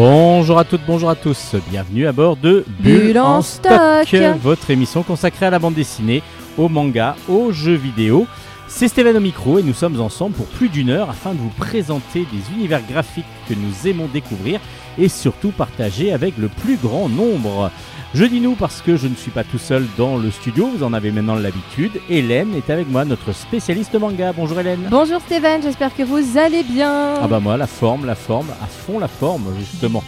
[0.00, 4.14] Bonjour à toutes, bonjour à tous, bienvenue à bord de Bulle en stock.
[4.40, 6.22] votre émission consacrée à la bande dessinée,
[6.56, 8.24] au manga, aux jeux vidéo.
[8.70, 11.48] C'est Stéphane au micro et nous sommes ensemble pour plus d'une heure afin de vous
[11.48, 14.60] présenter des univers graphiques que nous aimons découvrir
[14.98, 17.70] et surtout partager avec le plus grand nombre.
[18.14, 20.84] Je dis nous parce que je ne suis pas tout seul dans le studio, vous
[20.84, 21.92] en avez maintenant l'habitude.
[22.10, 24.32] Hélène est avec moi, notre spécialiste manga.
[24.32, 24.86] Bonjour Hélène.
[24.90, 27.14] Bonjour Steven, j'espère que vous allez bien.
[27.22, 30.04] Ah bah moi, la forme, la forme, à fond la forme justement.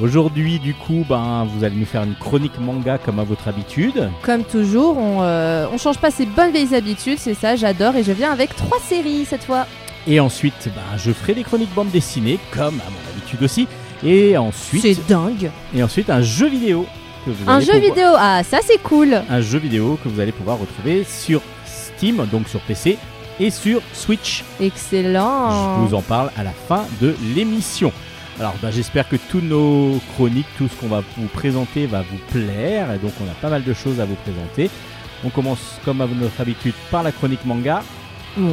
[0.00, 4.10] Aujourd'hui, du coup, ben, vous allez nous faire une chronique manga comme à votre habitude.
[4.22, 7.96] Comme toujours, on, euh, on change pas ses bonnes vieilles habitudes, c'est ça, j'adore.
[7.96, 9.66] Et je viens avec trois séries cette fois.
[10.06, 13.66] Et ensuite, ben, je ferai des chroniques bande dessinée, comme à mon habitude aussi.
[14.04, 15.50] Et ensuite, C'est dingue.
[15.74, 16.86] et ensuite un jeu vidéo.
[17.24, 19.20] que vous Un allez jeu pouvoir- vidéo, ah ça c'est cool.
[19.28, 22.98] Un jeu vidéo que vous allez pouvoir retrouver sur Steam, donc sur PC,
[23.40, 24.44] et sur Switch.
[24.60, 25.80] Excellent.
[25.82, 27.90] Je vous en parle à la fin de l'émission.
[28.38, 32.18] Alors bah, j'espère que tous nos chroniques, tout ce qu'on va vous présenter va vous
[32.30, 32.92] plaire.
[32.92, 34.70] Et donc on a pas mal de choses à vous présenter.
[35.24, 37.82] On commence comme à notre habitude par la chronique manga.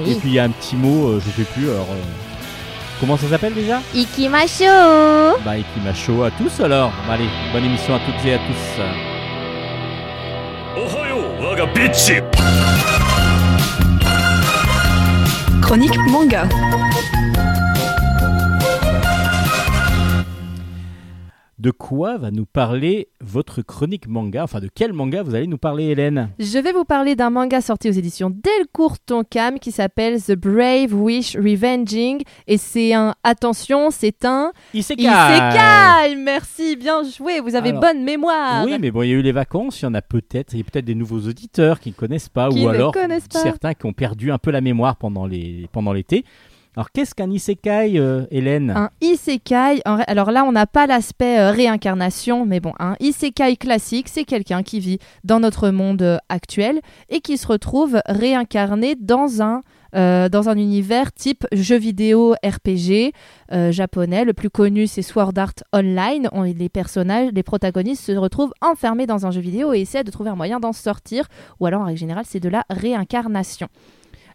[0.07, 1.69] Et puis il y a un petit mot, euh, je sais plus.
[1.69, 1.95] Alors euh,
[3.01, 3.81] comment ça s'appelle déjà?
[3.93, 4.63] Ikimasho.
[5.43, 6.93] Bah Ikimasho à tous alors.
[7.09, 8.81] Allez, bonne émission à toutes et à tous.
[15.61, 16.47] Chronique manga.
[21.63, 25.57] De quoi va nous parler votre chronique manga Enfin de quel manga vous allez nous
[25.57, 30.21] parler Hélène Je vais vous parler d'un manga sorti aux éditions Delcourt Tonkam qui s'appelle
[30.21, 32.23] The Brave Wish Revenging.
[32.47, 36.15] Et c'est un, attention, c'est un Isekai Isekai.
[36.17, 38.65] Merci, bien joué, vous avez Alors, bonne mémoire.
[38.65, 40.57] Oui, mais bon, il y a eu les vacances, il y en a peut-être, il
[40.57, 43.39] y a peut-être des nouveaux auditeurs qui ne connaissent pas, Qui ou alors connaissent pas.
[43.39, 46.25] certains qui ont perdu un peu la mémoire pendant les pendant l'été.
[46.75, 51.51] Alors, qu'est-ce qu'un isekai, euh, Hélène Un isekai, alors là on n'a pas l'aspect euh,
[51.51, 56.81] réincarnation, mais bon, un isekai classique, c'est quelqu'un qui vit dans notre monde euh, actuel
[57.09, 59.61] et qui se retrouve réincarné dans un,
[60.57, 63.13] univers type jeu vidéo RPG
[63.69, 64.25] japonais.
[64.25, 66.27] Le plus connu c'est Sword Art Online.
[66.31, 70.09] On- les personnages, les protagonistes se retrouvent enfermés dans un jeu vidéo et essaient de
[70.09, 71.27] trouver un moyen d'en sortir,
[71.59, 73.67] ou alors en règle générale c'est de la réincarnation.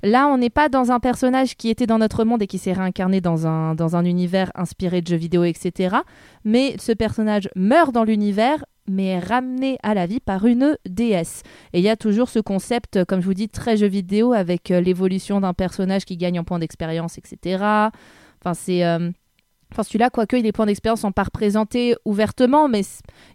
[0.03, 2.72] Là, on n'est pas dans un personnage qui était dans notre monde et qui s'est
[2.72, 5.97] réincarné dans un, dans un univers inspiré de jeux vidéo, etc.
[6.44, 11.42] Mais ce personnage meurt dans l'univers, mais est ramené à la vie par une déesse.
[11.72, 14.70] Et il y a toujours ce concept, comme je vous dis, très jeu vidéo, avec
[14.70, 17.62] euh, l'évolution d'un personnage qui gagne en points d'expérience, etc.
[18.41, 18.84] Enfin, c'est...
[18.84, 19.10] euh,
[19.71, 22.81] Enfin, celui-là, quoique les points d'expérience sont pas représentés ouvertement, mais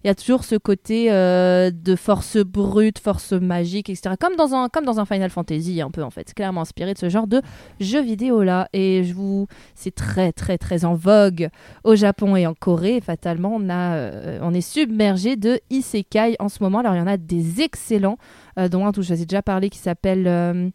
[0.04, 4.16] il y a toujours ce côté euh, de force brute, force magique, etc.
[4.20, 6.34] Comme dans un, comme dans un Final Fantasy, un peu en fait.
[6.34, 7.42] Clairement inspiré de ce genre de
[7.80, 8.68] jeux vidéo là.
[8.74, 11.50] Et je vous, c'est très très très en vogue
[11.84, 13.00] au Japon et en Corée.
[13.00, 16.80] Fatalement, on a, euh, on est submergé de isekai en ce moment.
[16.80, 18.18] Alors il y en a des excellents,
[18.58, 20.72] euh, dont un dont je vous ai déjà parlé qui s'appelle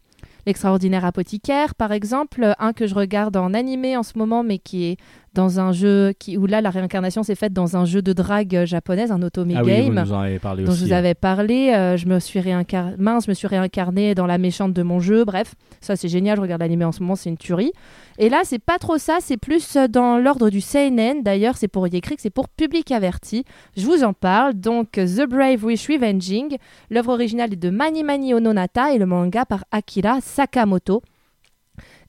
[0.49, 4.87] L'extraordinaire apothicaire, par exemple, un que je regarde en animé en ce moment, mais qui
[4.87, 4.97] est
[5.39, 8.57] dans un jeu qui, où là la réincarnation s'est faite dans un jeu de drague
[8.57, 10.81] euh, japonaise, un Otome Ah oui, Game en avez parlé dont aussi.
[10.81, 11.73] je vous avais parlé.
[11.75, 14.99] euh, je me suis réincarnée, mince, je me suis réincarnée dans la méchante de mon
[14.99, 15.25] jeu.
[15.25, 16.37] Bref, ça c'est génial.
[16.37, 17.71] Je regarde l'animé en ce moment, c'est une tuerie.
[18.19, 19.19] Et là, c'est pas trop ça.
[19.21, 21.23] C'est plus euh, dans l'ordre du seinen.
[21.23, 23.45] D'ailleurs, c'est pour y écrire que c'est pour public averti.
[23.77, 24.55] Je vous en parle.
[24.55, 26.57] Donc, The Brave Wish Revenging.
[26.91, 31.01] L'œuvre originale est de Mani Mani Ononata et le manga par Akira Sakamoto.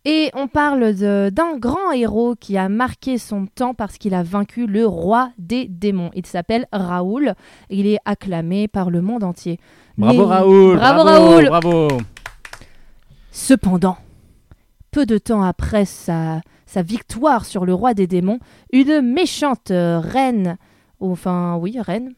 [0.05, 4.65] Et on parle d'un grand héros qui a marqué son temps parce qu'il a vaincu
[4.65, 6.09] le roi des démons.
[6.15, 7.33] Il s'appelle Raoul.
[7.69, 9.59] Il est acclamé par le monde entier.
[9.97, 11.87] Bravo Mais- Raoul Bravo, Raoul Bravo
[13.31, 13.97] Cependant,
[14.91, 18.39] peu de temps après sa, sa victoire sur le roi des démons,
[18.71, 20.57] une méchante reine,
[20.99, 22.13] enfin oui, reine,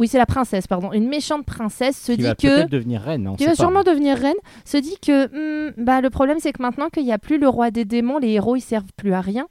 [0.00, 2.66] oui c'est la princesse, pardon, une méchante princesse se Qui dit va que...
[2.68, 3.62] devenir reine, on qui sait va pas.
[3.62, 5.26] sûrement devenir reine, se dit que
[5.68, 8.18] hmm, bah, le problème c'est que maintenant qu'il n'y a plus le roi des démons,
[8.18, 9.46] les héros ils servent plus à rien.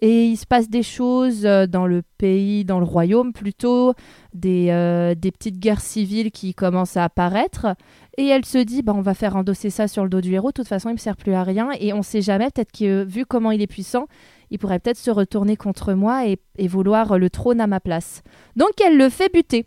[0.00, 3.94] Et il se passe des choses euh, dans le pays, dans le royaume plutôt,
[4.32, 7.74] des, euh, des petites guerres civiles qui commencent à apparaître.
[8.16, 10.50] Et elle se dit, bah, on va faire endosser ça sur le dos du héros,
[10.50, 11.70] de toute façon il ne me sert plus à rien.
[11.80, 14.06] Et on ne sait jamais, peut-être que vu comment il est puissant,
[14.52, 18.22] il pourrait peut-être se retourner contre moi et, et vouloir le trône à ma place.
[18.54, 19.66] Donc elle le fait buter.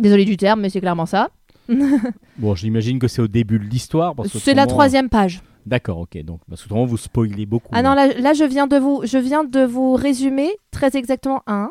[0.00, 1.30] Désolé du terme, mais c'est clairement ça.
[2.38, 4.14] Bon, j'imagine que c'est au début de l'histoire.
[4.14, 5.42] parce C'est la troisième page.
[5.66, 6.16] D'accord, ok.
[6.24, 7.68] Donc, parce qu'autrement, vous spoilez beaucoup.
[7.72, 11.42] Ah non, là, là, je, viens de vous, je viens de vous résumer très exactement
[11.46, 11.70] 1,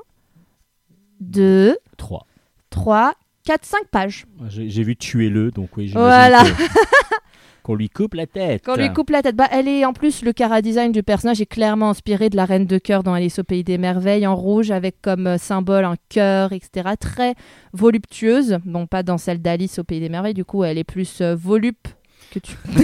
[1.22, 2.26] 2, 3.
[2.70, 3.14] 3,
[3.48, 4.26] 4-5 pages.
[4.48, 6.44] J'ai j'ai vu tuer-le, donc oui, j'imagine Voilà.
[6.44, 6.64] que-
[7.70, 8.64] qu'on lui coupe la tête.
[8.66, 11.04] Quand on lui coupe la tête, bah, elle est en plus le cara design du
[11.04, 14.26] personnage est clairement inspiré de la Reine de cœur dans Alice au pays des merveilles
[14.26, 16.90] en rouge avec comme euh, symbole un cœur, etc.
[17.00, 17.36] Très
[17.74, 20.34] voluptueuse, bon pas dans celle d'Alice au pays des merveilles.
[20.34, 21.88] Du coup, elle est plus euh, volupe
[22.32, 22.58] que tu.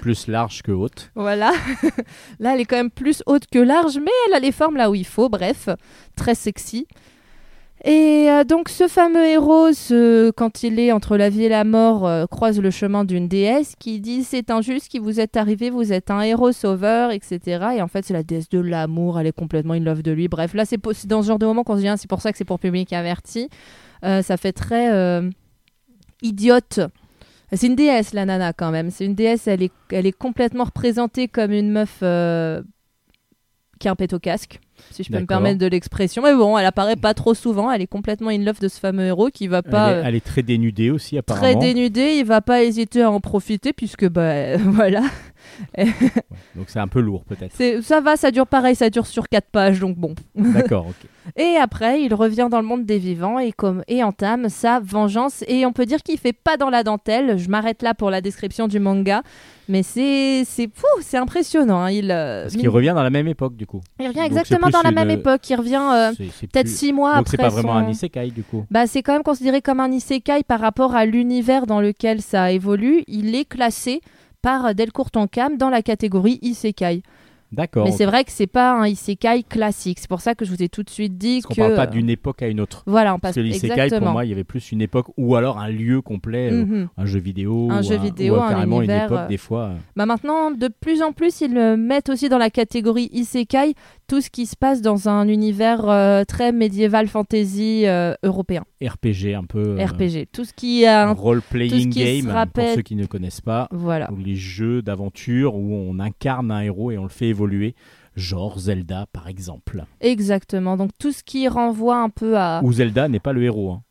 [0.00, 1.10] Plus large que haute.
[1.14, 1.52] Voilà.
[2.38, 4.90] là, elle est quand même plus haute que large, mais elle a les formes là
[4.90, 5.28] où il faut.
[5.28, 5.68] Bref,
[6.14, 6.86] très sexy.
[7.88, 9.68] Et euh, donc, ce fameux héros,
[10.36, 13.74] quand il est entre la vie et la mort, euh, croise le chemin d'une déesse
[13.78, 17.64] qui dit C'est injuste qui vous est arrivé, vous êtes un héros sauveur, etc.
[17.76, 20.26] Et en fait, c'est la déesse de l'amour, elle est complètement in love de lui.
[20.26, 22.32] Bref, là, c'est dans ce genre de moment qu'on se dit Ah, C'est pour ça
[22.32, 23.48] que c'est pour public averti.
[24.02, 25.22] Euh, ça fait très
[26.22, 26.80] idiote.
[27.52, 28.90] C'est une déesse, la nana, quand même.
[28.90, 33.94] C'est une déesse, elle est, elle est complètement représentée comme une meuf qui a un
[33.94, 34.58] pet au casque,
[34.90, 36.22] si je peux me permettre de l'expression.
[36.22, 37.70] Mais bon, elle apparaît pas trop souvent.
[37.70, 39.90] Elle est complètement in love de ce fameux héros qui va pas.
[39.90, 41.58] elle, est, euh, elle est très dénudée aussi, Très apparemment.
[41.60, 45.02] dénudé, il va pas hésiter à en profiter puisque bah voilà,
[46.54, 47.82] Donc c'est un peu lourd, peut-être.
[47.82, 50.14] ça va, ça dure pareil, ça dure sur quatre pages donc bon.
[50.34, 51.08] D'accord, ok.
[51.36, 55.42] Et après, il revient dans le monde des vivants et, comme, et entame sa vengeance.
[55.48, 57.36] Et on peut dire qu'il fait pas dans la dentelle.
[57.36, 59.22] Je m'arrête là pour la description du manga.
[59.68, 61.80] Mais c'est c'est impressionnant.
[61.80, 61.90] hein.
[61.90, 63.80] Il, euh, Parce qu'il revient dans la même époque, du coup.
[63.98, 65.48] il revient donc exactement c'est dans la même époque.
[65.50, 67.48] Il revient euh, C'est- c'est peut-être plus- six mois Donc c'est après.
[67.48, 68.64] pas vraiment son- un isekai, du coup.
[68.70, 72.50] Bah, c'est quand même considéré comme un isekai par rapport à l'univers dans lequel ça
[72.52, 73.02] évolue.
[73.06, 74.00] Il est classé
[74.42, 77.02] par Delcourt Tonkam dans la catégorie isekai.
[77.56, 77.86] D'accord.
[77.86, 79.98] Mais c'est vrai que c'est pas un isekai classique.
[79.98, 81.74] C'est pour ça que je vous ai tout de suite dit Parce qu'on que parle
[81.74, 82.82] pas d'une époque à une autre.
[82.86, 85.36] voilà, on Parce passe que l'isekai, pour moi, il y avait plus une époque ou
[85.36, 86.50] alors un lieu complet,
[86.96, 87.68] un jeu vidéo.
[87.70, 89.62] Un ou jeu vidéo, ou un carrément univers, une époque, euh, des fois.
[89.64, 93.74] euh, Bah maintenant, de plus en plus, ils le mettent aussi dans la catégorie isekai,
[94.06, 99.34] tout ce qui se passe dans un univers euh, très médiéval fantasy euh, européen, RPG
[99.34, 99.76] un peu.
[99.82, 100.28] RPG.
[100.32, 101.14] Tout ce qui a un...
[101.14, 103.68] Qui se game, rappelle- pour ceux qui ne connaissent pas.
[103.72, 104.08] Voilà.
[104.22, 107.45] Les jeux d'aventure où on incarne un héros et on le fait évoluer,
[108.16, 109.84] genre Zelda par exemple.
[110.00, 110.76] Exactement.
[110.76, 112.60] Donc tout ce qui renvoie un peu à...
[112.62, 113.70] Où Zelda n'est pas le héros.
[113.72, 113.82] hein.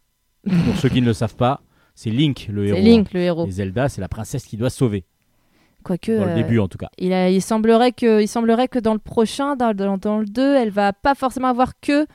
[0.66, 1.62] pour ceux qui ne le savent pas,
[1.96, 2.78] c'est Link le héros.
[2.78, 3.46] C'est Link, le héros.
[3.48, 5.06] Et Zelda, c'est la princesse qui doit sauver.
[5.84, 6.18] Quoique...
[6.18, 6.90] Dans le euh, début en tout cas.
[6.98, 10.25] Il, a- il, semblerait que, il semblerait que dans le prochain, dans, dans- dans le
[10.25, 12.06] 2, elle va pas forcément avoir que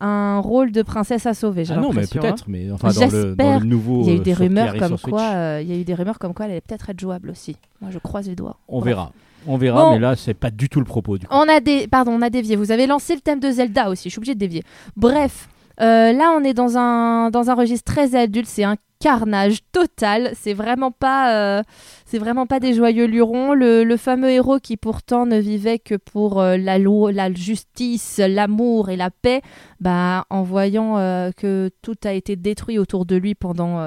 [0.00, 1.64] un rôle de princesse à sauver.
[1.70, 2.08] Ah non, mais hein.
[2.10, 3.60] peut-être, mais enfin dans le, dans J'espère.
[3.60, 4.02] le nouveau.
[4.02, 5.94] Il y a eu euh, des rumeurs comme quoi, euh, il y a eu des
[5.94, 7.56] rumeurs comme quoi elle allait peut-être être jouable aussi.
[7.80, 8.58] Moi, je croise les doigts.
[8.66, 8.94] On Bref.
[8.94, 9.12] verra.
[9.46, 9.90] On verra, Bon.
[9.92, 11.34] mais là, c'est pas du tout le propos du coup.
[11.34, 12.56] On a des, pardon, on a dévié.
[12.56, 14.04] Vous avez lancé le thème de Zelda aussi.
[14.08, 14.62] Je suis obligée de dévier.
[14.96, 15.48] Bref,
[15.80, 18.46] euh, là, on est dans un dans un registre très adulte.
[18.48, 20.30] C'est un carnage total.
[20.38, 21.62] C'est vraiment pas, euh,
[22.06, 23.52] c'est vraiment pas des joyeux lurons.
[23.52, 28.20] Le, le fameux héros qui pourtant ne vivait que pour euh, la loi, la justice,
[28.24, 29.42] l'amour et la paix.
[29.80, 33.84] Bah, en voyant euh, que tout a été détruit autour de lui pendant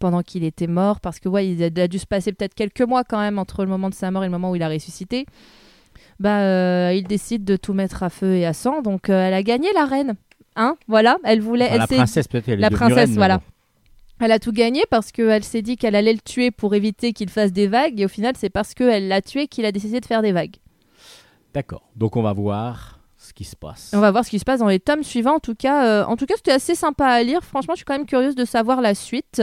[0.00, 3.04] pendant qu'il était mort, parce que ouais, il a, dû se passer peut-être quelques mois
[3.04, 5.26] quand même entre le moment de sa mort et le moment où il a ressuscité.
[6.18, 9.34] Bah, euh, il décide de tout mettre à feu et à sang, donc euh, elle
[9.34, 10.16] a gagné la reine.
[10.56, 13.38] Hein, voilà, elle voulait, Enfin, elle la princesse, peut-être, elle la princesse, reine, voilà.
[13.38, 13.44] bon.
[14.20, 17.30] elle a tout gagné parce qu'elle s'est dit qu'elle allait le tuer pour éviter qu'il
[17.30, 20.06] fasse des vagues, et au final, c'est parce qu'elle l'a tué qu'il a décidé de
[20.06, 20.56] faire des vagues.
[21.54, 21.88] D'accord.
[21.96, 22.99] Donc on va voir
[23.94, 25.36] On va voir ce qui se passe dans les tomes suivants.
[25.36, 27.42] En tout cas, euh, en tout cas, c'était assez sympa à lire.
[27.42, 29.42] Franchement, je suis quand même curieuse de savoir la suite.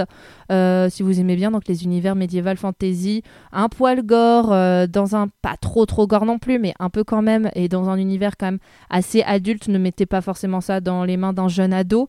[0.51, 5.16] Euh, si vous aimez bien donc les univers médiéval fantasy, un poil gore, euh, dans
[5.16, 7.98] un pas trop trop gore non plus, mais un peu quand même, et dans un
[7.98, 9.68] univers quand même assez adulte.
[9.68, 12.08] Ne mettez pas forcément ça dans les mains d'un jeune ado.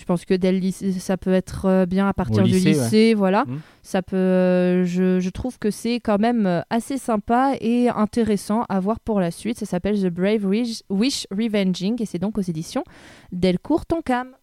[0.00, 2.78] Je pense que dès le lycée, ça peut être euh, bien à partir lycée, du
[2.78, 2.84] ouais.
[2.84, 3.44] lycée, voilà.
[3.46, 3.60] Mm.
[3.82, 8.64] Ça peut, euh, je, je trouve que c'est quand même euh, assez sympa et intéressant
[8.70, 9.58] à voir pour la suite.
[9.58, 12.82] Ça s'appelle The Brave Wish, Wish Revenging et c'est donc aux éditions
[13.30, 14.34] Delcourt Tonkam.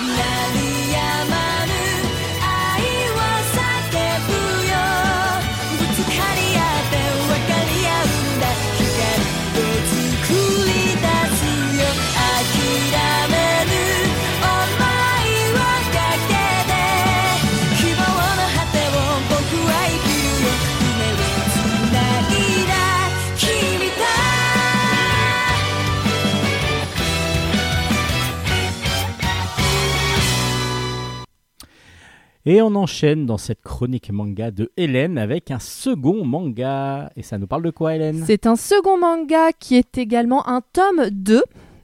[0.00, 0.79] 鳴り
[32.46, 37.12] Et on enchaîne dans cette chronique manga de Hélène avec un second manga.
[37.14, 38.24] Et ça nous parle de quoi, Hélène?
[38.26, 41.42] C'est un second manga qui est également un tome 2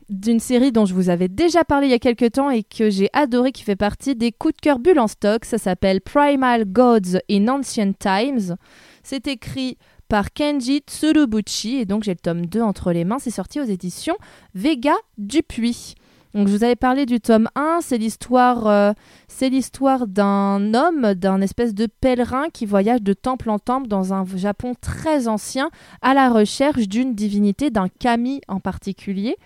[0.08, 2.88] d'une série dont je vous avais déjà parlé il y a quelques temps et que
[2.88, 5.44] j'ai adoré, qui fait partie des coups de cœur bulles en stock.
[5.44, 8.56] Ça s'appelle Primal Gods in Ancient Times.
[9.02, 9.76] C'est écrit
[10.08, 13.18] par Kenji Tsurubuchi et donc j'ai le tome 2 entre les mains.
[13.18, 14.16] C'est sorti aux éditions
[14.54, 15.96] Vega Dupuis.
[16.36, 18.92] Donc je vous avais parlé du tome 1, c'est l'histoire euh,
[19.26, 24.12] c'est l'histoire d'un homme, d'un espèce de pèlerin qui voyage de temple en temple dans
[24.12, 25.70] un Japon très ancien
[26.02, 29.38] à la recherche d'une divinité, d'un kami en particulier.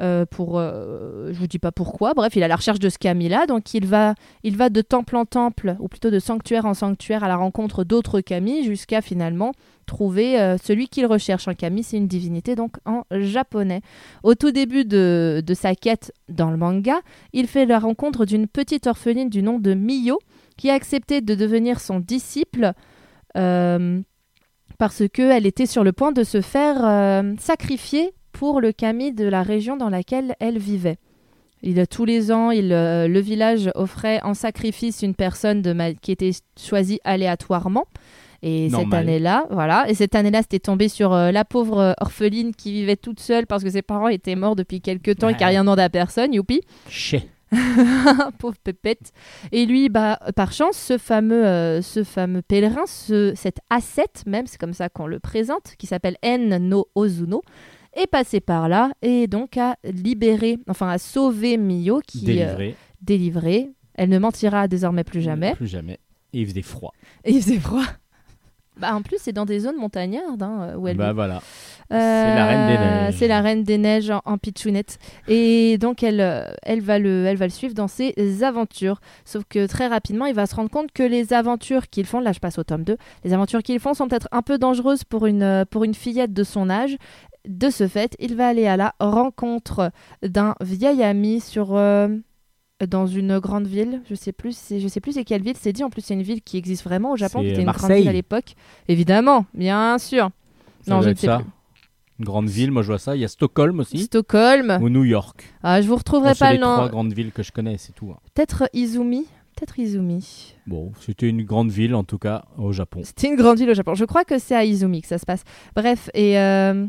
[0.00, 2.14] Euh, pour, euh, je vous dis pas pourquoi.
[2.14, 4.14] Bref, il est à la recherche de ce kami-là, donc il va,
[4.44, 8.64] de temple en temple, ou plutôt de sanctuaire en sanctuaire, à la rencontre d'autres kami,
[8.64, 9.52] jusqu'à finalement
[9.84, 11.48] trouver euh, celui qu'il recherche.
[11.48, 13.82] Un kami, c'est une divinité donc en japonais.
[14.22, 17.00] Au tout début de, sa quête dans le manga,
[17.34, 20.18] il fait la rencontre d'une petite orpheline du nom de Miyo,
[20.56, 22.72] qui a accepté de devenir son disciple.
[23.34, 29.42] parce qu'elle était sur le point de se faire sacrifier pour le kami de la
[29.42, 30.98] région dans laquelle elle vivait.
[31.62, 35.92] Il, tous les ans, il, euh, le village offrait en sacrifice une personne de ma-
[35.92, 37.84] qui était choisie aléatoirement.
[38.42, 42.54] Et cette année-là, voilà, et cette année-là, c'était tombé sur euh, la pauvre euh, orpheline
[42.54, 45.44] qui vivait toute seule parce que ses parents étaient morts depuis quelques temps et qui
[45.44, 46.62] rien demandé à personne, youpi.
[46.88, 47.28] Chais.
[48.38, 49.12] pauvre pépette.
[49.52, 54.46] Et lui, bah, par chance, ce fameux, euh, ce fameux pèlerin, ce, cet ascète, même,
[54.46, 57.42] c'est comme ça qu'on le présente, qui s'appelle En no Ozuno,
[57.94, 62.76] est passé par là et donc a libéré, enfin a sauvé Mio, qui euh, Délivré.
[63.02, 63.70] délivré.
[63.94, 65.54] Elle ne mentira désormais plus jamais.
[65.54, 65.98] Plus jamais.
[66.32, 66.92] Et il faisait froid.
[67.24, 67.82] Et il faisait froid.
[68.78, 71.14] Bah, en plus, c'est dans des zones montagnardes hein, où elle bah vit.
[71.14, 71.42] voilà.
[71.92, 73.14] Euh, la reine des neiges.
[73.18, 74.98] C'est la reine des neiges en, en pitchounette.
[75.28, 79.00] Et donc, elle, euh, elle, va le, elle va le suivre dans ses aventures.
[79.26, 82.32] Sauf que très rapidement, il va se rendre compte que les aventures qu'il font, là
[82.32, 85.26] je passe au tome 2, les aventures qu'il font sont peut-être un peu dangereuses pour
[85.26, 86.96] une, euh, pour une fillette de son âge.
[87.48, 89.90] De ce fait, il va aller à la rencontre
[90.22, 91.74] d'un vieil ami sur...
[91.76, 92.08] euh,
[92.88, 95.54] dans une grande ville, je sais plus, c'est- je sais plus c'est quelle ville.
[95.58, 97.62] C'est dit en plus c'est une ville qui existe vraiment au Japon, C'est qui était
[97.62, 98.54] une grande ville à l'époque.
[98.88, 100.30] Évidemment, bien sûr.
[100.86, 101.38] Ça non, je ne sais ça.
[101.40, 101.46] plus.
[102.20, 103.16] Une grande ville, moi je vois ça.
[103.16, 103.98] Il y a Stockholm aussi.
[103.98, 104.78] Stockholm.
[104.80, 105.52] Ou New York.
[105.62, 106.72] Ah, je vous retrouverai Bon, c'est pas les le nom.
[106.74, 108.10] trois grandes villes que je connais, c'est tout.
[108.12, 108.18] hein.
[108.34, 109.26] Peut-être Izumi.
[109.56, 110.54] Peut-être Izumi.
[110.66, 113.00] Bon, c'était une grande ville en tout cas au Japon.
[113.04, 113.94] C'était une grande ville au Japon.
[113.94, 115.42] Je crois que c'est à Izumi que ça se passe.
[115.76, 116.86] Bref, et euh,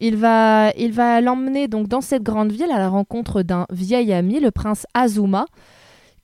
[0.00, 4.12] il va, il va l'emmener donc dans cette grande ville à la rencontre d'un vieil
[4.12, 5.44] ami, le prince Azuma,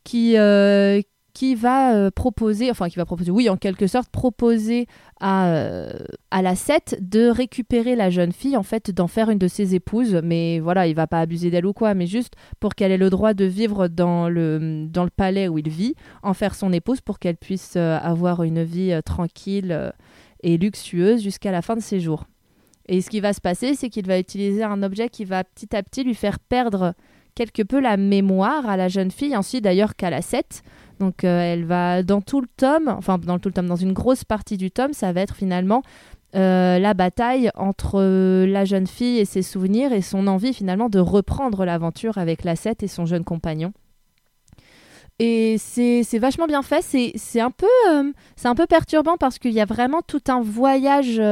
[0.02, 1.00] qui euh,
[1.34, 4.86] qui va euh, proposer, enfin qui va proposer, oui, en quelque sorte, proposer
[5.20, 5.92] à, euh,
[6.30, 9.74] à la 7 de récupérer la jeune fille, en fait, d'en faire une de ses
[9.74, 10.18] épouses.
[10.24, 13.10] Mais voilà, il va pas abuser d'elle ou quoi, mais juste pour qu'elle ait le
[13.10, 17.02] droit de vivre dans le, dans le palais où il vit, en faire son épouse
[17.02, 19.92] pour qu'elle puisse avoir une vie tranquille
[20.42, 22.24] et luxueuse jusqu'à la fin de ses jours.
[22.88, 25.74] Et ce qui va se passer, c'est qu'il va utiliser un objet qui va petit
[25.74, 26.94] à petit lui faire perdre
[27.34, 30.62] quelque peu la mémoire à la jeune fille, ainsi d'ailleurs qu'à la 7.
[31.00, 33.92] Donc euh, elle va dans tout le tome, enfin dans tout le tome, dans une
[33.92, 35.82] grosse partie du tome, ça va être finalement
[36.34, 40.90] euh, la bataille entre euh, la jeune fille et ses souvenirs et son envie finalement
[40.90, 43.72] de reprendre l'aventure avec la 7 et son jeune compagnon.
[45.18, 49.52] Et c'est vachement bien fait, c'est un, peu, euh, c'est un peu perturbant parce qu'il
[49.52, 51.22] y a vraiment tout un voyage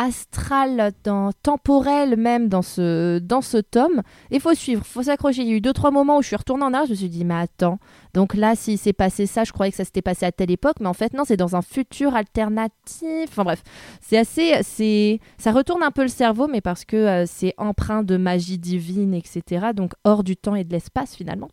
[0.00, 4.02] astral, dans, temporel même dans ce, dans ce tome.
[4.30, 5.42] Il faut suivre, faut s'accrocher.
[5.42, 6.96] Il y a eu deux, trois moments où je suis retournée en arrière, je me
[6.96, 7.78] suis dit, mais attends,
[8.14, 10.76] donc là, s'il s'est passé ça, je croyais que ça s'était passé à telle époque,
[10.80, 13.28] mais en fait, non, c'est dans un futur alternatif.
[13.28, 13.62] Enfin bref,
[14.00, 14.54] c'est assez.
[14.62, 18.58] c'est Ça retourne un peu le cerveau, mais parce que euh, c'est empreint de magie
[18.58, 19.68] divine, etc.
[19.74, 21.48] Donc hors du temps et de l'espace, finalement.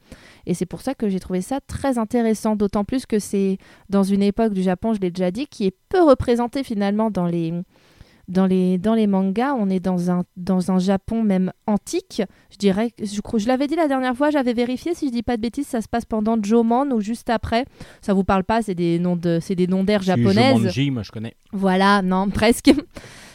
[0.46, 3.58] Et c'est pour ça que j'ai trouvé ça très intéressant, d'autant plus que c'est
[3.90, 7.26] dans une époque du Japon, je l'ai déjà dit, qui est peu représentée finalement dans
[7.26, 7.54] les,
[8.28, 9.54] dans les, dans les mangas.
[9.56, 12.22] On est dans un, dans un Japon même antique.
[12.52, 15.24] Je dirais, je, crois- je l'avais dit la dernière fois, j'avais vérifié, si je dis
[15.24, 17.66] pas de bêtises, ça se passe pendant Jomon ou juste après.
[18.02, 20.58] Ça vous parle pas, c'est des noms de, c'est des noms d'air japonaises.
[20.58, 21.36] Jumanji, moi je connais.
[21.54, 22.72] Voilà, non, presque.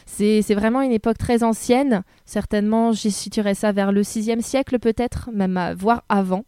[0.05, 2.03] C'est c'est vraiment une époque très ancienne.
[2.25, 6.43] Certainement, j'y situerais ça vers le 6e siècle peut-être, même à- voire avant.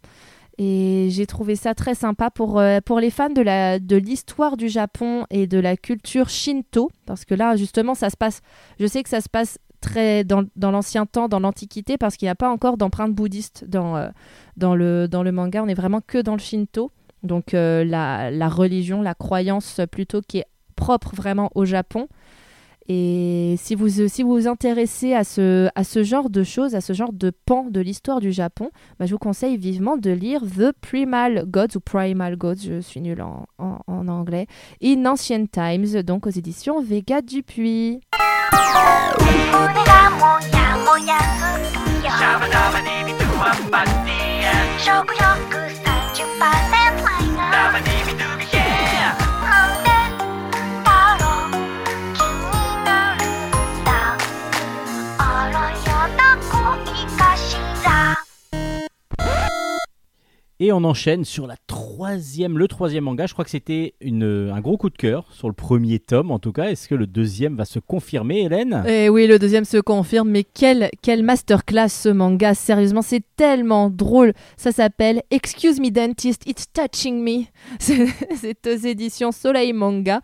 [0.57, 4.69] Et j'ai trouvé ça très sympa pour, euh, pour les fans de de l'histoire du
[4.69, 6.89] Japon et de la culture shinto.
[7.05, 8.41] Parce que là, justement, ça se passe.
[8.79, 12.25] Je sais que ça se passe très dans, dans l'ancien temps, dans l'Antiquité, parce qu'il
[12.25, 14.09] n'y a pas encore d'empreinte bouddhiste dans, euh,
[14.57, 15.61] dans, le, dans le manga.
[15.61, 16.91] On est vraiment que dans le shinto.
[17.23, 22.07] Donc euh, la, la religion, la croyance plutôt qui est propre vraiment au Japon.
[22.87, 26.81] Et si vous si vous vous intéressez à ce, à ce genre de choses, à
[26.81, 30.41] ce genre de pan de l'histoire du Japon, bah, je vous conseille vivement de lire
[30.41, 34.45] The Primal Gods ou Primal Gods, je suis nulle en, en, en anglais,
[34.83, 38.01] in Ancient Times, donc aux éditions Vega Dupuis.
[60.65, 63.27] Et on enchaîne sur le troisième manga.
[63.27, 66.53] Je crois que c'était un gros coup de cœur sur le premier tome, en tout
[66.53, 66.71] cas.
[66.71, 68.83] Est-ce que le deuxième va se confirmer, Hélène?
[68.87, 73.91] Et oui, le deuxième se confirme, mais quelle, quelle masterclass ce manga, sérieusement, c'est tellement
[73.91, 74.33] drôle.
[74.57, 77.43] Ça s'appelle Excuse me dentist, it's touching me.
[78.35, 80.21] C'est aux éditions Soleil Manga.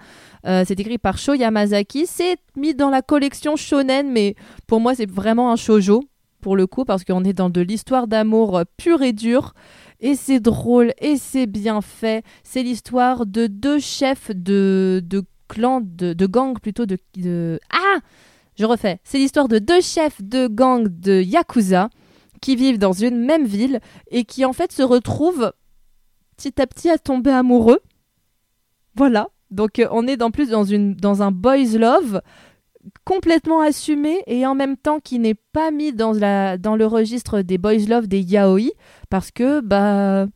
[0.47, 2.07] Euh, c'est écrit par Sho Yamazaki.
[2.07, 4.33] C'est mis dans la collection shonen, mais
[4.65, 6.03] pour moi, c'est vraiment un shoujo,
[6.41, 9.53] pour le coup, parce qu'on est dans de l'histoire d'amour pure et dure.
[10.01, 12.25] Et c'est drôle, et c'est bien fait.
[12.43, 17.59] C'est l'histoire de deux chefs de, de clan, de, de gang plutôt, de, de...
[17.71, 17.99] Ah
[18.57, 18.99] je refais.
[19.03, 21.89] C'est l'histoire de deux chefs de gang de Yakuza
[22.41, 23.79] qui vivent dans une même ville
[24.09, 25.53] et qui en fait se retrouvent
[26.37, 27.79] petit à petit à tomber amoureux.
[28.95, 29.29] Voilà.
[29.51, 32.21] Donc euh, on est en plus dans, une, dans un boys love
[33.05, 37.41] complètement assumé et en même temps qui n'est pas mis dans, la, dans le registre
[37.41, 38.71] des boys love des yaoi
[39.09, 40.27] parce que bah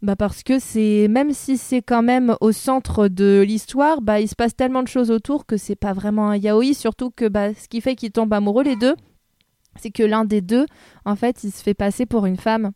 [0.00, 4.28] bah parce que c'est même si c'est quand même au centre de l'histoire, bah il
[4.28, 6.72] se passe tellement de choses autour que c'est pas vraiment un yaoi.
[6.72, 8.94] Surtout que bah ce qui fait qu'ils tombent amoureux les deux,
[9.76, 10.66] c'est que l'un des deux,
[11.04, 12.70] en fait, il se fait passer pour une femme.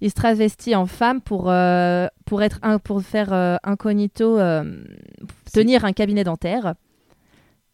[0.00, 4.84] Il se travestit en femme pour euh, pour être un, pour faire euh, incognito, euh,
[5.52, 6.74] tenir un cabinet dentaire.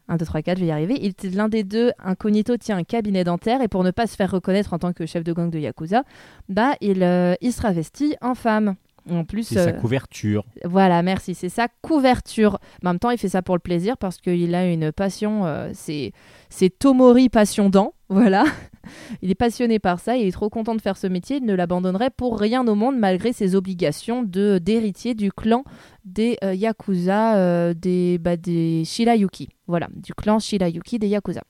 [0.08, 0.98] 1, 2, 3, 4, je vais y arriver.
[1.00, 4.30] Il, l'un des deux, incognito, tient un cabinet dentaire et pour ne pas se faire
[4.30, 6.02] reconnaître en tant que chef de gang de Yakuza,
[6.48, 8.74] bah, il, euh, il se travestit en femme.
[9.10, 10.44] En plus, C'est sa euh, couverture.
[10.64, 11.34] voilà, merci.
[11.34, 12.58] C'est sa couverture.
[12.82, 15.46] Mais en même temps, il fait ça pour le plaisir parce qu'il a une passion.
[15.46, 16.12] euh, c'est,
[16.48, 17.94] c'est Tomori passion dent.
[18.08, 18.44] Voilà.
[19.22, 20.16] Il est passionné par ça.
[20.16, 21.36] Il est trop content de faire ce métier.
[21.36, 25.64] Il ne l'abandonnerait pour rien au monde malgré ses obligations de, d'héritier du clan
[26.04, 28.36] des euh, Yakuza, euh, des, bah,
[28.84, 29.50] Shirayuki.
[29.66, 31.42] Voilà, du clan Shirayuki des Yakuza.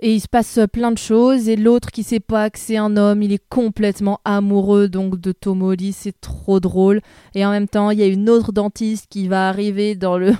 [0.00, 1.48] Et il se passe plein de choses.
[1.48, 5.32] Et l'autre qui sait pas que c'est un homme, il est complètement amoureux donc de
[5.32, 5.92] Tomori.
[5.92, 7.00] C'est trop drôle.
[7.34, 10.32] Et en même temps, il y a une autre dentiste qui va arriver dans, le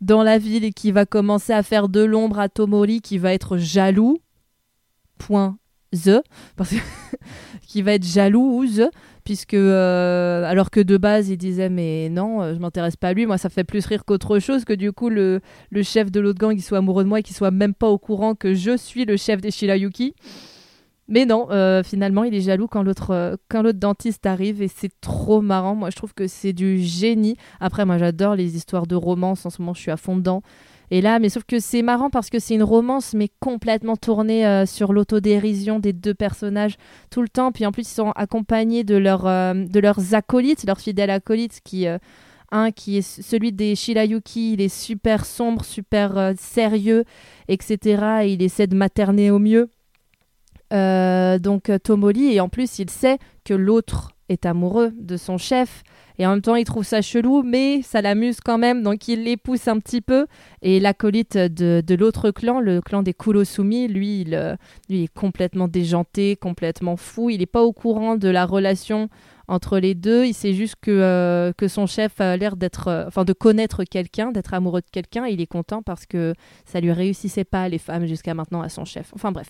[0.00, 3.32] dans la ville et qui va commencer à faire de l'ombre à Tomori, qui va
[3.32, 4.18] être jaloux.
[5.18, 5.56] Point
[5.92, 6.22] the.
[7.66, 8.88] Qui va être jalouse,
[9.24, 13.12] puisque euh, alors que de base il disait mais non, euh, je m'intéresse pas à
[13.14, 16.20] lui, moi ça fait plus rire qu'autre chose, que du coup le, le chef de
[16.20, 18.54] l'autre gang il soit amoureux de moi et qu'il soit même pas au courant que
[18.54, 20.14] je suis le chef des Shirayuki.
[21.06, 24.68] Mais non, euh, finalement, il est jaloux quand l'autre euh, quand l'autre dentiste arrive et
[24.68, 25.74] c'est trop marrant.
[25.74, 27.36] Moi, je trouve que c'est du génie.
[27.60, 29.44] Après, moi, j'adore les histoires de romance.
[29.44, 30.42] En ce moment, je suis à fond dedans.
[30.90, 34.46] Et là, mais sauf que c'est marrant parce que c'est une romance, mais complètement tournée
[34.46, 36.76] euh, sur l'autodérision des deux personnages
[37.10, 37.52] tout le temps.
[37.52, 41.86] Puis en plus, ils sont accompagnés de, de leurs acolytes, leurs fidèles acolytes, qui,
[42.50, 47.04] un qui est celui des Shirayuki, il est super sombre, super sérieux,
[47.48, 48.24] etc.
[48.24, 49.68] Et il essaie de materner au mieux.
[50.72, 55.38] Euh, donc euh, Tomori, et en plus, il sait que l'autre est amoureux de son
[55.38, 55.82] chef.
[56.18, 59.24] Et en même temps, il trouve ça chelou, mais ça l'amuse quand même, donc il
[59.24, 60.26] les pousse un petit peu.
[60.62, 64.54] Et l'acolyte de, de l'autre clan, le clan des Kurosumi, lui il, euh,
[64.88, 67.30] lui, il est complètement déjanté, complètement fou.
[67.30, 69.08] Il n'est pas au courant de la relation
[69.48, 70.24] entre les deux.
[70.26, 73.84] Il sait juste que, euh, que son chef a l'air d'être, euh, enfin, de connaître
[73.84, 75.26] quelqu'un, d'être amoureux de quelqu'un.
[75.26, 78.84] Il est content parce que ça lui réussissait pas les femmes jusqu'à maintenant à son
[78.84, 79.12] chef.
[79.14, 79.48] Enfin bref,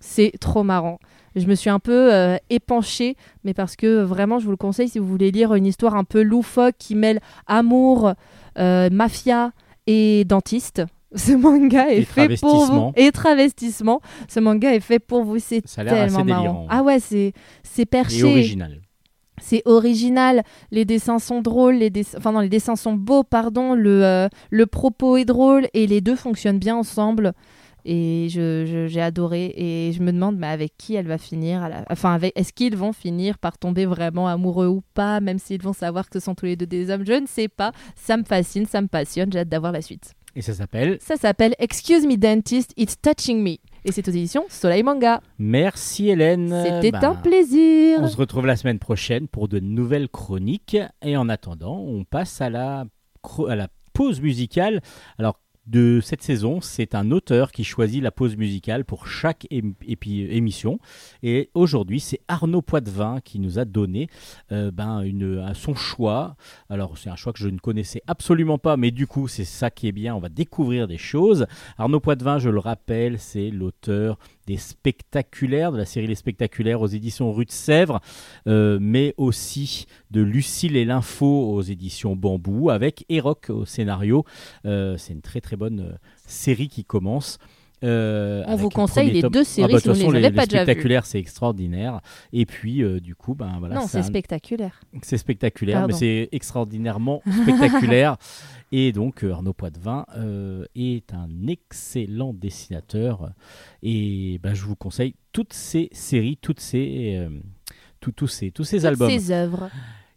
[0.00, 0.98] c'est trop marrant.
[1.36, 4.88] Je me suis un peu euh, épanchée, mais parce que vraiment, je vous le conseille
[4.88, 8.14] si vous voulez lire une histoire un peu loufoque qui mêle amour,
[8.56, 9.52] mafia
[9.86, 10.82] et dentiste.
[11.16, 12.92] Ce manga est Et fait pour vous.
[12.94, 14.00] Et travestissement.
[14.28, 15.38] Ce manga est fait pour vous.
[15.40, 16.42] C'est tellement marrant.
[16.42, 16.66] délirant.
[16.70, 17.32] Ah ouais, c'est
[17.64, 18.22] c'est Et perché.
[18.22, 18.80] original.
[19.40, 23.74] C'est original, les dessins sont drôles, les dess- enfin non, les dessins sont beaux, pardon,
[23.74, 27.32] le, euh, le propos est drôle et les deux fonctionnent bien ensemble.
[27.86, 29.54] Et je, je- j'ai adoré.
[29.56, 32.52] Et je me demande mais avec qui elle va finir, à la- enfin avec, est-ce
[32.52, 36.24] qu'ils vont finir par tomber vraiment amoureux ou pas, même s'ils vont savoir que ce
[36.24, 37.72] sont tous les deux des hommes, je ne sais pas.
[37.96, 40.12] Ça me fascine, ça me passionne, j'ai hâte d'avoir la suite.
[40.36, 40.98] Et ça s'appelle?
[41.00, 45.20] Ça s'appelle Excuse me dentist, it's touching me et c'est aux éditions Soleil Manga.
[45.38, 46.48] Merci Hélène.
[46.64, 47.98] C'était Bah, un plaisir.
[48.00, 50.76] On se retrouve la semaine prochaine pour de nouvelles chroniques.
[51.02, 52.84] Et en attendant, on passe à la,
[53.48, 54.80] à la pause musicale.
[55.18, 60.78] Alors, de cette saison, c'est un auteur qui choisit la pause musicale pour chaque émission.
[61.22, 64.08] Et aujourd'hui, c'est Arnaud Poitvin qui nous a donné
[64.52, 66.36] euh, ben, une, un- son choix.
[66.68, 69.70] Alors, c'est un choix que je ne connaissais absolument pas, mais du coup, c'est ça
[69.70, 70.14] qui est bien.
[70.14, 71.46] On va découvrir des choses.
[71.78, 74.18] Arnaud Poitvin, je le rappelle, c'est l'auteur
[74.56, 78.00] Spectaculaires, de la série Les Spectaculaires aux éditions Rue de Sèvres,
[78.46, 84.24] euh, mais aussi de Lucille et l'Info aux éditions Bambou, avec Eroc au scénario.
[84.66, 87.38] Euh, c'est une très très bonne euh, série qui commence.
[87.82, 90.24] Euh, On vous le conseille les deux séries Ah bah, si vous ne façon, les
[90.26, 90.64] avez pas déjà vues.
[90.64, 92.00] spectaculaires, c'est extraordinaire.
[92.32, 94.80] Et puis, euh, du coup, ben voilà, non, c'est un- spectaculaire.
[95.02, 95.94] c'est spectaculaire, Pardon.
[95.94, 98.16] mais c'est extraordinairement spectaculaire.
[98.72, 103.32] Et donc, euh, Arnaud Poitvin euh, est un excellent dessinateur.
[103.82, 107.26] Et ben, je vous conseille toutes ces séries, toutes ces,
[108.00, 109.10] tous- ces, tous ces Toutes albums.
[109.10, 109.70] Ces œuvres.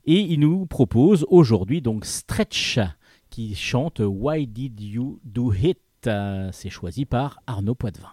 [0.06, 2.78] Et il nous propose aujourd'hui donc Stretch
[3.30, 5.78] qui chante Why Did You Do It?
[6.08, 8.10] Euh, C'est choisi par Arnaud Poitvin.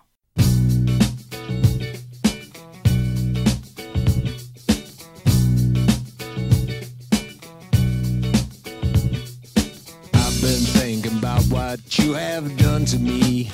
[10.15, 13.51] I've been thinking about what you have done to me.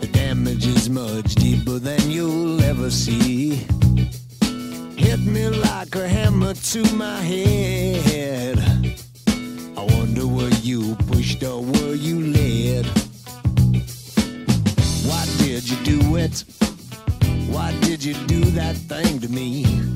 [0.00, 3.66] The damage is much deeper than you'll ever see.
[4.96, 8.58] Hit me like a hammer to my head.
[18.60, 19.89] That thing to me?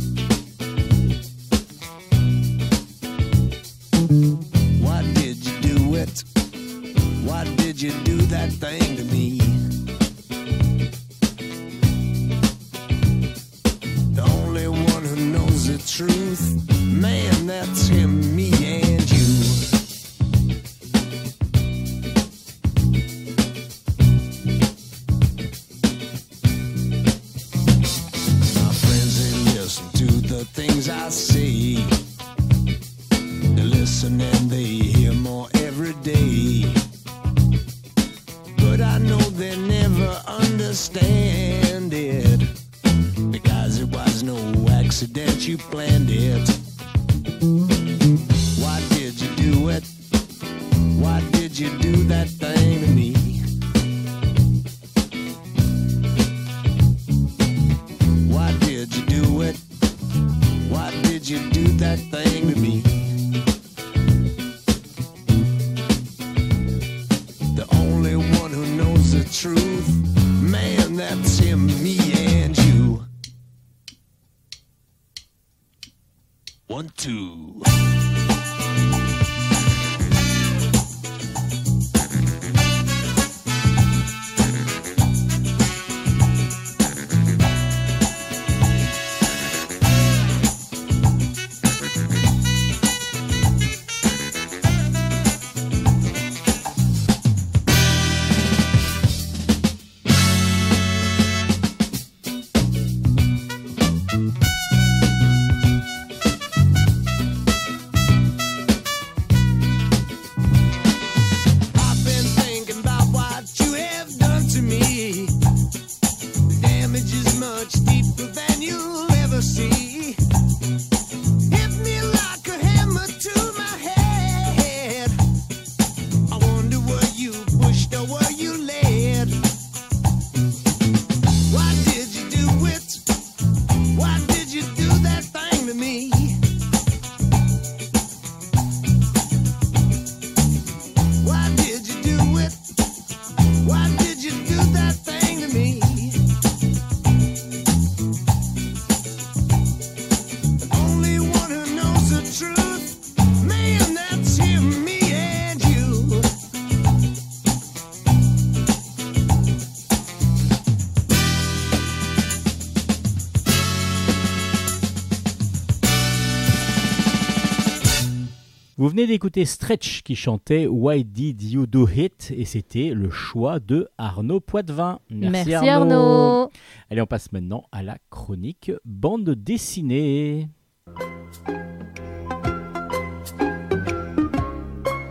[168.95, 173.89] Venez d'écouter Stretch qui chantait Why Did You Do It et c'était le choix de
[173.99, 175.01] Arnaud Poitvin.
[175.11, 176.49] Merci, Arnaud.
[176.89, 180.49] Allez, on passe maintenant à la chronique bande dessinée.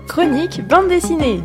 [0.08, 1.42] Chronique bande dessinée.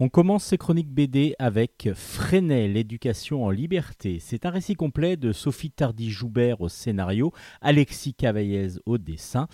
[0.00, 4.18] On commence ces chroniques BD avec Freinet, l'éducation en liberté.
[4.18, 9.46] C'est un récit complet de Sophie Tardy-Joubert au scénario, Alexis Cavaillez au dessin.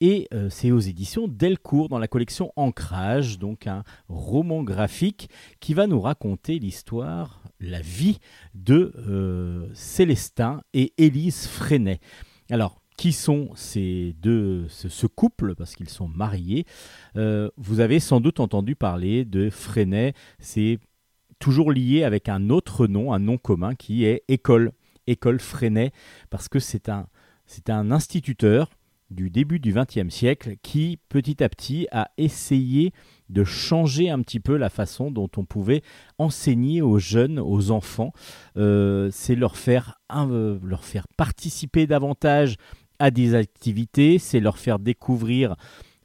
[0.00, 5.74] Et euh, c'est aux éditions Delcourt dans la collection Ancrage, donc un roman graphique qui
[5.74, 8.20] va nous raconter l'histoire, la vie
[8.54, 11.98] de euh, Célestin et Élise Freinet.
[12.48, 16.66] Alors, qui sont ces deux, ce, couple, parce qu'ils sont mariés
[17.16, 20.78] Euh, Vous avez sans doute entendu parler de Freinet, c'est
[21.38, 24.72] toujours lié avec un autre nom, un nom commun qui est École,
[25.06, 25.92] École Freinet,
[26.28, 27.06] parce que c'est un,
[27.90, 28.68] instituteur
[29.10, 32.92] du début du XXe siècle qui, petit à petit, a essayé
[33.30, 35.82] de changer un petit peu la façon dont on pouvait
[36.18, 38.12] enseigner aux jeunes, aux enfants.
[38.58, 42.56] Euh, c'est euh, leur faire participer davantage
[43.00, 45.56] à des activités, c'est leur faire découvrir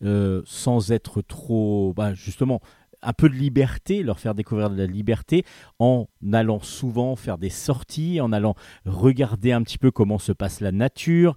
[0.03, 2.61] euh, sans être trop, bah, justement,
[3.03, 5.45] un peu de liberté, leur faire découvrir de la liberté
[5.77, 8.55] en allant souvent faire des sorties, en allant
[8.85, 11.35] regarder un petit peu comment se passe la nature.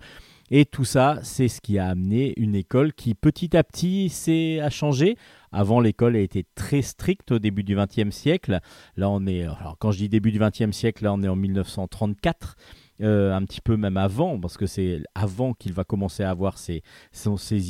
[0.51, 4.61] Et tout ça, c'est ce qui a amené une école qui petit à petit s'est
[4.61, 5.17] a changé.
[5.53, 8.61] Avant, l'école a été très stricte au début du XXe siècle.
[8.97, 11.37] Là, on est, alors quand je dis début du XXe siècle, là, on est en
[11.37, 12.57] 1934.
[13.01, 16.59] Euh, un petit peu même avant, parce que c'est avant qu'il va commencer à avoir
[16.59, 16.83] ses,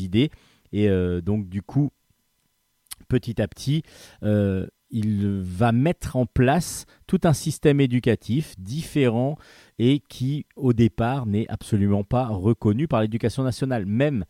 [0.03, 0.31] idées.
[0.73, 1.91] Et euh, donc, du coup,
[3.09, 3.83] petit à petit,
[4.23, 9.37] euh, il va mettre en place tout un système éducatif différent
[9.79, 13.85] et qui, au départ, n'est absolument pas reconnu par l'éducation nationale.
[13.85, 14.25] Même,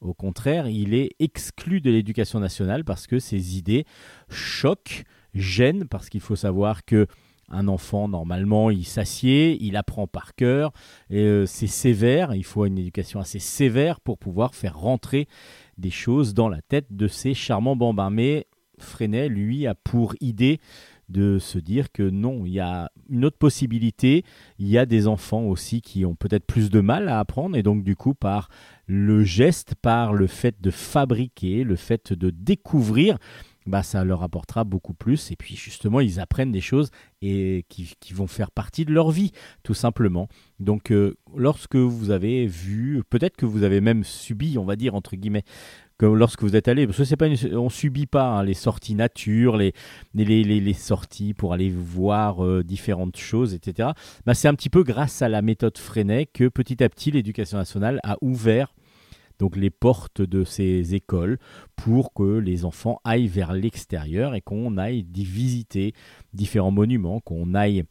[0.00, 3.84] au contraire, il est exclu de l'éducation nationale parce que ses idées
[4.30, 7.06] choquent, gênent, parce qu'il faut savoir que
[7.50, 10.72] un enfant, normalement, il s'assied, il apprend par cœur,
[11.12, 15.28] euh, c'est sévère, il faut une éducation assez sévère pour pouvoir faire rentrer
[15.78, 18.10] des choses dans la tête de ces charmants bambins.
[18.10, 18.46] Mais
[18.78, 20.60] Freinet, lui, a pour idée
[21.08, 24.24] de se dire que non, il y a une autre possibilité,
[24.58, 27.62] il y a des enfants aussi qui ont peut-être plus de mal à apprendre, et
[27.62, 28.48] donc du coup, par
[28.86, 33.16] le geste, par le fait de fabriquer, le fait de découvrir,
[33.68, 35.30] bah, ça leur apportera beaucoup plus.
[35.30, 36.90] Et puis justement, ils apprennent des choses
[37.22, 40.28] et qui, qui vont faire partie de leur vie, tout simplement.
[40.58, 44.94] Donc, euh, lorsque vous avez vu, peut-être que vous avez même subi, on va dire
[44.94, 45.44] entre guillemets,
[45.98, 48.94] que lorsque vous êtes allé, parce que c'est pas, on subit pas hein, les sorties
[48.94, 49.72] nature, les,
[50.14, 53.90] les- les sorties pour aller voir euh, différentes choses, etc.
[54.24, 57.58] Bah, c'est un petit peu grâce à la méthode Freinet que petit à petit l'éducation
[57.58, 58.72] nationale a ouvert
[59.38, 61.38] donc les portes de ces écoles
[61.76, 65.94] pour que les enfants aillent vers l'extérieur et qu'on aille visiter
[66.32, 67.84] différents monuments, qu'on aille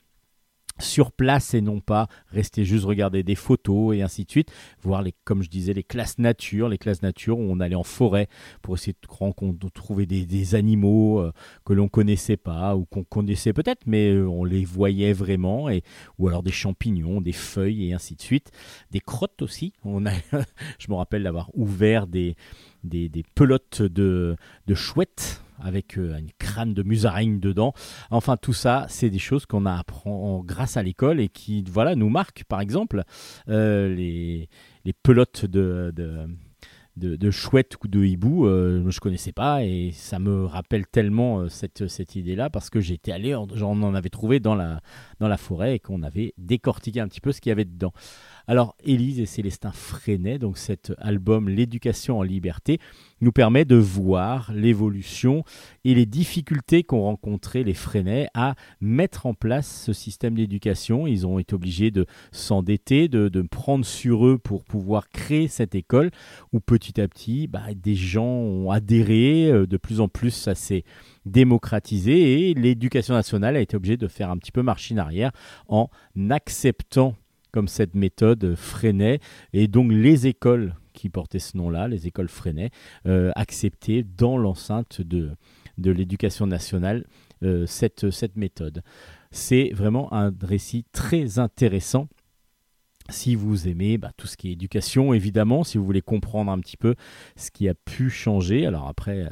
[0.80, 5.02] sur place et non pas rester juste regarder des photos et ainsi de suite, voir
[5.02, 8.28] les, comme je disais, les classes nature, les classes nature où on allait en forêt
[8.62, 11.32] pour essayer de, de trouver des, des animaux euh,
[11.66, 15.84] que l'on connaissait pas ou qu'on connaissait peut-être, mais euh, on les voyait vraiment, et,
[16.18, 18.52] ou alors des champignons, des feuilles et ainsi de suite,
[18.92, 19.74] des crottes aussi.
[19.84, 20.12] On a,
[20.80, 22.36] je me rappelle d'avoir ouvert des,
[22.84, 24.36] des, des pelotes de,
[24.68, 27.74] de chouettes avec euh, une crâne de musaraigne dedans.
[28.12, 32.10] Enfin, tout ça, c'est des choses qu'on apprend grâce à l'école et qui, voilà, nous
[32.10, 32.44] marquent.
[32.46, 33.04] Par exemple,
[33.50, 34.50] euh, les,
[35.04, 35.92] pelotes de,
[36.98, 41.50] de, chouettes ou de hibou, euh, je connaissais pas et ça me rappelle tellement euh,
[41.50, 44.82] cette, cette idée-là parce que j'étais allé, j'en en avais trouvé dans la,
[45.20, 47.94] dans la forêt et qu'on avait décortiqué un petit peu ce qu'il y avait dedans.
[48.50, 52.80] Alors, Élise et Célestin Freinet, donc cet album L'éducation en liberté,
[53.20, 55.44] nous permet de voir l'évolution
[55.84, 61.08] et les difficultés qu'ont rencontré les Freinet à mettre en place ce système d'éducation.
[61.08, 66.12] Ils ont été obligés de s'endetter, de, prendre sur eux pour pouvoir créer cette école
[66.54, 70.54] où petit à petit, bah, des gens ont adhéré, euh, de plus en plus ça
[70.56, 70.84] s'est
[71.28, 75.32] démocratisé et l'éducation nationale a été obligée de faire un petit peu machine arrière
[75.68, 75.90] en
[76.30, 77.16] acceptant
[77.52, 79.20] comme cette méthode Freinet
[79.54, 82.72] et donc les écoles qui portaient ce nom-là, les écoles Freinet,
[83.06, 85.32] euh, acceptaient dans l'enceinte de,
[85.78, 87.06] de l'éducation nationale
[87.44, 88.84] euh, cette, cette méthode.
[89.32, 92.08] C'est vraiment un récit très intéressant.
[93.10, 96.60] Si vous aimez bah, tout ce qui est éducation, évidemment, si vous voulez comprendre un
[96.60, 96.96] petit peu
[97.36, 99.30] ce qui a pu changer, alors après, euh,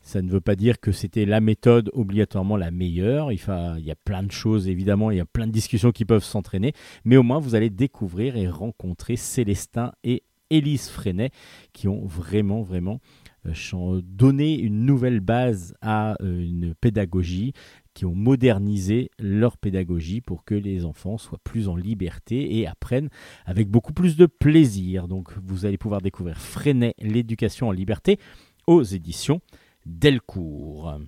[0.00, 3.32] ça ne veut pas dire que c'était la méthode obligatoirement la meilleure.
[3.32, 3.38] Il,
[3.84, 6.72] y a plein de choses, évidemment, il y a plein de discussions qui peuvent s'entraîner,
[7.04, 11.30] mais au moins vous allez découvrir et rencontrer Célestin et Élise Freinet
[11.72, 13.00] qui ont vraiment, vraiment
[13.46, 17.52] euh, donné une nouvelle base à euh, une pédagogie,
[17.94, 23.08] qui ont modernisé leur pédagogie pour que les enfants soient plus en liberté et apprennent
[23.46, 25.08] avec beaucoup plus de plaisir.
[25.08, 28.18] Donc vous allez pouvoir découvrir Freinet, l'éducation en liberté
[28.66, 29.40] aux éditions
[29.86, 30.98] Delcourt.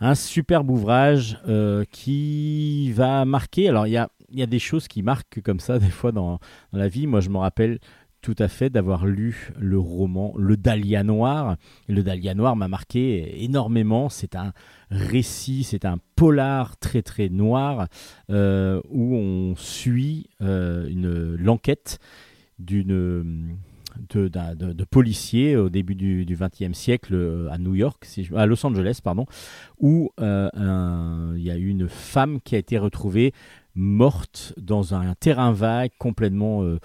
[0.00, 3.68] Un superbe ouvrage euh, qui va marquer.
[3.68, 6.38] Alors, il y a, des choses qui marquent comme ça, des fois, dans,
[6.72, 7.06] la vie.
[7.06, 7.78] Moi, je me rappelle
[8.22, 11.56] tout à fait d'avoir lu le roman Le Dahlia Noir.
[11.88, 14.08] Le Dahlia Noir m'a marqué énormément.
[14.08, 14.52] C'est un
[14.90, 17.86] récit, c'est un polar très très noir
[18.30, 21.98] euh, où on suit euh, l'enquête
[22.58, 23.56] d'une
[24.08, 29.26] de, policiers au début du XXe siècle euh, à New York, à Los Angeles, pardon,
[29.78, 33.32] où euh, il y a eu une femme qui a été retrouvée
[33.74, 36.78] morte dans un terrain vague, complètement euh,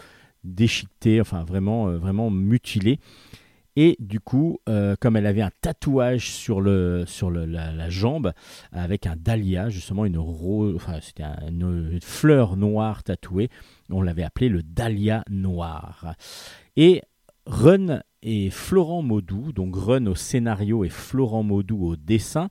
[0.43, 2.99] déchiquetée, enfin vraiment, euh, vraiment mutilée.
[3.77, 4.59] Et du coup,
[5.01, 8.31] comme elle avait un tatouage sur, le, sur la, jambe,
[8.71, 13.49] avec un dahlia, justement une rose, enfin c'était un- une, une fleur noire tatouée,
[13.89, 16.15] on l'avait appelé le dahlia noir.
[16.77, 17.01] Et
[17.45, 22.49] Run et Florent Maudou, donc Run au scénario et Florent Maudou au dessin,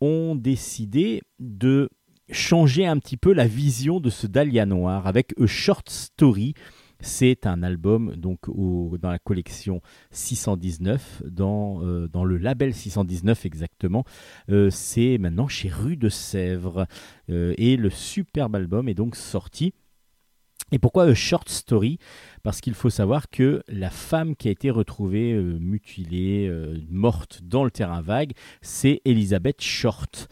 [0.00, 1.88] ont décidé de
[2.30, 6.54] changer un petit peu la vision de ce Dahlia noir avec A Short Story.
[7.00, 14.04] C'est un album donc dans la collection 619, dans, euh, dans le label 619 exactement.
[14.50, 16.86] Euh, c'est maintenant chez Rue de Sèvres.
[17.28, 19.74] Euh, et le superbe album est donc sorti.
[20.70, 21.98] Et pourquoi A Short Story?
[22.42, 27.40] Parce qu'il faut savoir que la femme qui a été retrouvée euh, mutilée, euh, morte
[27.42, 30.28] dans le terrain vague, c'est Elizabeth Short.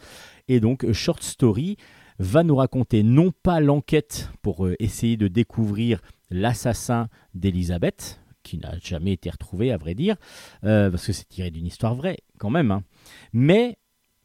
[0.47, 1.77] Et donc A Short Story
[2.21, 8.77] va nous raconter non pas l'enquête pour euh, essayer de découvrir l'assassin d'Elizabeth, qui n'a
[8.79, 10.15] jamais été retrouvé à vrai dire,
[10.63, 12.83] euh, parce que c'est tiré d'une histoire vraie quand même, hein,
[13.33, 13.77] mais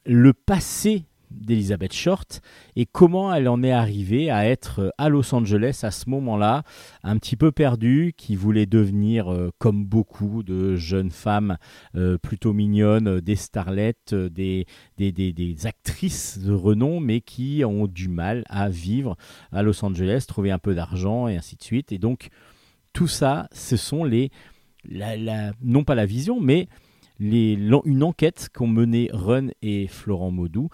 [0.04, 1.04] le passé
[1.40, 2.40] d'Elizabeth Short
[2.76, 6.62] et comment elle en est arrivée à être euh, à Los Angeles à ce moment-là,
[7.02, 11.56] un petit peu perdue, qui voulait devenir, euh, comme beaucoup de jeunes femmes
[11.94, 18.08] euh, plutôt mignonnes, des starlettes, des, des, des- actrices de renom, mais qui ont du
[18.08, 19.16] mal à vivre
[19.52, 21.92] à Los Angeles, trouver un peu d'argent et ainsi de suite.
[21.92, 22.28] Et donc,
[22.92, 24.30] tout ça, ce sont les.
[24.88, 26.68] la- non pas la vision, mais
[27.18, 30.68] les, une enquête qu'ont menée Run et Florent Maudou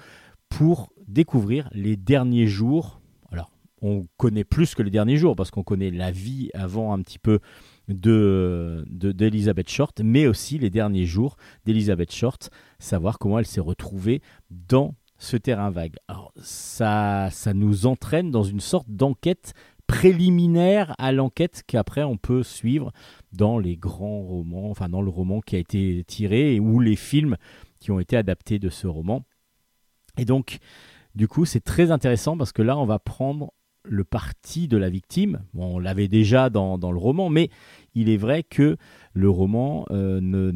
[0.57, 3.01] pour découvrir les derniers jours.
[3.31, 7.01] Alors, on connaît plus que les derniers jours parce qu'on connaît la vie avant un
[7.01, 7.41] petit peu
[7.89, 13.61] de, de- d'Elizabeth Short, mais aussi les derniers jours d'Elizabeth Short, savoir comment elle s'est
[13.61, 15.97] retrouvée dans ce terrain vague.
[16.09, 19.55] Alors, ça, ça nous entraîne dans une sorte d'enquête
[19.87, 22.93] préliminaire à l'enquête qu'après on peut suivre
[23.33, 27.37] dans les grands romans, enfin dans le roman qui a été tiré ou les films
[27.79, 29.23] qui ont été adaptés de ce roman.
[30.19, 30.59] Et donc,
[31.15, 33.53] du coup, c'est très intéressant parce que là, on va prendre
[33.85, 35.45] le parti de la victime.
[35.55, 37.51] On l'avait déjà dans, le roman, mais
[37.95, 38.77] il est vrai que
[39.13, 40.53] le roman, euh,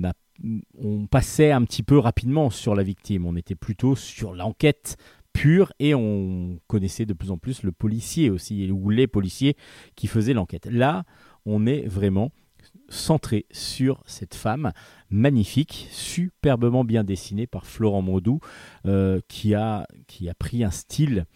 [0.78, 3.26] on passait un petit peu rapidement sur la victime.
[3.26, 4.96] On était plutôt sur l'enquête
[5.32, 9.56] pure et on connaissait de plus en plus le policier aussi, ou les policiers
[9.94, 10.66] qui faisaient l'enquête.
[10.66, 11.04] Là,
[11.44, 12.32] on est vraiment
[12.88, 14.72] centré sur cette femme
[15.10, 18.40] magnifique, superbement bien dessinée par Florent Maudou,
[18.86, 21.26] euh, qui, a, qui a pris un style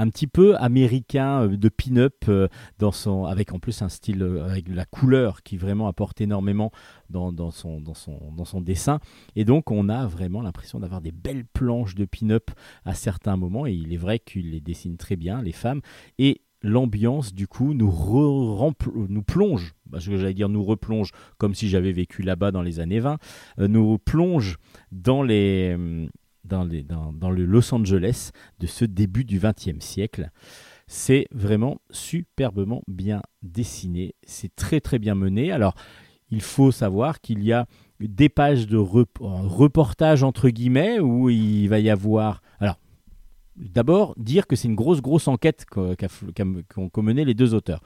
[0.00, 4.22] un petit peu américain euh, de pin-up euh, dans son avec en plus un style
[4.22, 6.72] euh, avec la couleur qui vraiment apporte énormément
[7.10, 9.00] dans, dans son, dans, son, dans son dessin.
[9.36, 12.50] Et donc on a vraiment l'impression d'avoir des belles planches de pin-up
[12.84, 13.66] à certains moments.
[13.66, 15.82] Et il est vrai qu'il les dessine très bien les femmes.
[16.18, 18.74] Et l'ambiance du coup nous re-
[19.08, 22.80] nous plonge parce que j'allais dire nous replonge comme si j'avais vécu là-bas dans les
[22.80, 23.18] années 20
[23.58, 24.56] euh, nous plonge
[24.92, 25.76] dans les
[26.44, 30.30] dans, les, dans, dans le Los Angeles de ce début du XXe siècle.
[30.86, 35.52] C'est vraiment superbement bien dessiné, c'est très très bien mené.
[35.52, 35.74] Alors,
[36.30, 37.66] il faut savoir qu'il y a
[38.00, 42.42] des pages de rep- reportage entre guillemets où il va y avoir.
[42.58, 42.79] Alors,
[43.60, 45.94] d'abord dire que c'est une grosse grosse enquête qu'ont
[46.92, 47.82] qu'ont mené les deux auteurs.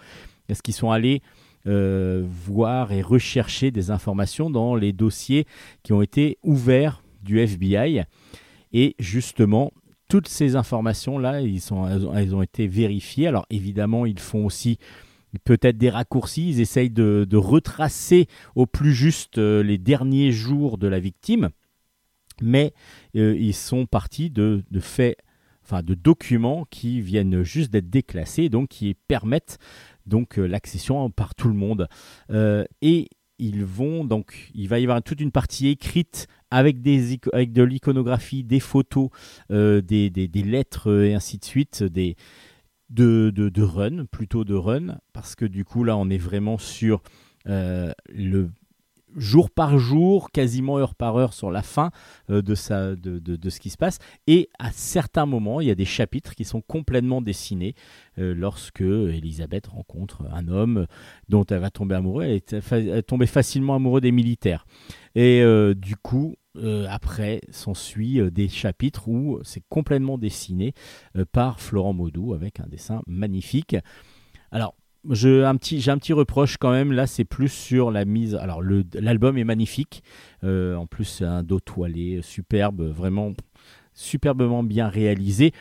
[0.49, 1.23] Est-ce qu'ils sont allés
[1.67, 5.47] euh, voir et rechercher des informations dans les dossiers
[5.83, 8.05] qui ont été ouverts du FBI
[8.75, 9.73] et justement,
[10.09, 13.29] toutes ces informations-là, elles, ont, été vérifiées.
[13.29, 14.79] Alors évidemment, ils font aussi
[15.45, 20.89] peut-être des raccourcis, ils essayent de, retracer au plus juste euh, les derniers jours de
[20.89, 21.51] la victime,
[22.43, 22.75] mais
[23.17, 25.17] euh, ils sont partis de faits,
[25.65, 29.59] enfin de documents qui viennent juste d'être déclassés, donc qui permettent
[30.07, 31.89] donc euh, l'accession par tout le monde.
[32.31, 33.09] Euh, et
[33.39, 37.63] ils vont donc, il va y avoir toute une partie écrite avec, des, avec de
[37.65, 39.09] l'iconographie, des photos,
[39.51, 42.15] euh, des, des- des lettres et ainsi de suite, des,
[42.91, 46.59] de, de, de run, plutôt de run, parce que du coup là on est vraiment
[46.59, 47.03] sur
[47.47, 48.49] le
[49.17, 51.91] jour par jour, quasiment heure par heure sur la fin
[52.31, 52.55] euh, de,
[52.95, 53.99] de, de, ce qui se passe.
[54.27, 57.75] Et à certains moments, il y a des chapitres qui sont complètement dessinés
[58.19, 60.87] euh, lorsque Elisabeth rencontre un homme
[61.29, 62.43] dont elle va tomber amoureuse.
[62.53, 64.67] Elle est, tombée facilement amoureuse des militaires.
[65.15, 66.35] Et euh, du coup,
[66.89, 70.73] après, s'ensuit des chapitres où c'est complètement dessiné
[71.33, 73.75] par Florent Maudou avec un dessin magnifique.
[74.53, 74.77] Alors,
[75.11, 76.93] je, un petit, j'ai un petit reproche quand même.
[76.93, 78.35] Là, c'est plus sur la mise.
[78.35, 78.63] Alors,
[78.95, 80.03] l'album est magnifique.
[80.43, 83.33] Euh, en plus, c'est un dos toilé, superbe, vraiment
[83.93, 85.53] superbement bien réalisé.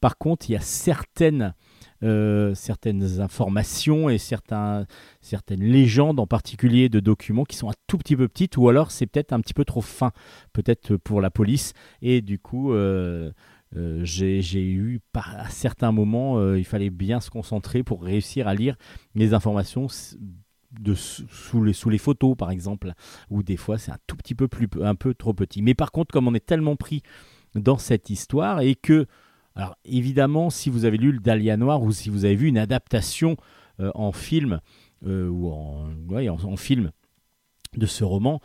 [0.00, 1.54] Par contre, il y a certaines
[2.02, 4.86] euh, certaines informations et certains,
[5.20, 8.90] certaines légendes en particulier de documents qui sont un tout petit peu petites ou alors
[8.90, 10.10] c'est peut-être un petit peu trop fin,
[10.54, 11.74] peut-être pour la police.
[12.00, 13.32] Et du coup, euh,
[13.76, 18.54] euh, j'ai eu à certains moments, euh, il fallait bien se concentrer pour réussir à
[18.54, 18.76] lire
[19.14, 22.92] les informations sous, les, photos par exemple,
[23.30, 25.62] où des fois c'est un tout petit peu plus un peu trop petit.
[25.62, 27.02] Mais par contre, comme on est tellement pris
[27.54, 29.06] dans cette histoire et que
[29.54, 32.58] alors évidemment, si vous avez lu le Dahlia Noir ou si vous avez vu une
[32.58, 33.36] adaptation
[33.78, 34.60] euh, en film
[35.02, 36.90] ou en, en, film
[37.74, 38.42] de ce roman,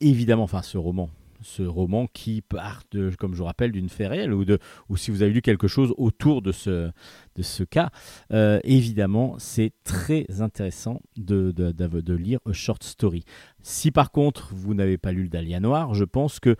[0.00, 1.10] évidemment, enfin ce roman,
[1.46, 4.96] ce roman qui part, de, comme je vous rappelle, d'une fait réelle ou, de, ou
[4.96, 6.90] si vous avez lu quelque chose autour de ce,
[7.36, 7.90] de ce cas,
[8.32, 13.24] euh, évidemment, c'est très intéressant de, de, de- lire A Short Story.
[13.62, 16.56] Si par contre vous n'avez pas lu le Dahlia Noir, je pense que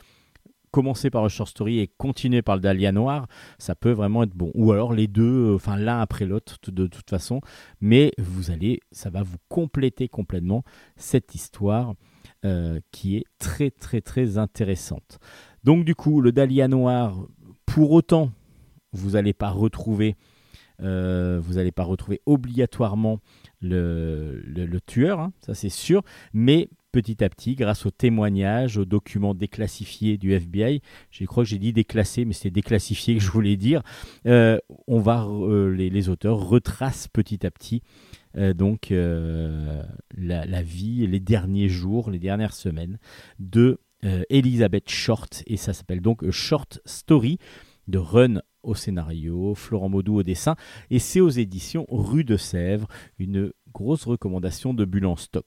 [0.70, 3.26] commencer par A Short Story et continuer par le Dahlia Noir,
[3.58, 4.50] ça peut vraiment être bon.
[4.54, 7.40] Ou alors les deux, euh, enfin l'un après l'autre de, de toute façon,
[7.80, 10.62] mais vous allez, ça va vous compléter complètement
[10.96, 11.94] cette histoire
[12.46, 15.18] euh, qui est très très très intéressante.
[15.64, 17.26] Donc du coup, le Dahlia Noir,
[17.66, 18.30] pour autant,
[18.92, 20.14] vous n'allez pas retrouver,
[20.80, 23.18] euh, vous n'allez pas retrouver obligatoirement
[23.60, 28.84] le, le- tueur, hein, ça c'est sûr, mais petit à petit, grâce aux témoignages, aux
[28.84, 33.30] documents déclassifiés du FBI, je crois que j'ai dit déclassé, mais c'est déclassifié que je
[33.30, 33.82] voulais dire,
[34.26, 35.26] euh, on va,
[35.76, 37.82] les auteurs retracent petit à petit
[38.36, 39.82] euh, donc euh,
[40.16, 42.98] la, vie, les derniers jours, les dernières semaines
[43.38, 47.38] de euh, Elizabeth Short, et ça s'appelle donc Short Story
[47.88, 50.56] de Run au scénario, Florent Maudou au dessin,
[50.90, 55.46] et c'est aux éditions Rue de Sèvres, une grosse recommandation de Bulle en stock.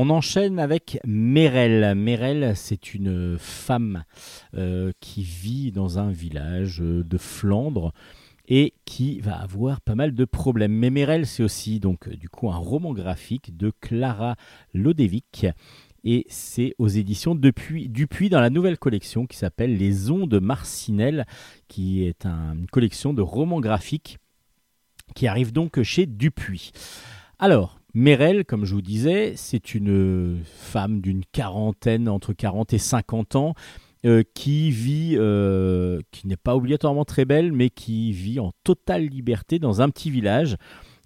[0.00, 1.96] On enchaîne avec Merel.
[1.96, 4.04] Merel, c'est une femme
[4.54, 7.92] euh, qui vit dans un village euh, de Flandre
[8.46, 10.70] et qui va avoir pas mal de problèmes.
[10.70, 14.36] Mais Merel, c'est aussi donc euh, du coup un roman graphique de Clara
[14.72, 15.48] Lodewijk
[16.04, 17.88] et c'est aux éditions Dupuis,
[18.30, 21.26] dans la nouvelle collection qui s'appelle Les Ondes Marcinelle,
[21.66, 24.18] qui est un- une collection de romans graphiques
[25.16, 26.70] qui arrive donc chez Dupuis.
[27.40, 33.34] Alors, Merel, comme je vous disais, c'est une femme d'une quarantaine, entre 40 et 50
[33.34, 33.54] ans,
[34.06, 39.06] euh, qui vit, euh, qui n'est pas obligatoirement très belle, mais qui vit en totale
[39.06, 40.54] liberté dans un petit village,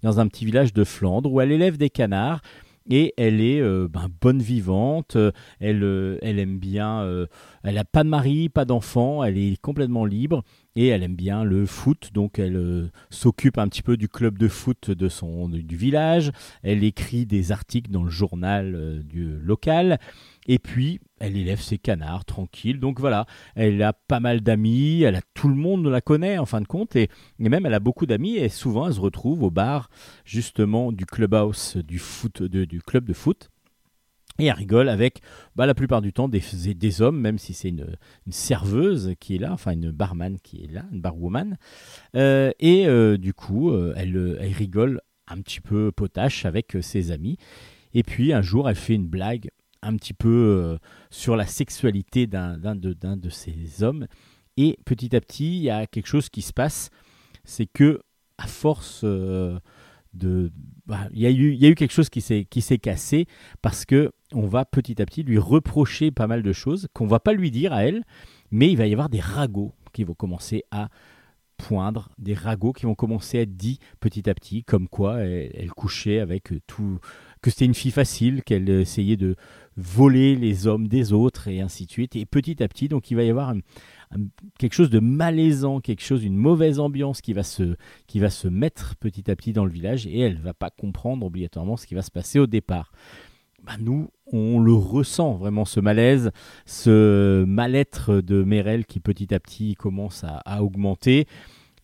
[0.03, 2.41] dans un petit village de Flandre, où elle élève des canards.
[2.87, 7.25] Et elle est euh, ben, bonne vivante, euh, elle, euh, elle aime bien, euh,
[7.63, 10.43] elle n'a pas de mari, pas d'enfant, elle est complètement libre
[10.75, 14.37] et elle aime bien le foot, donc elle euh, s'occupe un petit peu du club
[14.37, 16.31] de foot de son, du, village,
[16.63, 19.99] elle écrit des articles dans le journal euh, du local,
[20.47, 22.79] et puis elle élève ses canards tranquille.
[22.79, 26.45] Donc voilà, elle a pas mal d'amis, elle a tout le monde la connaît en
[26.45, 27.09] fin de compte, et,
[27.39, 29.89] même elle a beaucoup d'amis, et souvent elle se retrouve au bar
[30.25, 33.49] justement du clubhouse du foot, du club de foot.
[34.39, 35.21] Et elle rigole avec
[35.55, 37.95] bah, la plupart du temps des, hommes, même si c'est une,
[38.29, 41.57] serveuse qui est là, enfin une barman qui est là, une barwoman.
[42.15, 47.11] Euh, et euh, du coup, euh, elle, elle rigole un petit peu potache avec ses
[47.11, 47.37] amis.
[47.93, 49.49] Et puis un jour, elle fait une blague
[49.83, 50.77] un petit peu
[51.11, 54.07] sur la sexualité d'un de, de ces hommes.
[54.57, 56.89] Et petit à petit, il y a quelque chose qui se passe,
[57.43, 58.01] c'est que
[58.37, 59.03] à force
[60.13, 60.51] de,
[60.85, 63.25] bah, il y eu, il y a eu quelque chose qui s'est cassé
[63.61, 67.19] parce que on va petit à petit lui reprocher pas mal de choses qu'on va
[67.19, 68.03] pas lui dire à elle,
[68.51, 70.89] mais il va y avoir des ragots qui vont commencer à
[71.57, 75.71] poindre, des ragots qui vont commencer à être dits petit à petit, comme quoi elle,
[75.71, 76.99] couchait avec tout,
[77.41, 79.35] que c'était une fille facile, qu'elle essayait de
[79.77, 82.15] voler les hommes des autres et ainsi de suite.
[82.15, 83.53] Et petit à petit, donc il va y avoir
[84.59, 87.75] quelque chose de malaisant, quelque chose, une mauvaise ambiance qui va se,
[88.07, 91.25] qui va se mettre petit à petit dans le village et elle va pas comprendre
[91.25, 92.91] obligatoirement ce qui va se passer au départ.
[93.63, 96.31] Bah, nous, on le ressent vraiment ce malaise,
[96.65, 101.27] ce mal-être de Merel qui petit à petit commence à, augmenter.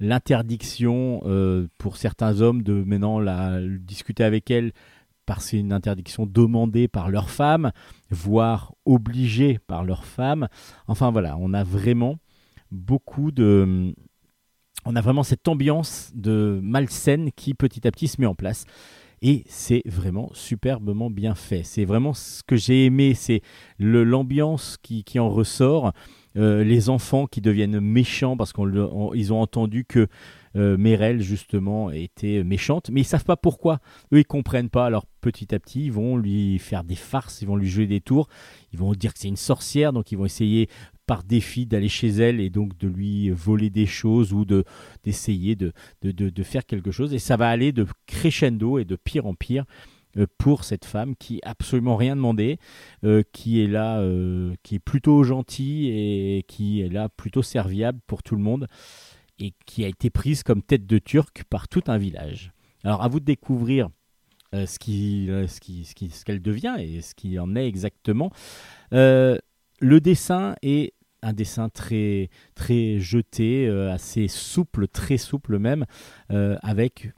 [0.02, 4.72] L'interdiction euh, pour certains hommes de maintenant la, discuter avec elle
[5.26, 7.72] parce c'est une interdiction demandée par leur femme,
[8.10, 10.48] voire obligée par leur femme.
[10.88, 12.16] Enfin voilà, on a vraiment
[12.72, 13.94] beaucoup de
[14.86, 18.66] on a vraiment cette ambiance de malsaine qui petit à petit se met en place.
[19.22, 21.63] Et c'est vraiment superbement bien fait.
[21.63, 23.41] C'est vraiment ce que j'ai aimé, c'est
[23.80, 25.93] l'ambiance qui, qui en ressort.
[26.38, 30.07] Euh, les enfants qui deviennent méchants parce qu'ils ont entendu que
[30.56, 33.80] euh, Merel justement était méchante, mais ils savent pas pourquoi.
[34.14, 34.86] Eux ils comprennent pas.
[34.86, 38.02] Alors petit à petit ils vont lui faire des farces, ils vont lui jouer des
[38.02, 38.28] tours,
[38.74, 40.68] ils vont dire que c'est une sorcière, donc ils vont essayer
[41.06, 44.64] par défi d'aller chez elle et donc de lui voler des choses ou de
[45.04, 45.72] d'essayer de,
[46.04, 47.14] de, de- de faire quelque chose.
[47.14, 49.66] Et ça va aller de crescendo et de pire en pire
[50.18, 52.58] euh, pour cette femme qui a absolument rien demandé,
[53.04, 58.00] euh, qui est là, euh, qui est plutôt gentille et qui est là plutôt serviable
[58.08, 58.68] pour tout le monde
[59.40, 62.52] et qui a été prise comme tête de turc par tout un village.
[62.84, 63.90] Alors à vous de découvrir
[64.56, 68.32] euh, ce qui, euh, ce qui, qui- qu'elle devient et ce qu'il en est exactement.
[68.94, 69.38] Euh,
[69.80, 75.86] le dessin est un dessin très très jeté, assez souple, très souple même,
[76.30, 77.12] avec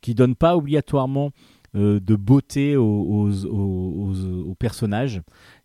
[0.00, 1.32] qui donne pas obligatoirement
[1.74, 5.20] de beauté aux, personnages.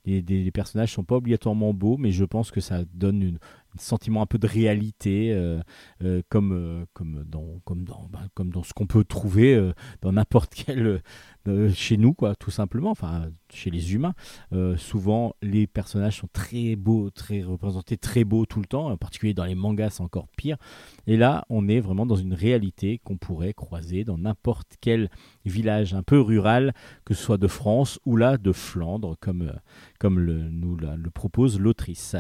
[0.06, 3.57] Les, les personnages sont pas obligatoirement beaux, mais je pense que ça donne une- un
[3.78, 5.60] sentiment un peu de réalité, euh,
[6.04, 7.62] euh, comme, euh, comme, dans,
[8.10, 11.02] bah, comme dans ce qu'on peut trouver dans n'importe quel.
[11.48, 14.14] Euh, chez nous, quoi, tout simplement, enfin, chez les humains.
[14.54, 18.98] Euh, souvent, les personnages sont très beaux, très représentés, très beaux tout le temps, en
[18.98, 20.58] particulier dans les mangas, c'est encore pire.
[21.06, 25.10] Et là, on est vraiment dans une réalité qu'on pourrait croiser dans n'importe quel
[25.46, 26.74] village un peu rural,
[27.06, 29.54] que ce soit de France ou là de Flandre, comme, euh,
[30.00, 32.16] comme le, nous le propose l'autrice.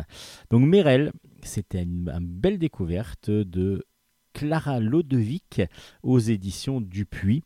[0.49, 1.11] Donc Merel,
[1.43, 3.85] c'était une, une belle découverte de
[4.33, 5.61] Clara Lodevic
[6.03, 7.43] aux éditions Dupuis.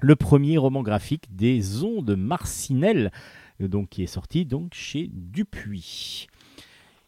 [0.00, 3.12] Le premier roman graphique des ondes Marcinelle,
[3.60, 6.26] euh, donc qui est sorti donc chez Dupuis.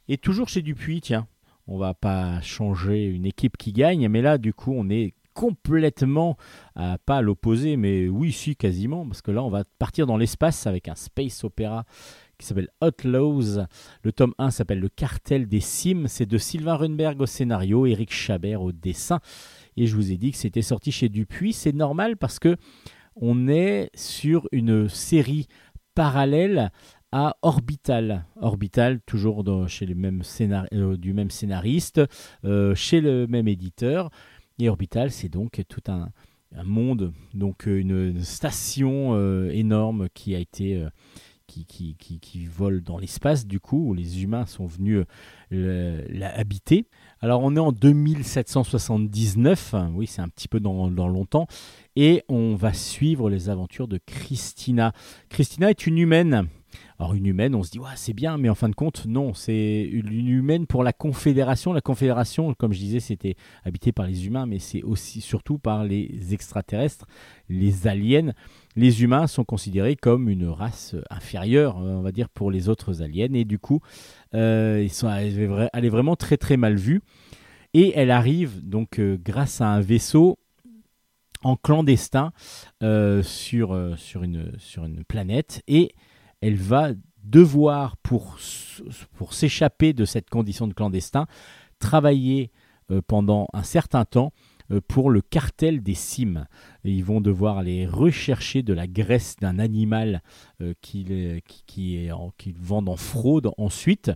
[0.08, 1.26] Et toujours chez Dupuis, tiens,
[1.66, 6.38] on va pas changer une équipe qui gagne, mais là du coup on est complètement
[6.74, 10.66] pas à l'opposé, mais oui, si quasiment, parce que là on va partir dans l'espace
[10.66, 11.84] avec un space opéra
[12.38, 13.66] qui s'appelle Outlaws.
[14.02, 16.08] Le tome 1 s'appelle Le cartel des cimes.
[16.08, 19.20] C'est de Sylvain Runberg au scénario, Eric Chabert au dessin.
[19.76, 21.52] Et je vous ai dit que c'était sorti chez Dupuis.
[21.52, 22.56] C'est normal parce que
[23.14, 25.46] on est sur une série
[25.94, 26.70] parallèle
[27.12, 28.26] à Orbital.
[28.36, 29.86] Orbital, toujours chez
[30.22, 32.00] scénar- euh, du même scénariste,
[32.44, 34.10] euh, chez le même éditeur.
[34.58, 36.10] Et Orbital, c'est donc tout un,
[36.64, 39.18] monde, donc euh, une, station
[39.50, 40.86] énorme qui a été
[41.46, 45.04] qui, qui, qui, qui vole dans l'espace, du coup, où les humains sont venus
[45.52, 46.86] euh, le- la habiter.
[47.26, 51.48] Alors, on est en 2779, hein, oui, c'est un petit peu dans, dans longtemps,
[51.96, 54.92] et on va suivre les aventures de Christina.
[55.28, 56.46] Christina est une humaine.
[57.00, 59.82] Alors, une humaine, on se dit, c'est bien, mais en fin de compte, non, c'est
[59.82, 61.72] une humaine pour la Confédération.
[61.72, 65.82] La Confédération, comme je disais, c'était habité par les humains, mais c'est aussi surtout par
[65.82, 67.06] les extraterrestres,
[67.48, 68.34] les aliens
[68.76, 73.02] les humains sont considérés comme une race inférieure, euh, on va dire, pour les autres
[73.02, 73.32] aliens.
[73.32, 73.80] Et du coup,
[74.36, 74.86] euh,
[75.72, 77.00] elle, est vraiment très très mal vue.
[77.74, 80.38] Et elle arrive donc euh, grâce à un vaisseau
[81.42, 82.32] en clandestin
[82.82, 85.62] euh, sur, une, planète.
[85.66, 85.94] Et
[86.40, 86.90] elle va
[87.24, 88.38] devoir, pour,
[89.30, 91.26] s'échapper de cette condition de clandestin,
[91.78, 92.50] travailler
[93.08, 94.32] pendant un certain temps
[94.88, 96.46] pour le cartel des cimes.
[96.84, 100.22] Ils vont devoir aller rechercher de la graisse d'un animal
[100.60, 104.10] euh, qu'ils vendent en fraude ensuite.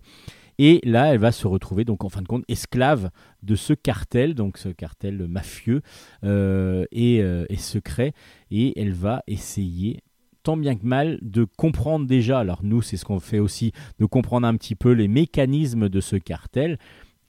[0.58, 3.10] Et là, elle va se retrouver, donc en fin de compte, esclave
[3.42, 5.80] de ce cartel, donc ce cartel mafieux
[6.22, 8.12] euh, euh, et secret.
[8.50, 10.02] Et elle va essayer,
[10.42, 14.04] tant bien que mal, de comprendre déjà, alors nous, c'est ce qu'on fait aussi, de
[14.04, 16.78] comprendre un petit peu les mécanismes de ce cartel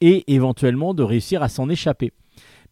[0.01, 2.11] et éventuellement de réussir à s'en échapper.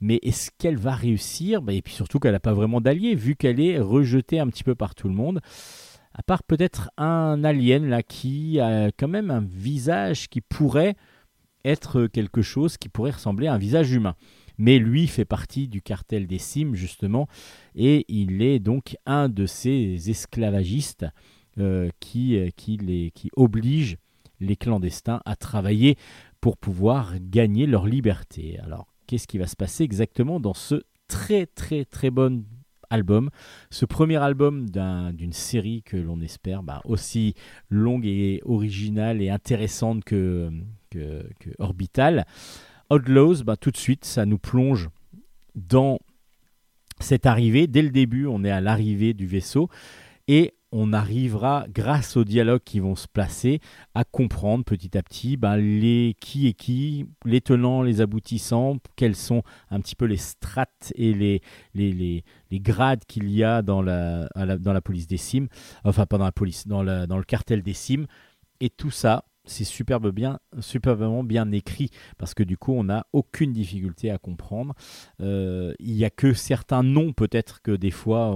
[0.01, 1.61] Mais est-ce qu'elle va réussir?
[1.61, 4.63] Bah, Et puis surtout qu'elle n'a pas vraiment d'alliés, vu qu'elle est rejetée un petit
[4.63, 5.41] peu par tout le monde.
[6.13, 10.95] À part peut-être un alien là qui a quand même un visage qui pourrait
[11.65, 14.15] être quelque chose qui pourrait ressembler à un visage humain.
[14.57, 17.27] Mais lui fait partie du cartel des cimes justement,
[17.75, 21.05] et il est donc un de ces esclavagistes
[21.57, 23.97] euh, qui, euh, qui, les, qui obligent
[24.41, 25.97] les clandestins à travailler
[26.41, 28.59] pour pouvoir gagner leur liberté.
[28.63, 32.45] Alors, qu'est-ce qui va se passer exactement dans ce très très très bon
[32.91, 33.31] album
[33.71, 37.33] Ce premier album d'un- d'une série que l'on espère bah, aussi
[37.71, 40.51] longue et originale et intéressante que,
[40.91, 42.25] que, que Orbital.
[42.91, 44.89] Outlaws, bah, tout de suite, ça nous plonge
[45.55, 45.97] dans
[46.99, 47.65] cette arrivée.
[47.65, 49.69] Dès le début, on est à l'arrivée du vaisseau
[50.27, 53.59] et on arrivera, grâce aux dialogues qui vont se placer,
[53.95, 59.15] à comprendre petit à petit ben, les qui est qui, les tenants, les aboutissants, quelles
[59.15, 61.41] sont un petit peu les strates et les,
[61.73, 65.47] les, les, grades qu'il y a dans la- dans la police des cimes,
[65.83, 68.05] enfin pas dans la police, dans, la, dans le cartel des cimes.
[68.61, 73.05] Et tout ça, c'est superbe bien, superbement bien écrit parce que du coup, on n'a
[73.13, 74.73] aucune difficulté à comprendre.
[75.21, 78.35] Euh, il n'y a que certains noms, peut-être que des fois,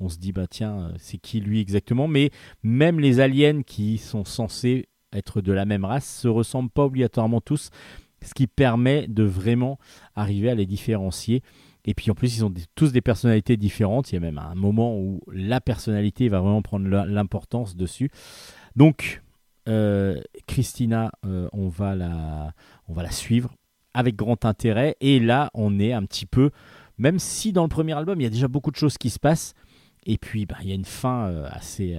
[0.00, 2.08] on, se dit, bah tiens, euh, c'est qui lui exactement?
[2.08, 2.30] Mais
[2.62, 7.40] même les aliens qui sont censés être de la même race se ressemblent pas obligatoirement
[7.40, 7.70] tous,
[8.22, 9.78] ce qui permet de vraiment
[10.14, 11.42] arriver à les différencier.
[11.84, 14.10] Et puis en plus, ils ont tous des personnalités différentes.
[14.10, 18.10] Il y a même un moment où la personnalité va vraiment prendre l'importance dessus.
[18.76, 19.22] Donc,
[19.68, 22.52] euh, Christina, euh, on, va la,
[22.88, 23.54] on va la suivre
[23.94, 24.96] avec grand intérêt.
[25.00, 26.50] Et là, on est un petit peu,
[26.96, 29.18] même si dans le premier album, il y a déjà beaucoup de choses qui se
[29.18, 29.54] passent.
[30.06, 31.98] Et puis, bah, il y a une fin euh, assez,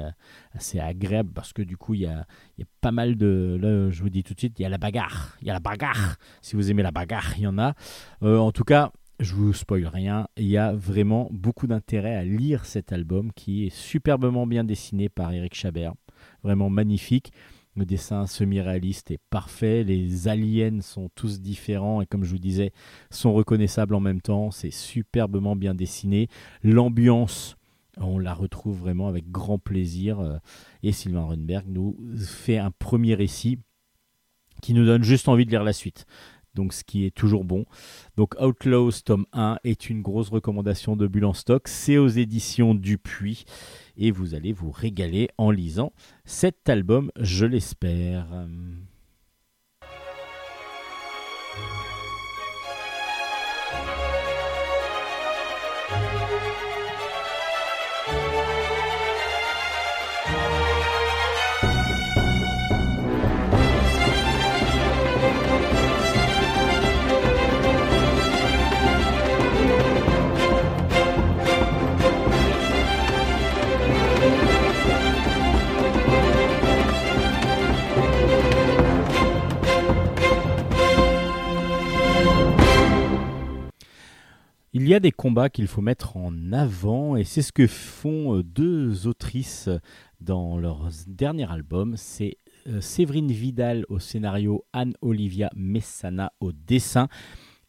[0.53, 2.25] assez agréable parce que du coup, il y a,
[2.57, 3.57] il y a pas mal de.
[3.61, 5.37] Là, je vous dis tout de suite, il y a la bagarre.
[5.41, 6.15] Il y a la bagarre.
[6.41, 7.75] Si vous aimez la bagarre, il y en a.
[8.21, 10.27] En tout cas, je vous spoil rien.
[10.37, 15.09] Il y a vraiment beaucoup d'intérêt à lire cet album qui est superbement bien dessiné
[15.09, 15.93] par Eric Chabert.
[16.43, 17.31] Vraiment magnifique.
[17.75, 19.83] Le dessin semi-réaliste est parfait.
[19.83, 22.71] Les aliens sont tous différents et, comme je vous disais,
[23.09, 24.51] sont reconnaissables en même temps.
[24.51, 26.27] C'est superbement bien dessiné.
[26.63, 27.55] L'ambiance,
[27.97, 30.19] on la retrouve vraiment avec grand plaisir.
[30.19, 30.37] euh,
[30.83, 33.59] Et Sylvain Runberg nous fait un premier récit
[34.61, 36.05] qui nous donne juste envie de lire la suite.
[36.55, 37.65] Donc, ce qui est toujours bon.
[38.17, 41.67] Donc, Outlaws, tome 1 est une grosse recommandation de Bulle en stock.
[41.67, 43.45] C'est aux éditions Dupuis.
[43.97, 45.93] Et vous allez vous régaler en lisant
[46.25, 48.27] cet album, je l'espère.
[84.71, 88.37] Il y a des combats qu'il faut mettre en avant et c'est ce que font
[88.37, 89.67] euh, deux autrices
[90.21, 91.95] dans leur dernier album.
[91.97, 97.07] C'est euh, Séverine Vidal au scénario, Anne-Olivia Messana au dessin.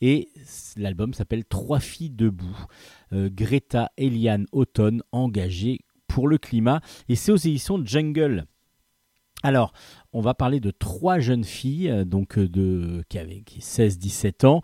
[0.03, 0.29] Et
[0.77, 2.67] l'album s'appelle Trois filles debout.
[3.15, 6.83] Euh, Greta, Eliane, Automne engagées pour le climat.
[7.09, 8.45] Et c'est aux éditions Jungle.
[9.43, 9.73] Alors,
[10.13, 14.61] on va parler de trois jeunes filles, donc de, qui avaient qui 16-17 ans,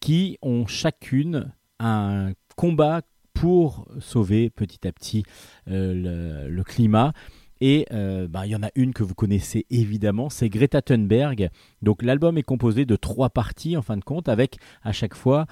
[0.00, 3.02] qui ont chacune un combat
[3.34, 5.24] pour sauver petit à petit
[5.68, 7.12] euh, le, climat.
[7.60, 11.50] Et euh, bah, il y en a une que vous connaissez évidemment, c'est Greta Thunberg.
[11.82, 15.46] Donc l'album est composé de trois parties en fin de compte, avec à chaque fois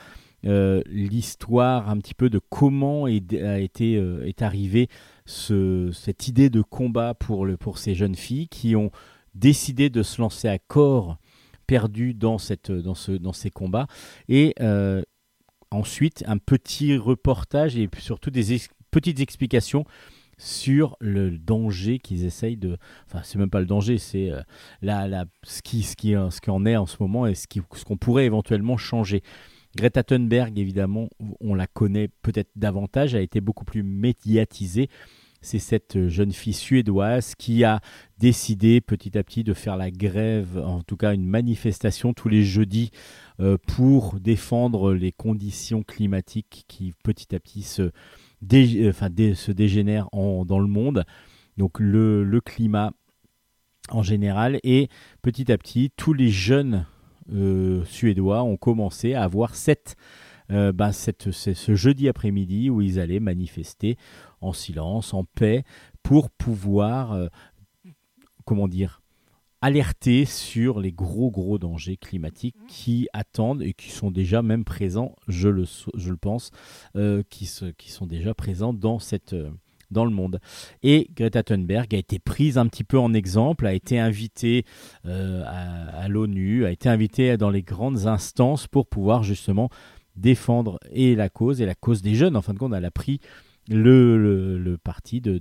[0.46, 4.88] euh, l'histoire un petit peu de comment est, a été, euh, est arrivée
[5.24, 8.90] ce- cette idée de combat pour, le, pour ces jeunes filles qui ont
[9.34, 11.16] décidé de se lancer à corps
[11.66, 13.86] perdu dans, cette, dans, ce, dans ces combats.
[14.28, 14.54] Et
[15.74, 18.60] ensuite, un petit reportage et surtout des
[18.90, 19.84] petites explications
[20.36, 22.76] sur le danger qu'ils essayent de...
[23.06, 24.40] Enfin, c'est même pas le danger, c'est euh,
[24.82, 27.84] la, ce, qui, ce, qui, ce en est en ce moment et ce qui- ce
[27.84, 29.22] qu'on pourrait éventuellement changer.
[29.76, 31.08] Greta Thunberg, évidemment,
[31.40, 34.88] on la connaît peut-être davantage, a été beaucoup plus médiatisée.
[35.44, 37.80] C'est cette jeune fille suédoise qui a
[38.18, 42.42] décidé petit à petit de faire la grève, en tout cas une manifestation tous les
[42.42, 42.90] jeudis
[43.40, 48.92] euh, pour défendre les conditions climatiques qui petit à petit se, euh,
[49.54, 51.04] dégénèrent en- dans le monde.
[51.58, 52.92] Donc le, le climat
[53.90, 54.88] en général et
[55.20, 56.86] petit à petit tous les jeunes
[57.32, 59.96] euh, suédois ont commencé à avoir cette,
[60.50, 63.96] euh, bah, cette, ce, jeudi après-midi où ils allaient manifester
[64.40, 65.64] en silence, en paix,
[66.02, 67.28] pour pouvoir, euh,
[68.44, 69.00] comment dire,
[69.62, 75.16] alerter sur les gros gros dangers climatiques qui attendent et qui sont déjà même présents,
[75.26, 75.64] je le,
[75.94, 76.50] je le pense,
[76.96, 79.32] euh, qui, se- qui sont déjà présents dans cette...
[79.32, 79.50] euh,
[79.90, 80.40] dans le monde.
[80.82, 84.64] Et Greta Thunberg a été prise un petit peu en exemple, a été invitée
[85.06, 89.68] euh, à, à l'ONU, a été invitée dans les grandes instances pour pouvoir justement
[90.16, 92.36] défendre et la cause et la cause des jeunes.
[92.36, 93.20] En fin de compte, elle a pris
[93.68, 95.38] le, parti de,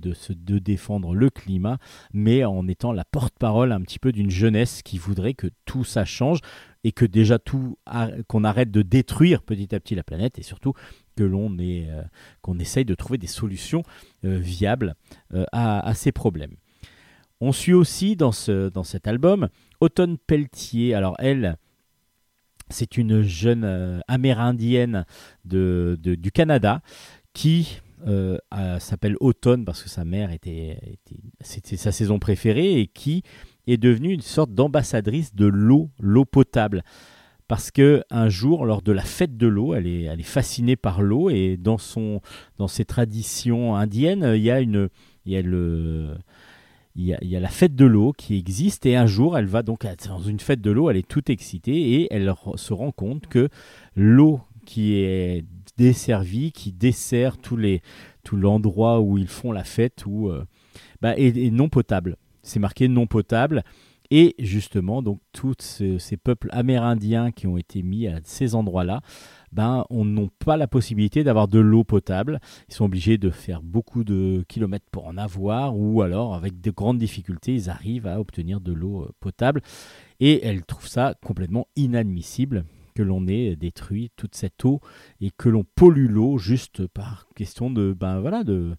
[0.58, 1.78] défendre le climat,
[2.12, 6.04] mais en étant la porte-parole un petit peu d'une jeunesse qui voudrait que tout ça
[6.04, 6.38] change
[6.84, 7.78] et que déjà tout
[8.28, 10.74] qu'on arrête de détruire petit à petit la planète et surtout
[11.16, 12.02] que l'on euh,
[12.42, 13.82] qu'on essaye de trouver des solutions
[14.24, 14.94] euh, viables
[15.32, 16.56] euh, à, ces problèmes.
[17.40, 19.48] On suit aussi dans cet album
[19.80, 20.94] Automne Pelletier.
[20.94, 21.56] Alors elle,
[22.74, 25.06] c'est une jeune euh, amérindienne
[25.44, 26.82] du Canada
[27.32, 28.36] qui euh,
[28.80, 30.78] s'appelle Automne parce que sa mère était,
[31.40, 33.22] sa saison préférée et qui
[33.66, 36.82] est devenue une sorte d'ambassadrice de l'eau, l'eau potable.
[37.46, 40.76] Parce que un jour, lors de la fête de l'eau, elle est, elle est fascinée
[40.76, 42.20] par l'eau et dans son,
[42.58, 44.88] dans ses traditions indiennes, il y a une,
[45.26, 46.16] il y a le,
[46.96, 49.84] il y a, la fête de l'eau qui existe et un jour, elle va donc
[50.06, 53.48] dans une fête de l'eau, elle est toute excitée et elle se rend compte que
[53.96, 55.44] l'eau qui est
[55.76, 57.82] desservie, qui dessert tous les,
[58.22, 60.44] tout l'endroit où ils font la fête, où, euh,
[61.00, 62.16] bah, est, non potable.
[62.42, 63.64] C'est marqué non potable.
[64.10, 69.00] Et justement, donc tous ce- ces peuples amérindiens qui ont été mis à ces endroits-là,
[69.54, 72.40] ben, on n'ont pas la possibilité d'avoir de l'eau potable.
[72.68, 76.72] Ils sont obligés de faire beaucoup de kilomètres pour en avoir, ou alors avec de
[76.72, 79.62] grandes difficultés, ils arrivent à obtenir de l'eau euh, potable.
[80.18, 82.64] Et elle trouve ça complètement inadmissible
[82.96, 84.80] que l'on ait détruit toute cette eau
[85.20, 88.76] et que l'on pollue l'eau juste par question de ben voilà de,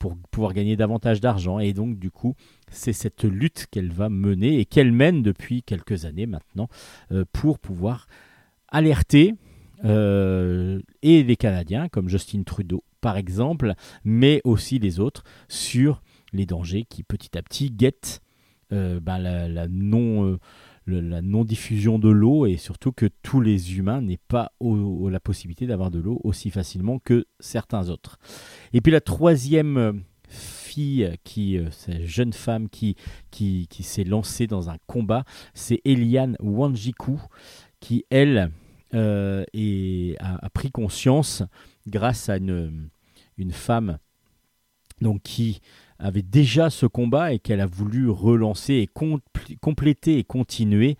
[0.00, 2.34] pour pouvoir gagner davantage d'argent et donc du coup
[2.72, 6.68] c'est cette lutte qu'elle va mener et qu'elle mène depuis quelques années maintenant
[7.12, 8.08] euh, pour pouvoir
[8.66, 9.36] alerter
[9.84, 13.74] euh, et les Canadiens comme Justin Trudeau par exemple,
[14.04, 16.02] mais aussi les autres sur
[16.32, 18.22] les dangers qui petit à petit guettent
[18.72, 20.38] euh, ben, la, non euh,
[20.86, 25.90] la non-diffusion de l'eau et surtout que tous les humains n'aient pas la possibilité d'avoir
[25.90, 28.18] de l'eau aussi facilement que certains autres.
[28.72, 32.96] Et puis la troisième fille, qui, cette jeune femme qui,
[33.30, 35.24] qui, qui s'est lancée dans un combat,
[35.54, 37.20] c'est Eliane Wanjiku,
[37.80, 38.50] qui elle
[38.94, 41.42] euh, est- a, pris conscience
[41.86, 42.88] grâce à une,
[43.38, 43.98] une femme
[45.00, 45.60] donc, qui
[45.98, 49.20] avait déjà ce combat et qu'elle a voulu relancer et compl-
[49.60, 50.96] compléter et continuer.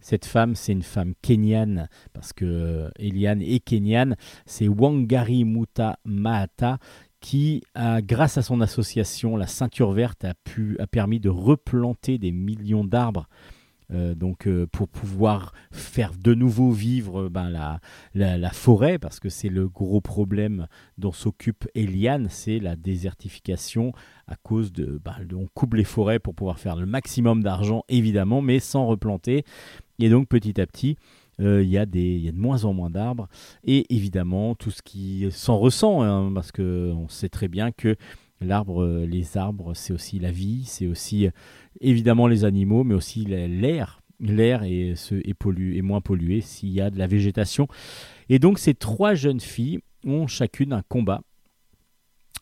[0.00, 4.16] Cette femme, c'est une femme kenyane, parce que euh, Eliane est kenyane.
[4.46, 6.78] C'est Wangari Muta Mahata
[7.20, 7.62] qui,
[8.00, 12.84] grâce à son association, la Ceinture Verte, a, pu, a permis de replanter des millions
[12.84, 13.28] d'arbres.
[13.92, 17.50] Euh, donc euh, pour pouvoir faire de nouveau vivre euh, ben,
[18.14, 20.66] la, forêt, parce que c'est le gros problème
[20.98, 23.92] dont s'occupe Eliane, c'est la désertification
[24.26, 28.40] à cause de, de- on coupe les forêts pour pouvoir faire le maximum d'argent évidemment,
[28.40, 29.44] mais sans replanter.
[29.98, 30.96] Et donc petit à petit,
[31.38, 33.28] il y, a de moins en moins d'arbres
[33.64, 37.96] et évidemment tout ce qui s'en ressent, hein, parce que on sait très bien que
[38.42, 41.30] l'arbre, euh, les arbres, c'est aussi la vie, c'est aussi euh,
[41.80, 44.00] évidemment les animaux, mais aussi la- l'air.
[44.20, 44.94] L'air est,
[45.82, 47.66] moins pollué s'il y a de la végétation.
[48.28, 51.22] Et donc ces trois jeunes filles ont chacune un combat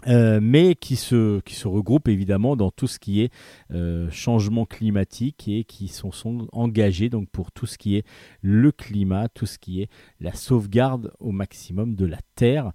[0.07, 3.31] euh, mais qui se, regroupent évidemment dans tout ce qui est
[4.11, 8.07] changement climatique et qui sont, sont engagés pour tout ce qui est
[8.43, 9.89] le climat, tout ce qui est
[10.21, 12.73] la sauvegarde au maximum de la Terre.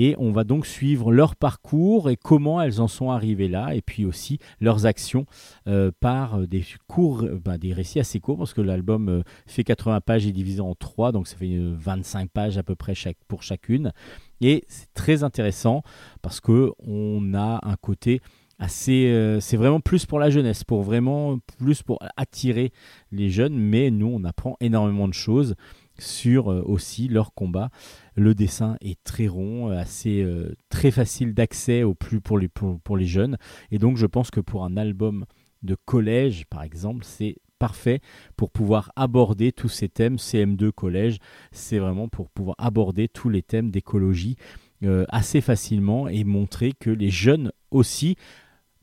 [0.00, 3.82] Et on va donc suivre leur parcours et comment elles en sont arrivées là, et
[3.82, 5.26] puis aussi leurs actions
[5.66, 9.64] euh, par des courts, euh, ben, des récits assez courts, parce que l'album euh, fait
[9.64, 12.94] 80 pages et divisé en trois, donc ça fait euh, 25 pages à peu près
[13.26, 13.92] pour chacune.
[14.40, 15.82] Et c'est très intéressant
[16.22, 18.20] parce que on a un côté
[18.58, 22.72] assez, euh, c'est vraiment plus pour la jeunesse, pour vraiment plus pour attirer
[23.12, 25.54] les jeunes, mais nous on apprend énormément de choses
[25.98, 27.70] sur euh, aussi leur combat.
[28.18, 32.48] Le dessin est très rond, euh, assez euh, très facile d'accès au plus pour les
[32.48, 33.38] pour, les jeunes,
[33.70, 35.24] et donc je pense que pour un album
[35.62, 38.00] de collège par exemple, c'est parfait
[38.36, 40.16] pour pouvoir aborder tous ces thèmes.
[40.16, 41.18] CM2 collège
[41.52, 44.36] c'est vraiment pour pouvoir aborder tous les thèmes d'écologie
[44.82, 48.16] euh, assez facilement et montrer que les jeunes aussi,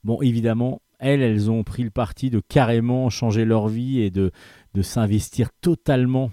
[0.06, 4.32] bon évidemment, elles, elles ont pris le parti de carrément changer leur vie et de,
[4.74, 6.32] de s'investir totalement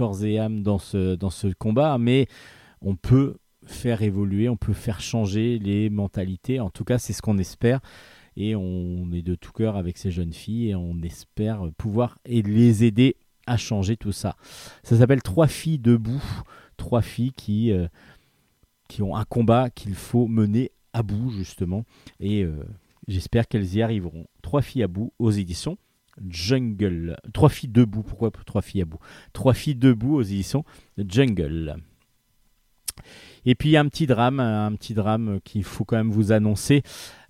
[0.00, 2.26] corps et âme dans ce, dans ce combat, mais
[2.80, 3.36] on peut
[3.66, 7.80] faire évoluer, on peut faire changer les mentalités, en tout cas c'est ce qu'on espère.
[8.34, 12.82] Et on est de tout cœur avec ces jeunes filles et on espère pouvoir les
[12.82, 14.36] aider à changer tout ça.
[14.84, 16.24] Ça s'appelle Trois filles debout,
[16.78, 17.86] trois filles qui, euh,
[18.88, 21.84] qui ont un combat qu'il faut mener à bout justement.
[22.20, 22.64] Et euh,
[23.06, 24.24] j'espère qu'elles y arriveront.
[24.40, 25.76] Trois filles à bout aux éditions
[26.28, 27.16] Jungle.
[27.32, 29.00] Trois filles debout, pourquoi trois filles à bout?
[29.32, 30.64] Trois filles debout aux éditions
[30.98, 31.76] Jungle.
[33.44, 36.82] Et puis un petit drame, un petit drame qu'il faut quand même vous annoncer.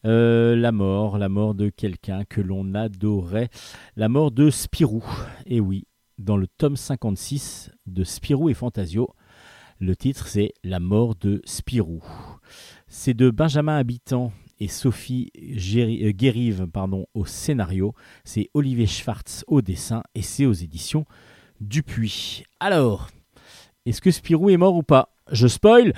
[0.05, 3.51] Euh, la mort, la mort de quelqu'un que l'on adorait,
[3.97, 5.05] la mort de Spirou.
[5.47, 5.87] Et oui,
[6.19, 9.15] dans le tome 56 de Spirou et Fantasio,
[9.79, 12.03] Le titre, c'est La mort de Spirou.
[12.87, 16.67] C'est de Benjamin Habitant et Sophie euh, Guérive
[17.15, 17.95] au scénario.
[18.25, 21.05] C'est Olivier Schwartz au dessin et c'est aux éditions
[21.61, 22.45] Dupuis.
[22.61, 23.11] Alors,
[23.87, 25.15] est-ce que Spirou est mort ou pas?
[25.33, 25.93] Je spoil?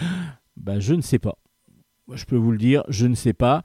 [0.57, 1.39] Ben, Je ne sais pas.
[2.13, 3.63] Je peux vous le dire, je ne sais pas.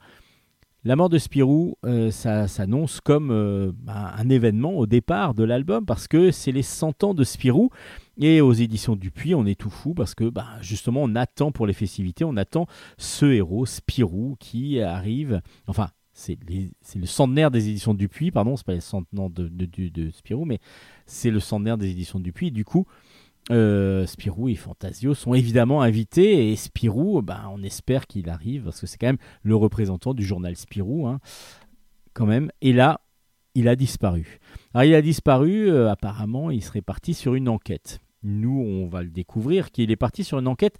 [0.84, 5.42] La mort de Spirou, euh, ça s'annonce comme euh, ben, un événement au départ de
[5.42, 7.70] l'album parce que c'est les 100 ans de Spirou.
[8.20, 11.66] Et aux éditions Dupuis, on est tout fou parce que ben, justement, on attend pour
[11.66, 12.66] les festivités, on attend
[12.96, 15.40] ce héros, Spirou, qui arrive.
[15.66, 16.36] Enfin, c'est
[16.96, 20.58] le centenaire des éditions Dupuis, pardon, c'est pas le centenaire de- de Spirou, mais
[21.06, 22.50] c'est le centenaire des éditions Dupuis.
[22.50, 22.86] Du coup,
[23.50, 28.80] euh, Spirou et Fantasio sont évidemment invités et Spirou, ben, on espère qu'il arrive parce
[28.80, 31.20] que c'est quand même le représentant du journal Spirou, hein,
[32.12, 32.50] quand même.
[32.60, 33.00] Et là,
[33.54, 34.38] il a disparu.
[34.74, 38.00] Alors, il a disparu, euh, apparemment, il serait parti sur une enquête.
[38.22, 40.78] Nous, on va le découvrir qu'il est parti sur une enquête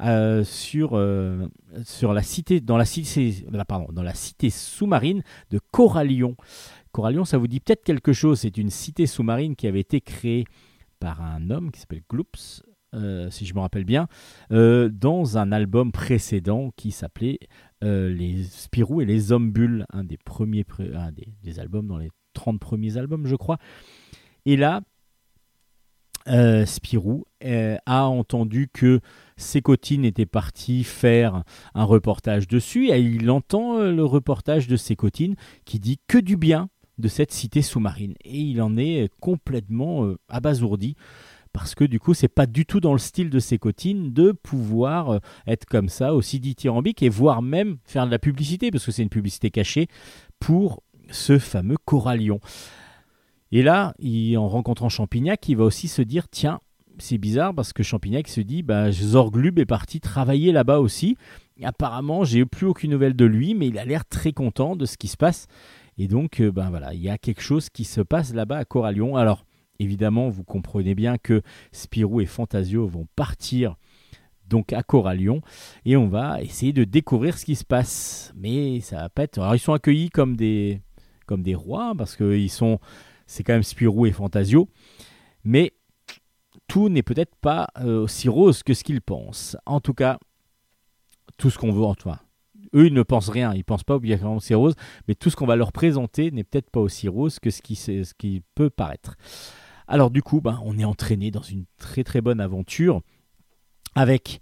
[0.00, 6.36] euh, sur, la cité, dans la cité, dans la cité sous-marine de Corallion.
[6.92, 8.40] Corallion, ça vous dit peut-être quelque chose.
[8.40, 10.44] C'est une cité sous-marine qui avait été créée
[11.02, 12.62] par un homme qui s'appelle Gloops,
[12.94, 14.06] euh, si je me rappelle bien,
[14.52, 17.40] euh, dans un album précédent qui s'appelait
[17.82, 22.60] euh, Les Spirou et les Hommes-Bulles, un des premiers des, des albums, dans les 30
[22.60, 23.58] premiers albums, je crois.
[24.46, 24.82] Et là,
[26.66, 27.24] Spirou
[27.84, 29.00] a entendu que
[29.36, 31.42] Sécotine était parti faire
[31.74, 35.34] un reportage dessus, et il entend le reportage de Sécotine
[35.64, 36.68] qui dit que du bien
[36.98, 38.14] de cette cité sous-marine.
[38.24, 40.96] Et il en est complètement euh, abasourdi
[41.52, 45.10] parce que du coup, c'est pas du tout dans le style de Sécotine de pouvoir
[45.10, 48.92] euh, être comme ça, aussi dithyrambique, et voire même faire de la publicité, parce que
[48.92, 49.88] c'est une publicité cachée,
[50.40, 52.40] pour ce fameux Corallion.
[53.50, 53.94] Et là,
[54.36, 56.60] en rencontrant Champignac, il va aussi se dire tiens,
[56.98, 61.16] c'est bizarre parce que Champignac se dit bah, Zorglub est parti travailler là-bas aussi.
[61.62, 64.96] Apparemment, j'ai plus aucune nouvelle de lui, mais il a l'air très content de ce
[64.96, 65.48] qui se passe.
[65.98, 68.64] Et donc, euh, ben voilà, il y a quelque chose qui se passe là-bas à
[68.64, 69.16] Corallion.
[69.16, 69.44] Alors,
[69.78, 73.76] évidemment, vous comprenez bien que Spirou et Fantasio vont partir
[74.46, 75.40] donc à Corallion
[75.84, 78.32] et on va essayer de découvrir ce qui se passe.
[78.36, 79.38] Mais ça va pas être.
[79.38, 80.80] Alors, ils sont accueillis comme des
[81.26, 82.78] comme des rois parce que ils sont,
[83.26, 84.68] c'est quand même Spirou et Fantasio,
[85.44, 85.72] mais
[86.68, 89.56] tout n'est peut-être pas euh, aussi rose que ce qu'ils pensent.
[89.66, 90.18] En tout cas,
[91.36, 92.20] tout ce qu'on veut, en toi.
[92.74, 94.74] Eux, ils ne pensent rien, ils pensent pas obligatoirement que c'est rose,
[95.08, 98.42] mais tout ce qu'on va leur présenter n'est peut-être pas aussi rose que ce qui,
[98.54, 99.16] peut paraître.
[99.88, 103.02] Alors du coup, ben, on est entraîné dans une très très bonne aventure
[103.94, 104.40] avec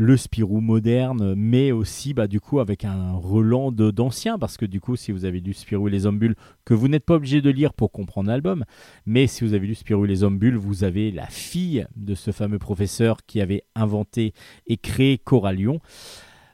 [0.00, 4.80] le Spirou moderne, mais aussi bah, du coup avec un relan d'anciens, parce que du
[4.80, 7.50] coup, si vous avez lu Spirou et les Hommes-Bulles, que vous n'êtes pas obligé de
[7.50, 8.64] lire pour comprendre l'album,
[9.04, 12.30] mais si vous avez lu Spirou et les Hommes-Bulles, vous avez la fille de ce
[12.30, 14.32] fameux professeur qui avait inventé
[14.66, 15.80] et créé Corallion.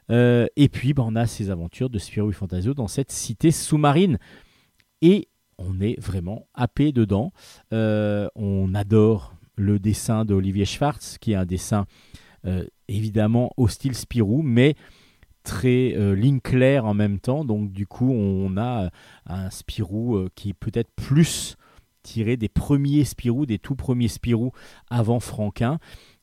[0.09, 3.51] Euh, et puis, bah, on a ces aventures de Spirou et Fantasio dans cette cité
[3.51, 4.17] sous-marine.
[5.01, 5.27] Et
[5.57, 7.33] on est vraiment happé dedans.
[7.73, 11.85] Euh, on adore le dessin d'Olivier Schwartz, qui est un dessin
[12.45, 14.75] euh, évidemment au style Spirou, mais
[15.43, 16.39] très euh, ligne
[16.83, 17.43] en même temps.
[17.43, 18.89] Donc du coup, on a
[19.25, 21.57] un Spirou qui est peut-être plus
[22.03, 24.51] tiré des premiers Spirou, des tout premiers Spirou
[24.89, 25.79] avant Franquin,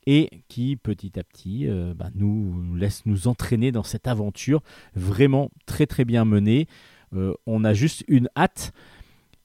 [0.06, 4.62] et qui petit à petit bah, nous, laisse nous entraîner dans cette aventure
[4.94, 6.66] vraiment très très bien menée.
[7.14, 8.72] Euh, on a juste une hâte,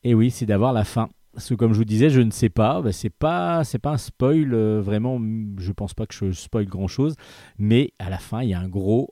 [0.04, 1.10] et oui, c'est d'avoir la fin.
[1.34, 3.98] Parce que comme je vous disais, je ne sais pas, bah, c'est pas pas un
[3.98, 5.22] spoil euh, vraiment,
[5.60, 7.16] je pense pas que je spoil grand chose,
[7.58, 9.12] mais à la fin, il y a un gros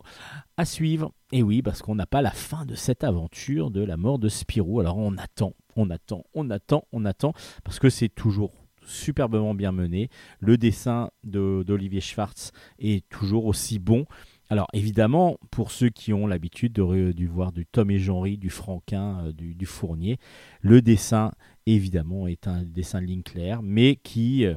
[0.57, 1.13] à suivre.
[1.31, 4.29] Et oui, parce qu'on n'a pas la fin de cette aventure de la mort de
[4.29, 4.79] Spirou.
[4.79, 7.33] Alors on attend, on attend, on attend, on attend,
[7.63, 10.09] parce que c'est toujours superbement bien mené.
[10.39, 14.05] Le dessin de- d'Olivier Schwartz est toujours aussi bon.
[14.49, 19.25] Alors évidemment, pour ceux qui ont l'habitude de, voir du Tom et Jean-Ry, du Franquin,
[19.25, 20.17] euh, du, Fournier,
[20.61, 21.33] le dessin
[21.65, 24.55] évidemment est un dessin de ligne claire, mais qui euh,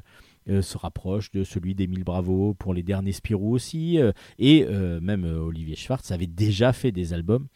[0.49, 3.99] euh, se rapproche de celui d'Émile Bravo pour les derniers Spirou aussi,
[4.39, 4.65] et
[5.01, 7.47] même Olivier Schwartz avait déjà fait des albums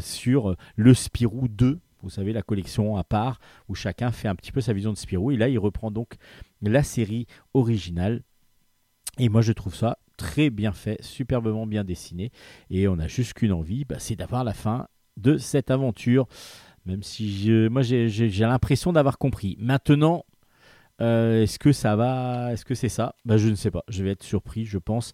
[0.00, 4.52] sur le Spirou 2, vous savez, la collection à part, où chacun fait un petit
[4.52, 6.14] peu sa vision de Spirou, et là il reprend donc
[6.62, 8.22] la série originale,
[9.18, 12.30] et moi je trouve ça très bien fait, superbement bien dessiné,
[12.70, 14.86] et on a juste qu'une envie, bah, c'est d'avoir la fin
[15.16, 16.26] de cette aventure.
[16.86, 19.56] Même si moi j'ai- l'impression d'avoir compris.
[19.58, 20.26] Maintenant,
[21.00, 23.16] euh, est-ce que ça va Est-ce que c'est ça?
[23.24, 23.84] Bah, Je ne sais pas.
[23.88, 25.12] Je vais être surpris, je pense,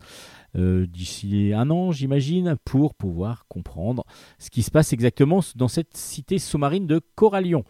[0.55, 4.05] d'ici un an, j'imagine, pour pouvoir comprendre
[4.38, 7.64] ce qui se passe exactement dans cette cité sous-marine de Corallion.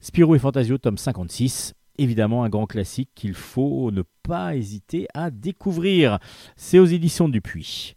[0.00, 1.74] Spirou et Fantasio, tome 56.
[1.98, 6.18] évidemment un grand classique qu'il faut ne pas hésiter à découvrir.
[6.56, 7.94] C'est aux éditions Dupuis.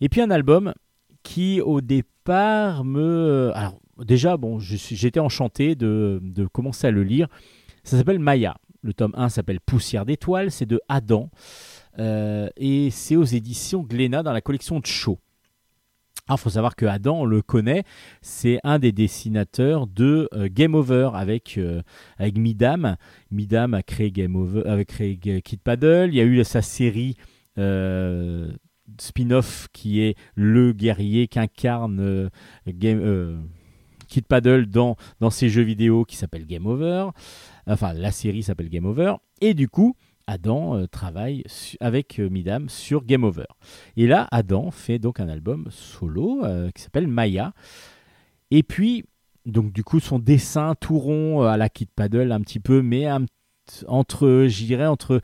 [0.00, 0.72] Et puis un album
[1.22, 3.50] qui au départ me...
[3.54, 7.28] Alors déjà, bon, j'étais enchanté de, de commencer à le lire.
[7.82, 8.56] Ça s'appelle Maya.
[8.82, 11.30] Le tome 1 s'appelle Poussière d'étoiles, c'est de Adam.
[12.00, 15.18] Euh, et c'est aux éditions Glénat dans la collection de Shaw.
[16.30, 17.84] Il faut savoir que Adam, on le connaît,
[18.20, 21.80] c'est un des dessinateurs de euh, Game Over avec, euh,
[22.18, 22.96] avec Midam.
[23.30, 26.10] Midam a créé Game Over, Kid Paddle.
[26.10, 27.16] Il y a eu sa série
[28.98, 32.30] spin-off qui est le guerrier qu'incarne
[34.08, 37.08] Kid Paddle dans, dans ses jeux vidéo qui s'appelle Game Over.
[37.66, 39.14] Enfin, la série s'appelle Game Over.
[39.40, 39.96] Et du coup,
[40.28, 41.42] Adam euh, travaille
[41.80, 43.46] avec euh, Midam sur Game Over.
[43.96, 47.54] Et là, Adam fait donc un album solo euh, qui s'appelle Maya.
[48.50, 49.06] Et puis,
[49.46, 53.06] donc du coup, son dessin tout rond à la Kid Paddle un petit peu, mais
[53.86, 55.22] entre, je entre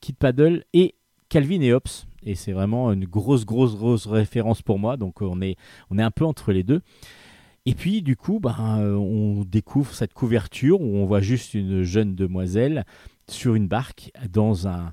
[0.00, 0.94] Kid Paddle et
[1.30, 1.88] Calvin et Hobbes.
[2.22, 4.98] Et c'est vraiment une grosse, grosse, grosse référence pour moi.
[4.98, 5.56] Donc on est,
[5.90, 6.82] on est un peu entre les deux.
[7.66, 12.14] Et puis, du coup, ben, on découvre cette couverture où on voit juste une jeune
[12.14, 12.84] demoiselle
[13.28, 14.92] sur une barque dans un.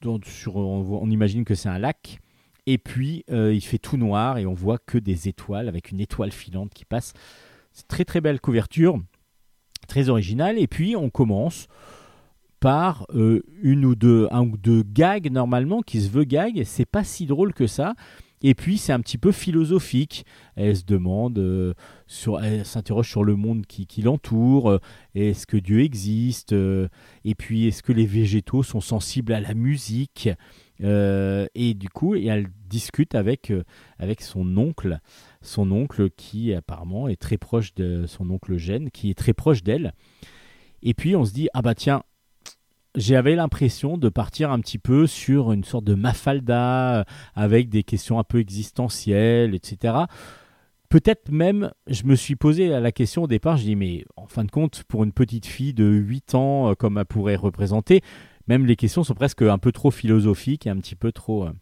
[0.00, 2.20] dans- sur, on, imagine que c'est un lac.
[2.66, 6.00] Et puis, euh, il fait tout noir et on voit que des étoiles avec une
[6.00, 7.14] étoile filante qui passe.
[7.72, 9.00] C'est très très belle couverture,
[9.86, 10.58] très originale.
[10.58, 11.66] Et puis, on commence
[12.60, 16.62] par euh, une ou deux, un ou deux gags normalement qui se veut gag.
[16.64, 17.94] C'est pas si drôle que ça.
[18.42, 20.24] Et puis c'est un petit peu philosophique.
[20.54, 21.74] Elle se demande, euh,
[22.42, 24.70] elle s'interroge sur le monde qui, l'entoure.
[24.70, 24.80] euh,
[25.14, 26.88] Est-ce que Dieu existe euh,
[27.24, 30.28] Et puis est-ce que les végétaux sont sensibles à la musique
[30.80, 33.52] Et du coup, elle discute avec,
[33.98, 35.00] avec son oncle,
[35.42, 39.64] son oncle qui apparemment est très proche de son oncle Gênes, qui est très proche
[39.64, 39.92] d'elle.
[40.82, 42.04] Et puis on se dit ah bah tiens,
[42.94, 47.82] j'avais l'impression de partir un petit peu sur une sorte de mafalda euh, avec des
[47.82, 49.94] questions un peu existentielles, etc.
[50.88, 54.44] Peut-être même, je me suis posé la question au départ, je dis mais en fin
[54.44, 58.00] de compte, pour une petite fille de 8 ans, euh, comme elle pourrait représenter,
[58.46, 61.44] même les questions sont presque un peu trop philosophiques et un petit peu trop...
[61.44, 61.52] euh.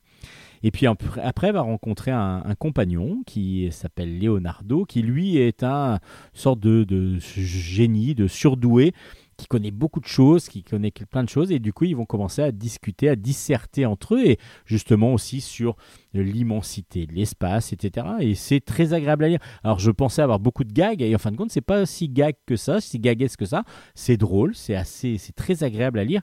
[0.63, 6.01] Et puis après, elle va rencontrer un, compagnon qui s'appelle Leonardo, qui lui est un
[6.33, 8.93] sorte de génie, de surdoué,
[9.37, 12.07] qui connaît beaucoup de choses, qui connaît plein de choses, et du coup ils vont
[12.07, 15.77] commencer à discuter, à disserter entre eux, et justement aussi sur
[16.15, 18.07] l'immensité de l'espace, etc.
[18.21, 19.41] Et c'est très agréable à lire.
[19.63, 22.09] Alors je pensais avoir beaucoup de gags, et en fin de compte c'est pas si
[22.09, 23.65] gag que ça, si gaguesque que ça.
[23.95, 26.23] C'est drôle, c'est assez, c'est très agréable à lire.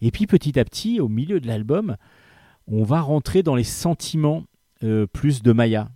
[0.00, 1.96] Et puis petit à petit, au milieu de l'album,
[2.66, 4.44] on va rentrer dans les sentiments
[4.84, 5.88] euh, plus de Maya.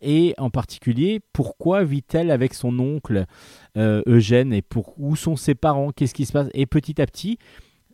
[0.00, 3.26] Et en particulier, pourquoi vit-elle avec son oncle
[3.76, 6.48] euh, Eugène et pour où sont ses parents Qu'est-ce qui se passe?
[6.54, 7.38] Et petit à petit,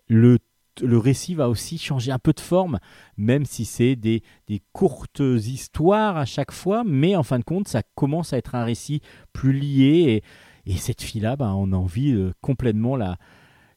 [0.09, 0.39] le,
[0.83, 2.79] le récit va aussi changer un peu de forme,
[3.17, 7.69] même si c'est des, des courtes histoires à chaque fois, mais en fin de compte,
[7.69, 9.01] ça commence à être un récit
[9.33, 10.23] plus lié.
[10.67, 13.17] Et, et cette fille-là, bah, on a envie de complètement la,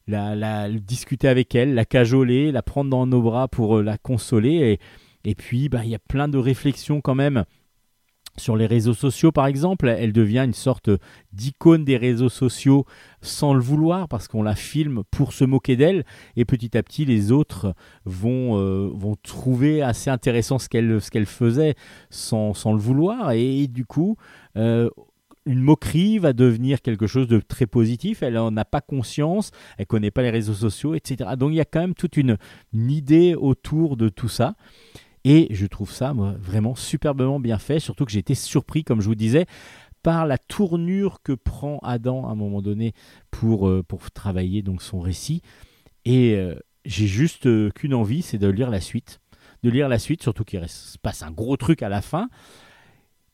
[0.06, 4.78] la, discuter avec elle, la cajoler, la prendre dans nos bras pour euh, la consoler.
[5.24, 7.44] Et, et puis, bah, il y a plein de réflexions quand même
[8.40, 9.88] sur les réseaux sociaux, par exemple.
[9.88, 10.90] Elle devient une sorte
[11.32, 12.84] d'icône des réseaux sociaux
[13.22, 16.04] sans le vouloir parce qu'on la filme pour se moquer d'elle.
[16.36, 17.74] Et petit à petit, les autres
[18.04, 18.90] vont, euh,
[19.22, 21.74] trouver assez intéressant ce qu'elle faisait
[22.10, 23.32] sans, le vouloir.
[23.32, 24.16] Et, du coup,
[24.56, 24.88] euh,
[25.46, 28.22] une moquerie va devenir quelque chose de très positif.
[28.22, 31.30] Elle n'en a pas conscience, elle connaît pas les réseaux sociaux, etc.
[31.36, 32.36] Donc il y a quand même toute une
[32.72, 34.54] idée autour de tout ça.
[35.24, 39.00] Et je trouve ça moi, vraiment superbement bien fait, surtout que j'ai été surpris, comme
[39.00, 39.46] je vous disais,
[40.02, 42.94] par la tournure que prend Adam à un moment donné
[43.30, 45.42] pour, euh, pour travailler donc son récit.
[46.04, 46.54] Et euh,
[46.84, 49.20] j'ai juste euh, qu'une envie, c'est de lire la suite.
[49.62, 52.28] De lire la suite, surtout qu'il se passe un gros truc à la fin.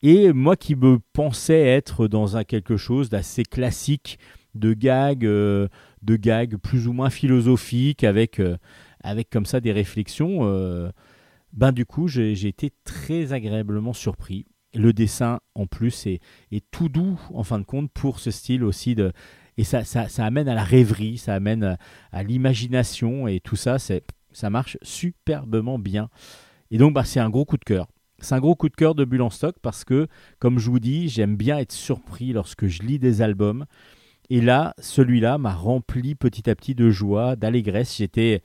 [0.03, 4.18] Et moi qui me pensais être dans un quelque chose d'assez classique,
[4.55, 5.68] de gag, euh,
[6.03, 8.43] de gag plus ou moins philosophique, avec,
[9.03, 10.93] avec comme ça des réflexions,
[11.57, 14.47] ben du coup j'ai été très agréablement surpris.
[14.75, 16.21] Le dessin en plus est,
[16.71, 19.13] tout doux en fin de compte pour ce style aussi de
[19.59, 21.79] et ça, ça, amène à la rêverie, ça amène
[22.13, 26.11] à, l'imagination et tout ça, ça marche superbement bien.
[26.71, 27.87] Et donc bah, c'est un gros coup de cœur.
[28.19, 30.79] C'est un gros coup de cœur de Bulle en stock parce que, comme je vous
[30.79, 33.67] dis, j'aime bien être surpris lorsque je lis des albums.
[34.29, 37.97] Et là, celui-là m'a rempli petit à petit de joie, d'allégresse.
[37.97, 38.43] J'étais,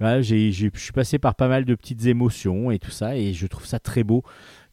[0.00, 3.66] je suis passé par pas mal de petites émotions et tout ça, et je trouve
[3.66, 4.22] ça très beau,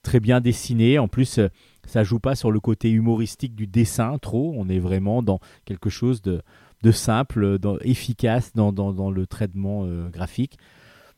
[0.01, 0.99] très bien dessiné.
[0.99, 1.47] En plus, euh,
[1.85, 4.53] ça joue pas sur le côté humoristique du dessin trop.
[4.55, 6.41] On est vraiment dans quelque chose de,
[6.91, 10.57] simple, efficace dans le traitement euh, graphique.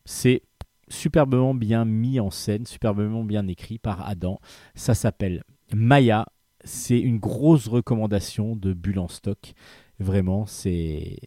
[0.05, 0.41] C'est
[0.89, 4.39] superbement bien mis en scène, superbement bien écrit par Adam.
[4.75, 5.43] Ça s'appelle
[5.73, 6.25] Maya.
[6.63, 9.53] C'est une grosse recommandation de Bulle en stock.
[9.99, 11.17] Vraiment, c'est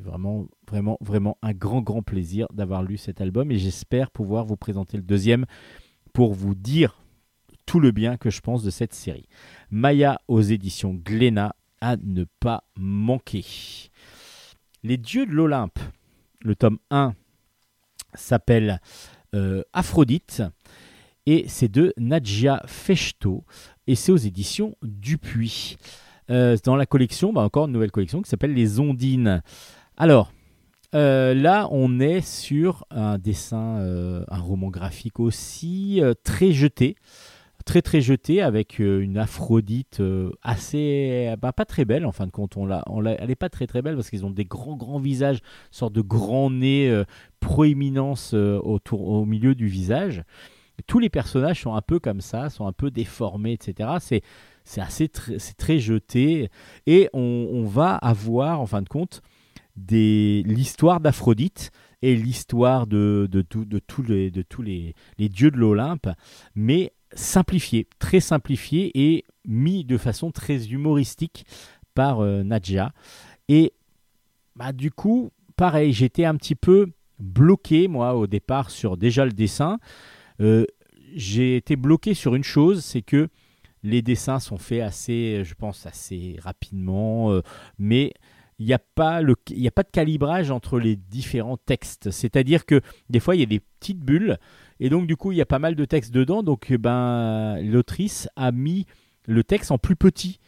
[0.00, 4.56] vraiment, vraiment, vraiment un grand, grand plaisir d'avoir lu cet album et j'espère pouvoir vous
[4.56, 5.46] présenter le deuxième
[6.12, 6.98] pour vous dire
[7.64, 9.28] tout le bien que je pense de cette série.
[9.70, 13.44] Maya aux éditions Glénat à ne pas manquer.
[14.82, 15.78] Les dieux de l'Olympe,
[16.40, 17.14] le tome 1
[18.14, 18.80] s'appelle
[19.34, 20.42] euh, Aphrodite
[21.26, 23.44] et c'est de Nadja Fechto
[23.86, 25.76] et c'est aux éditions Dupuis.
[26.30, 29.42] Euh, dans la collection, bah, encore une nouvelle collection qui s'appelle Les Ondines.
[29.96, 30.32] Alors,
[30.94, 36.96] euh, là, on est sur un dessin, euh, un roman graphique aussi euh, très jeté,
[37.64, 40.02] très très jeté, avec une Aphrodite
[40.42, 42.56] assez, bah, pas très belle en fin de compte.
[42.56, 42.84] On l'a,
[43.18, 45.38] elle n'est pas très très belle parce qu'ils ont des grands grands visages,
[45.70, 47.02] sorte de grands nez,
[47.40, 50.24] proéminence autour, au milieu du visage.
[50.86, 53.90] Tous les personnages sont un peu comme ça, sont un peu déformés, etc.
[54.00, 54.22] C'est
[54.64, 56.50] c'est assez très jeté
[56.86, 59.22] et on, va avoir en fin de compte
[59.76, 61.70] l'histoire d'Aphrodite
[62.02, 66.08] et l'histoire de, de, de tous les de tous les dieux de l'Olympe
[66.54, 71.46] mais simplifié très simplifié et mis de façon très humoristique
[71.94, 72.92] par euh, Nadja.
[73.48, 73.72] Et
[74.56, 76.88] bah, du coup pareil j'étais un petit peu
[77.18, 79.78] bloqué moi au départ sur déjà le dessin.
[80.40, 80.64] Euh,
[81.14, 83.28] j'ai été bloqué sur une chose c'est que
[83.82, 87.42] les dessins sont faits assez, je pense, assez rapidement, euh,
[87.78, 88.12] mais
[88.58, 92.10] il n'y a, pas a pas de calibrage entre les différents textes.
[92.10, 92.80] C'est-à-dire que
[93.10, 94.38] des fois, il y a des petites bulles,
[94.78, 97.60] et donc du coup, il y a pas mal de texte dedans, donc eh ben,
[97.62, 98.86] l'autrice a mis
[99.26, 100.38] le texte en plus petit.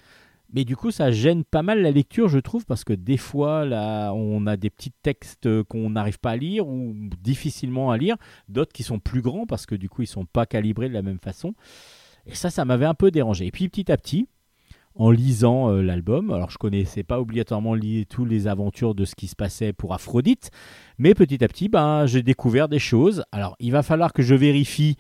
[0.53, 3.65] Mais du coup, ça gêne pas mal la lecture, je trouve, parce que des fois,
[3.65, 8.17] là, on a des petits textes qu'on n'arrive pas à lire ou difficilement à lire,
[8.49, 11.03] d'autres qui sont plus grands parce que du coup, ils sont pas calibrés de la
[11.03, 11.55] même façon.
[12.27, 13.47] Et ça, ça m'avait un peu dérangé.
[13.47, 14.29] Et puis petit à petit,
[14.97, 19.15] en lisant euh, l'album, alors je connaissais pas obligatoirement li- tous les aventures de ce
[19.17, 20.51] qui se passait pour Aphrodite,
[20.99, 23.25] mais petit à petit, ben, j'ai découvert des choses.
[23.33, 24.97] Alors il va falloir que je vérifie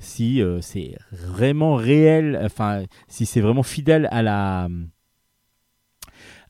[0.00, 4.68] si euh, c'est vraiment réel, enfin si c'est vraiment fidèle à la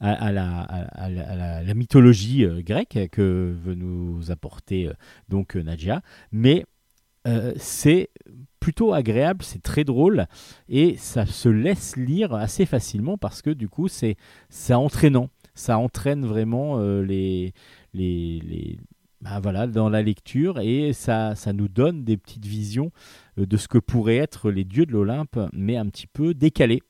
[0.01, 4.91] à, la, à- la- mythologie euh, grecque que veut nous apporter
[5.29, 6.03] donc Nadia,
[6.33, 6.65] mais
[7.57, 8.11] c'est
[8.67, 10.27] plutôt agréable, c'est très drôle
[10.69, 14.17] et ça se laisse lire assez facilement parce que du coup c'est
[14.49, 17.53] c'est entraînant, ça entraîne vraiment euh, les
[17.95, 18.79] les, les-
[19.21, 22.91] bah, voilà dans la lecture et ça ça nous donne des petites visions
[23.39, 26.83] euh, de ce que pourraient être les dieux de l'Olympe, mais un petit peu décalés,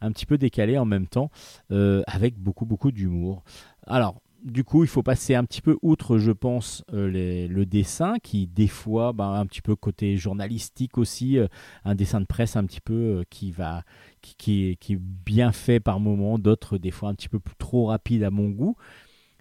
[0.00, 1.30] un petit peu décalés en même temps,
[1.70, 3.44] euh, avec beaucoup beaucoup d'humour.
[3.86, 8.18] Alors du coup, il faut passer un petit peu outre, je pense, euh, le dessin,
[8.22, 11.46] qui des fois, ben, un petit peu côté journalistique aussi, euh,
[11.84, 13.84] un dessin de presse un petit peu euh, qui va,
[14.20, 18.30] qui, est, bien fait par moment, d'autres des fois un petit peu trop rapide à
[18.30, 18.76] mon goût.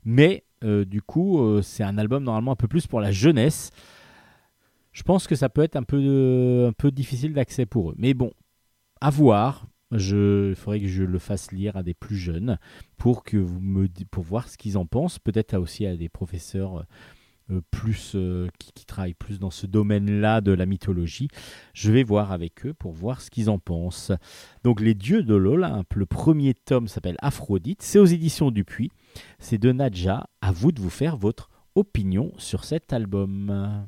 [0.05, 3.71] Mais du coup, c'est un album normalement un peu plus pour la jeunesse.
[4.91, 7.95] Je pense que ça peut être un peu, un peu difficile d'accès pour eux.
[7.97, 8.31] Mais bon,
[8.99, 9.67] à voir.
[9.91, 12.57] Je, il faudrait que je le fasse lire à des plus jeunes
[12.97, 15.19] pour que vous me pour voir ce qu'ils en pensent.
[15.19, 16.85] Peut-être aussi à des professeurs
[17.51, 21.29] euh, plus euh, qui, travaillent plus dans ce domaine-là de la mythologie.
[21.73, 24.11] Je vais voir avec eux pour voir ce qu'ils en pensent.
[24.63, 25.93] Donc les dieux de l'Olympe.
[25.95, 27.81] Le premier tome s'appelle Aphrodite.
[27.81, 28.91] C'est aux éditions Dupuis.
[29.39, 30.27] C'est de Nadja.
[30.41, 33.87] À vous de vous faire votre opinion sur cet album.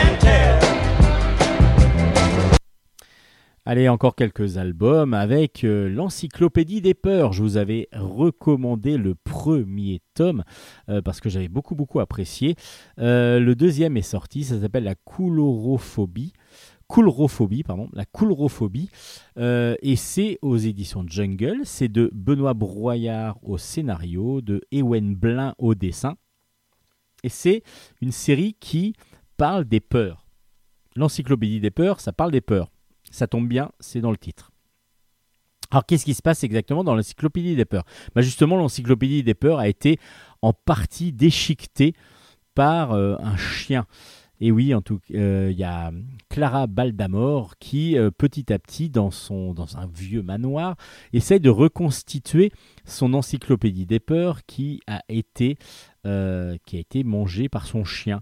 [3.63, 7.31] Allez, encore quelques albums avec euh, l'Encyclopédie des peurs.
[7.31, 10.43] Je vous avais recommandé le premier tome
[10.89, 12.55] euh, parce que j'avais beaucoup beaucoup apprécié.
[12.97, 16.33] Euh, le deuxième est sorti, ça s'appelle la coulorophobie.
[16.87, 18.89] Coulrophobie, pardon, la coulrophobie,
[19.37, 21.61] et c'est aux éditions Jungle.
[21.63, 26.17] C'est de Benoît Broyard au scénario, de Ewen Blin au dessin,
[27.23, 27.63] et c'est
[28.01, 28.93] une série qui
[29.37, 30.25] parle des peurs.
[30.97, 32.69] L'encyclopédie des peurs, ça parle des peurs.
[33.11, 34.51] Ça tombe bien, c'est dans le titre.
[35.71, 37.85] Alors qu'est-ce qui se passe exactement dans l'encyclopédie des peurs?
[38.13, 39.99] Bah Justement, l'encyclopédie des peurs a été
[40.41, 41.93] en partie déchiquetée
[42.55, 43.85] par euh, un chien.
[44.41, 45.91] Et oui, en tout euh, il y a
[46.29, 50.75] Clara Baldamor qui, euh, petit à petit, dans, son, dans un vieux manoir,
[51.13, 52.51] essaye de reconstituer
[52.83, 55.57] son encyclopédie des peurs qui a été,
[56.03, 58.21] qui a été mangée par son chien.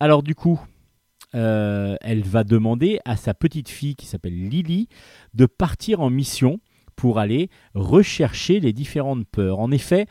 [0.00, 0.60] Alors du coup,
[1.34, 4.88] euh, elle va demander à sa petite fille qui s'appelle Lily
[5.34, 6.60] de partir en mission
[6.96, 9.58] pour aller rechercher les différentes peurs.
[9.58, 10.06] En effet,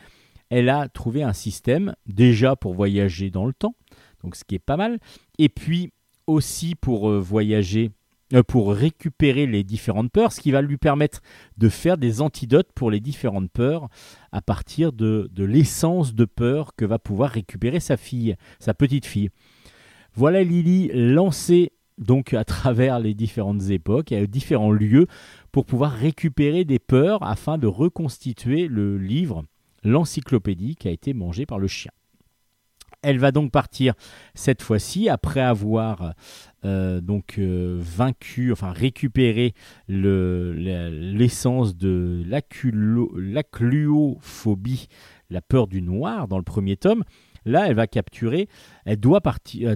[0.50, 3.76] elle a trouvé un système déjà pour voyager dans le temps,
[4.24, 5.00] donc ce qui est pas mal,
[5.38, 5.92] et puis
[6.28, 7.92] aussi pour euh, voyager,
[8.34, 11.22] euh, pour récupérer les différentes peurs, ce qui va lui permettre
[11.58, 13.90] de faire des antidotes pour les différentes peurs
[14.32, 19.06] à partir de, de l'essence de peur que va pouvoir récupérer sa fille, sa petite
[19.06, 19.30] fille.
[20.14, 25.08] Voilà Lily lancée donc à travers les différentes époques et à différents lieux
[25.52, 29.44] pour pouvoir récupérer des peurs afin de reconstituer le livre,
[29.84, 31.92] l'encyclopédie qui a été mangée par le chien.
[33.04, 33.94] Elle va donc partir
[34.36, 36.14] cette fois-ci après avoir
[36.66, 39.54] euh, donc euh, vaincu, enfin récupéré
[39.88, 44.88] le- l'essence de l'aculo- l'acluophobie,
[45.32, 47.04] la peur du noir dans le premier tome.
[47.46, 48.48] Là, elle va capturer,
[48.86, 49.76] elle doit, partir,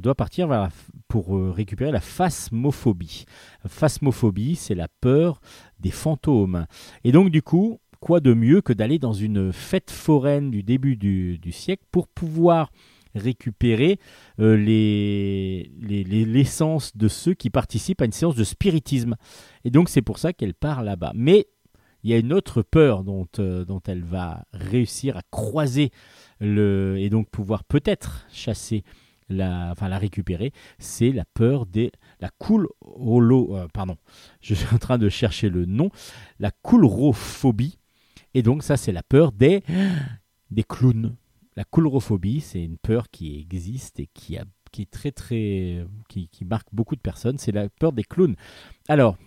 [1.08, 3.26] pour euh, récupérer la phasmophobie.
[3.68, 5.42] Phasmophobie, c'est la peur
[5.80, 6.66] des fantômes.
[7.04, 10.96] Et donc, du coup, quoi de mieux que d'aller dans une fête foraine du début
[10.96, 12.72] du, siècle pour pouvoir
[13.16, 13.98] récupérer
[14.40, 19.16] euh, les- les- les- l'essence de ceux qui participent à une séance de spiritisme.
[19.64, 21.14] Et donc, c'est pour ça qu'elle part là-bas.
[21.16, 21.48] Mais
[22.04, 25.90] il y a une autre peur dont, euh, dont elle va réussir à croiser
[26.42, 28.84] et donc pouvoir peut-être chasser,
[29.30, 33.98] la, enfin la récupérer, c'est la peur des la cool holo, euh, pardon,
[34.42, 35.90] je suis en train de chercher le nom,
[36.40, 37.80] la coulrophobie.
[38.34, 39.64] Et donc ça c'est la peur des
[40.52, 41.16] des clowns.
[41.56, 46.46] La coulrophobie, c'est une peur qui existe et qui a qui est très très qui
[46.46, 48.36] marque beaucoup de personnes, c'est la peur des clowns.
[48.90, 49.18] Alors,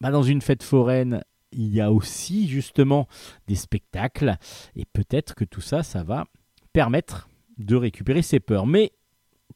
[0.00, 3.08] bah, dans une fête foraine, il y a aussi justement
[3.46, 4.36] des spectacles
[4.76, 6.26] et peut-être que tout ça ça va
[6.78, 7.28] permettre
[7.58, 8.64] de récupérer ses peurs.
[8.64, 8.92] Mais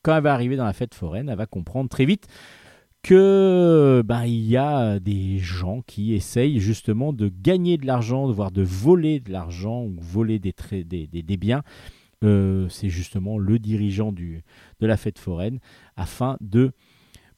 [0.03, 2.27] quand elle va arriver dans la fête foraine, elle va comprendre très vite
[3.01, 8.51] que ben, il y a des gens qui essayent justement de gagner de l'argent, voire
[8.51, 11.62] de voler de l'argent ou voler des, des, des- biens.
[12.24, 14.43] Euh, c'est justement le dirigeant du,
[14.81, 15.61] de la fête foraine
[15.94, 16.73] afin de,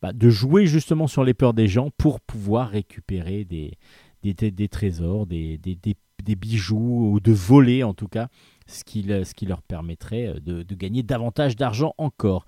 [0.00, 3.76] bah, de jouer justement sur les peurs des gens pour pouvoir récupérer des,
[4.22, 8.28] des, des- des trésors, des- des bijoux ou de voler en tout cas
[8.66, 12.46] ce qui, leur permettrait euh, de, gagner davantage d'argent encore.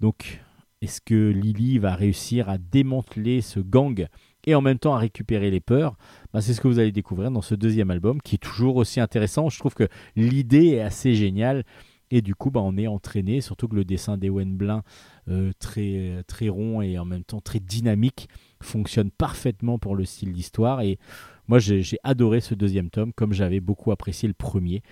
[0.00, 0.40] Donc,
[0.80, 4.06] est-ce que Lily va réussir à démanteler ce gang
[4.44, 5.96] et en même temps à récupérer les peurs?
[6.32, 9.00] Bah, C'est ce que vous allez découvrir dans ce deuxième album qui est toujours aussi
[9.00, 9.48] intéressant.
[9.48, 11.64] Je trouve que l'idée est assez géniale.
[12.14, 14.82] Et du coup, bah, on est entraîné, surtout que le dessin d'Ewen Blin,
[15.28, 18.28] euh, très, rond et en même temps très dynamique,
[18.60, 20.82] fonctionne parfaitement pour le style d'histoire.
[20.82, 20.98] Et
[21.48, 24.82] moi, j'ai adoré ce deuxième tome, comme j'avais beaucoup apprécié le premier.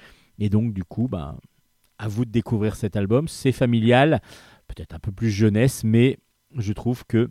[0.40, 1.36] Et donc, du coup, ben,
[2.00, 3.28] à vous de découvrir cet album.
[3.28, 4.22] C'est familial,
[4.66, 6.18] peut-être un peu plus jeunesse, mais
[6.56, 7.30] je trouve que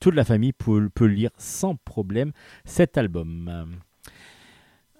[0.00, 2.32] toute la famille peut, lire sans problème
[2.64, 3.80] cet album.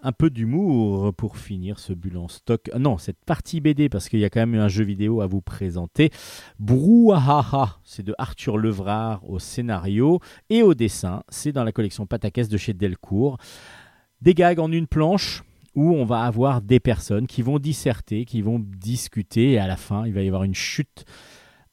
[0.05, 2.69] Un peu d'humour pour finir ce bulle en stock.
[2.73, 5.27] Ah Non, cette partie BD, parce qu'il y a quand même un jeu vidéo à
[5.27, 6.11] vous présenter.
[6.59, 10.19] Brouhaha, c'est de Arthur Levrard au scénario
[10.51, 11.23] et au dessin.
[11.29, 13.39] C'est dans la collection Pataquès de chez Delcourt.
[14.23, 15.45] Des gags en une planche
[15.75, 19.77] où on va avoir des personnes qui vont disserter, qui vont discuter, et à la
[19.77, 21.05] fin, il va y avoir une chute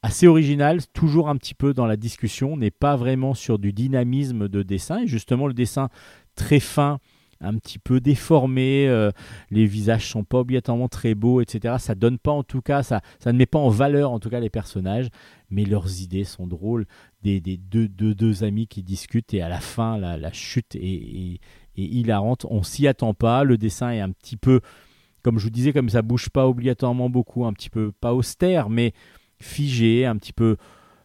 [0.02, 3.74] assez originale, toujours un petit peu dans la discussion, on n'est pas vraiment sur du
[3.74, 5.90] dynamisme de dessin, et justement le dessin
[6.36, 7.00] très fin,
[7.42, 9.12] un petit peu déformé, euh,
[9.50, 11.76] les visages sont pas obligatoirement très beaux, etc.
[11.80, 14.40] Ça donne pas en tout cas, ça, ne met pas en valeur en tout cas
[14.40, 15.08] les personnages,
[15.50, 16.86] mais leurs idées sont drôles,
[17.24, 20.82] des, deux, deux, deux amis qui discutent, et à la fin, la, la chute est,
[20.82, 21.40] est-
[21.82, 24.62] est hilarante, on s'y attend pas, le dessin est un petit peu,
[25.24, 28.70] comme je vous disais, comme ça bouge pas obligatoirement beaucoup, un petit peu pas austère,
[28.70, 28.94] mais
[29.40, 30.58] figé, un petit peu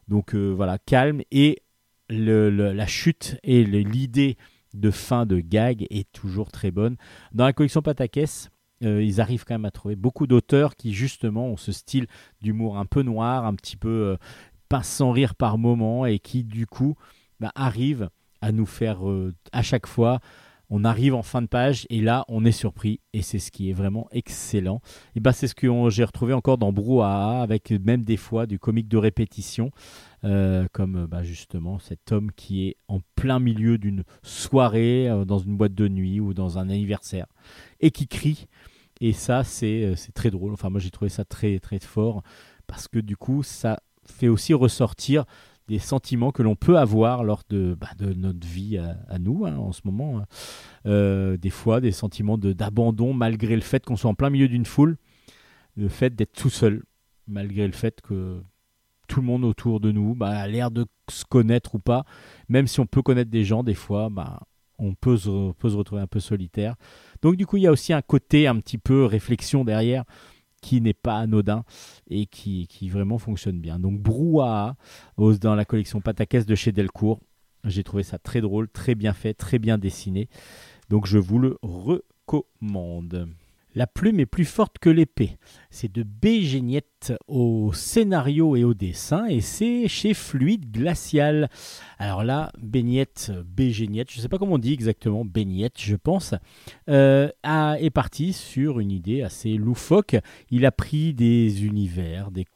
[0.08, 1.62] donc euh, voilà calme et
[2.10, 4.36] le- la chute et l'idée
[4.74, 6.96] de fin de gag est toujours très bonne.
[7.32, 8.50] Dans la collection Patakès,
[8.82, 12.06] euh, ils arrivent quand même à trouver beaucoup d'auteurs qui justement ont ce style
[12.42, 14.16] d'humour un peu noir, un petit peu euh,
[14.68, 16.96] pas sans rire par moment et qui du coup
[17.40, 18.10] bah, arrivent
[18.40, 18.98] à nous faire
[19.52, 20.20] à chaque fois
[20.76, 23.70] on arrive en fin de page et là on est surpris et c'est ce qui
[23.70, 24.80] est vraiment excellent.
[25.14, 28.58] Et bah c'est ce que j'ai retrouvé encore dans Brouhaha avec même des fois du
[28.58, 29.70] comique de répétition
[30.24, 35.38] euh, comme bah, justement cet homme qui est en plein milieu d'une soirée euh, dans
[35.38, 37.26] une boîte de nuit ou dans un anniversaire
[37.78, 38.48] et qui crie
[39.00, 40.52] et ça c'est euh, c'est très drôle.
[40.54, 42.24] Enfin moi j'ai trouvé ça très très fort
[42.66, 45.24] parce que du coup ça fait aussi ressortir
[45.68, 49.56] des sentiments que l'on peut avoir lors de, bah, de notre vie à, nous hein,
[49.56, 50.18] en ce moment.
[50.18, 50.26] hein.
[50.86, 54.66] Euh, des fois, des sentiments d'abandon malgré le fait qu'on soit en plein milieu d'une
[54.66, 54.96] foule,
[55.76, 56.84] le fait d'être tout seul,
[57.26, 58.42] malgré le fait que
[59.08, 62.04] tout le monde autour de nous bah, a l'air de se connaître ou pas.
[62.48, 64.40] Même si on peut connaître des gens, des fois, bah,
[64.78, 65.30] on peut se
[65.62, 66.74] retrouver un peu solitaire.
[67.22, 70.04] Donc du coup, il y a aussi un côté un petit peu réflexion derrière
[70.64, 71.62] qui n'est pas anodin
[72.08, 73.78] et qui, qui vraiment fonctionne bien.
[73.78, 74.76] Donc Brouhaha
[75.18, 77.20] dans la collection Pataquès de chez Delcourt.
[77.64, 80.30] J'ai trouvé ça très drôle, très bien fait, très bien dessiné.
[80.88, 83.28] Donc je vous le recommande.
[83.76, 85.36] La plume est plus forte que l'épée.
[85.70, 86.26] C'est de B.
[87.28, 91.50] Au scénario et au dessin et c'est chez Fluide Glacial.
[91.98, 93.70] Alors là, Beignette, B.
[93.72, 96.34] Je ne sais pas comment on dit exactement, Beignette, je pense,
[96.88, 100.16] euh, a- est parti sur une idée assez loufoque.
[100.50, 102.46] Il a pris des univers, des-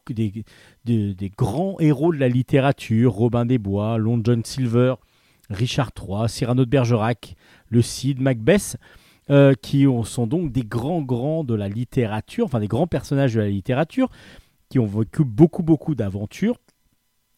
[0.86, 4.94] des grands héros de la littérature, Robin des Bois, Long John Silver,
[5.50, 7.34] Richard III, Cyrano de Bergerac,
[7.68, 8.76] le Cid, Macbeth,
[9.30, 13.34] euh, qui ont- sont donc des grands grands de la littérature, enfin des grands personnages
[13.34, 14.08] de la littérature,
[14.68, 16.56] qui ont vécu beaucoup beaucoup d'aventures.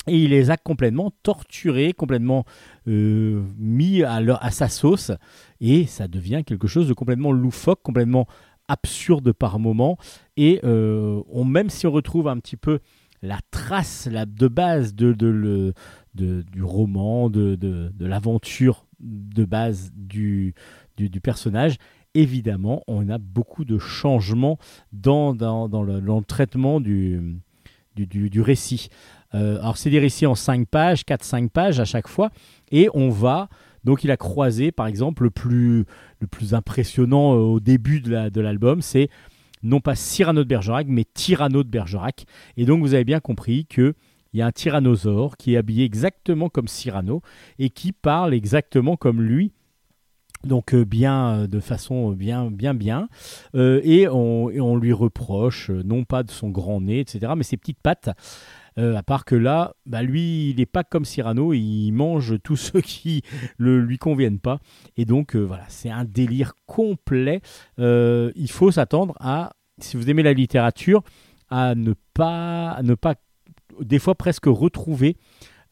[0.07, 2.45] Et il les a complètement torturés, complètement
[2.89, 5.13] euh, mis à, sa sauce,
[5.61, 8.27] et ça devient quelque chose de complètement loufoque, complètement
[8.67, 9.99] absurde par moment.
[10.39, 12.79] Et euh, même si on retrouve un petit peu
[13.21, 15.13] la trace de base de,
[16.15, 20.55] du roman, de- de l'aventure de base du,
[21.09, 21.77] du, personnage,
[22.15, 24.59] évidemment, on a beaucoup de changements
[24.93, 27.41] dans, dans, dans le, traitement du,
[27.97, 28.89] du, du- récit.
[29.35, 32.31] Euh, alors, c'est des récits en 5 pages, 4-5 pages à chaque fois,
[32.71, 33.49] et on va.
[33.85, 35.85] Donc, il a croisé, par exemple, le plus,
[36.21, 39.09] le plus impressionnant euh, au début de la- de l'album, c'est
[39.63, 42.25] non pas Cyrano de Bergerac, mais Tyranno de Bergerac.
[42.57, 43.95] Et donc, vous avez bien compris que
[44.33, 47.21] il y a un tyrannosaure qui est habillé exactement comme Cyrano
[47.59, 49.51] et qui parle exactement comme lui.
[50.45, 53.09] Donc euh, bien euh, de façon bien bien bien.
[53.55, 57.43] Euh, et, on, on lui reproche euh, non pas de son grand nez etc mais
[57.43, 58.11] ses petites pattes.
[58.79, 62.57] Euh, à part que là bah, lui il n'est pas comme Cyrano il mange tous
[62.73, 63.23] ceux qui
[63.59, 64.61] ne lui conviennent pas.
[64.97, 67.43] Et donc euh, voilà c'est un délire complet.
[67.79, 71.03] Euh, il faut s'attendre à si vous aimez la littérature
[71.51, 73.15] à ne pas à ne pas
[73.81, 75.17] des fois presque retrouver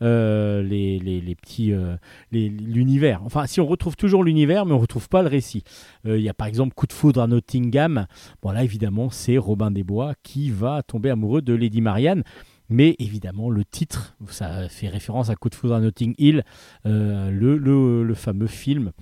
[0.03, 1.97] euh, les, les, petits euh,
[2.31, 3.21] l'univers.
[3.25, 5.65] Enfin, si on retrouve toujours l'univers, mais on retrouve pas le récit.
[6.07, 8.07] Euh, Il y a par exemple Coup de foudre à Nottingham.
[8.43, 12.23] Bon là, évidemment, c'est Robin des Bois qui va tomber amoureux de Lady Marianne.
[12.71, 16.45] Mais évidemment, le titre, ça fait référence à Coup de foudre à Notting Hill,
[16.85, 18.93] le, le, le fameux film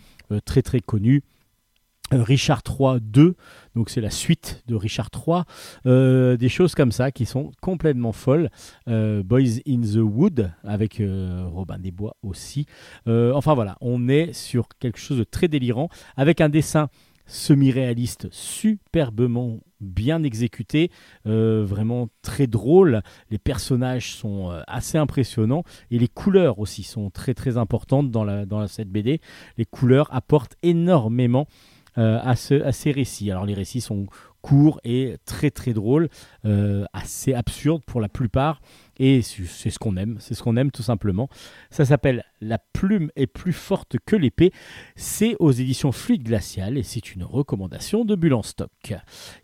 [0.45, 1.25] très très connu.
[2.13, 3.35] Euh, Richard III 2,
[3.75, 5.43] donc c'est la suite de Richard III,
[5.87, 8.49] Euh, des choses comme ça qui sont complètement folles.
[8.89, 12.67] Euh, Boys in the Wood avec Robin des Bois aussi.
[13.07, 16.89] Enfin voilà, on est sur quelque chose de très délirant avec un dessin
[17.27, 20.91] semi-réaliste superbement bien exécuté,
[21.25, 23.03] vraiment très drôle.
[23.31, 28.47] Les personnages sont assez impressionnants et les couleurs aussi sont très très importantes dans, la,
[28.47, 29.21] dans cette BD.
[29.59, 31.47] Les couleurs apportent énormément
[31.97, 33.31] à, ce, à ces récits.
[33.31, 34.07] Alors les récits sont
[34.47, 36.09] courts et très très drôles,
[36.45, 38.61] euh, assez absurdes pour la plupart.
[38.99, 41.29] Et c'est ce qu'on aime, c'est ce qu'on aime tout simplement.
[41.71, 44.53] Ça s'appelle La plume est plus forte que l'épée.
[44.95, 48.95] C'est aux éditions Fluide Glacial et c'est une recommandation de Bulle en stock.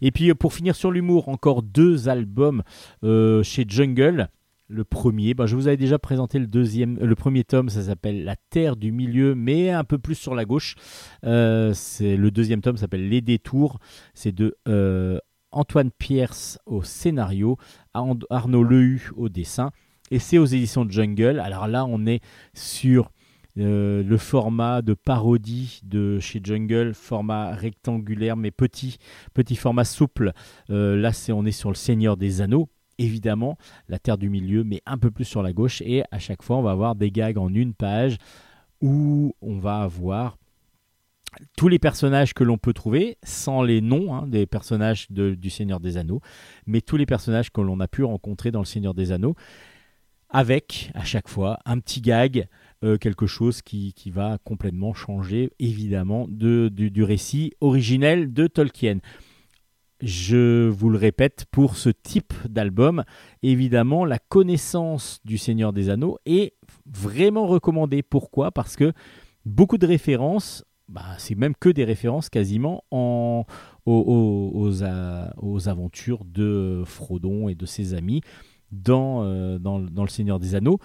[0.01, 2.63] Et puis euh, pour finir sur l'humour, encore deux albums
[3.03, 4.29] euh, chez Jungle.
[4.69, 7.83] Le premier, bah, je vous avais déjà présenté le deuxième, euh, le premier tome, ça
[7.83, 10.77] s'appelle La Terre du Milieu, mais un peu plus sur la gauche.
[11.25, 13.79] Euh, le deuxième tome s'appelle Les Détours.
[14.15, 15.19] C'est de euh,
[15.51, 17.59] Antoine Pierce au scénario,
[17.93, 19.73] Ar- Arnaud Lehu au dessin,
[20.11, 21.39] et c'est aux éditions Jungle.
[21.41, 22.21] Alors là, on est
[22.55, 23.11] sur
[23.55, 28.97] le format de parodie de chez Jungle, format rectangulaire mais petit,
[29.35, 30.33] petit format souple.
[30.71, 32.71] Là, c'est on est sur le Seigneur des Anneaux.
[33.03, 33.59] Évidemment,
[33.89, 35.83] la Terre du Milieu, mais un peu plus sur la gauche.
[35.83, 38.17] Et à chaque fois, on va avoir des gags en une page
[38.81, 40.39] où on va avoir
[41.57, 45.81] tous les personnages que l'on peut trouver, sans les noms hein, des personnages du Seigneur
[45.81, 46.21] des Anneaux,
[46.67, 49.35] mais tous les personnages que l'on a pu rencontrer dans le Seigneur des Anneaux,
[50.29, 52.49] avec à chaque fois un petit gag,
[52.85, 58.99] euh, quelque chose qui, va complètement changer évidemment de, du, du récit originel de Tolkien.
[60.03, 63.05] Je vous le répète, pour ce type d'album,
[63.45, 66.55] évidemment, la connaissance du Seigneur des Anneaux est
[66.87, 68.03] vraiment recommandée.
[68.03, 68.51] Pourquoi?
[68.51, 68.93] Parce que
[69.47, 73.45] beaucoup de références, bah, c'est même que des références quasiment en,
[73.87, 74.83] aux,
[75.69, 78.23] aventures de Frodon et de ses amis.
[78.73, 80.81] dans, euh, Le Seigneur des Anneaux.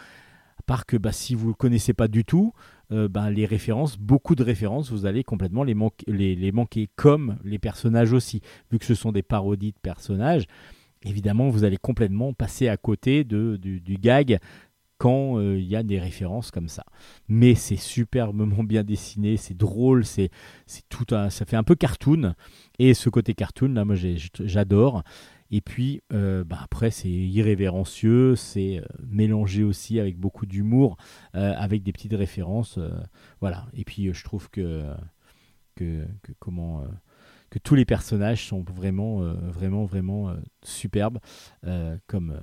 [0.59, 2.53] À part que bah, si vous ne le connaissez pas du tout,
[2.91, 6.89] euh, bah, les références, beaucoup de références, vous allez complètement les, manquer- les, les manquer,
[6.95, 8.41] comme les personnages aussi.
[8.71, 10.45] Vu que ce sont des parodies de personnages,
[11.03, 14.39] évidemment, vous allez complètement passer à côté de, du, gag
[14.97, 16.83] quand euh, il y a des références comme ça.
[17.27, 20.31] Mais c'est superbement bien dessiné, c'est drôle, c'est
[20.89, 22.33] tout ça fait un peu cartoon.
[22.79, 25.03] Et ce côté cartoon, là, moi, j'adore.
[25.51, 30.97] Et puis, euh, bah, après, c'est irrévérencieux, c'est euh, mélangé aussi avec beaucoup d'humour,
[31.35, 32.77] euh, avec des petites références.
[32.77, 32.89] euh,
[33.39, 33.67] voilà.
[33.73, 34.83] Et puis, je trouve que,
[35.75, 36.05] que,
[36.39, 36.83] comment,
[37.49, 41.19] que tous les personnages sont vraiment, vraiment, vraiment superbes,
[42.07, 42.39] comme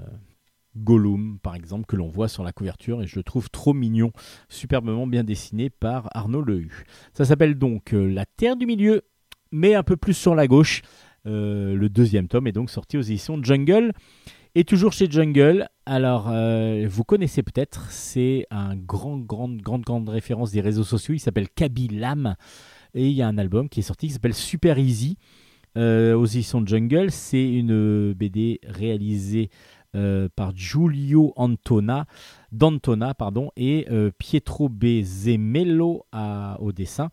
[0.76, 4.12] Gollum, par exemple, que l'on voit sur la couverture, et je le trouve trop mignon,
[4.48, 6.84] superbement bien dessiné par Arnaud Lehu.
[7.12, 9.02] Ça s'appelle donc La Terre du Milieu,
[9.50, 10.82] mais un peu plus sur la gauche.
[11.26, 13.92] Euh, le deuxième tome est donc sorti aux éditions Jungle.
[14.56, 20.08] Et toujours chez Jungle, alors euh, vous connaissez peut-être, c'est un grand, grande, grande, grande
[20.08, 21.12] référence des réseaux sociaux.
[21.14, 22.36] Il s'appelle Kabilam
[22.94, 25.16] et il y a un album qui est sorti qui s'appelle Super Easy
[25.76, 27.10] euh, aux éditions Jungle.
[27.10, 29.50] C'est une BD réalisée
[30.34, 32.06] par Giulio Antona,
[32.50, 33.86] d'Antona pardon, et
[34.18, 37.10] Pietro Bezemello à- au dessin.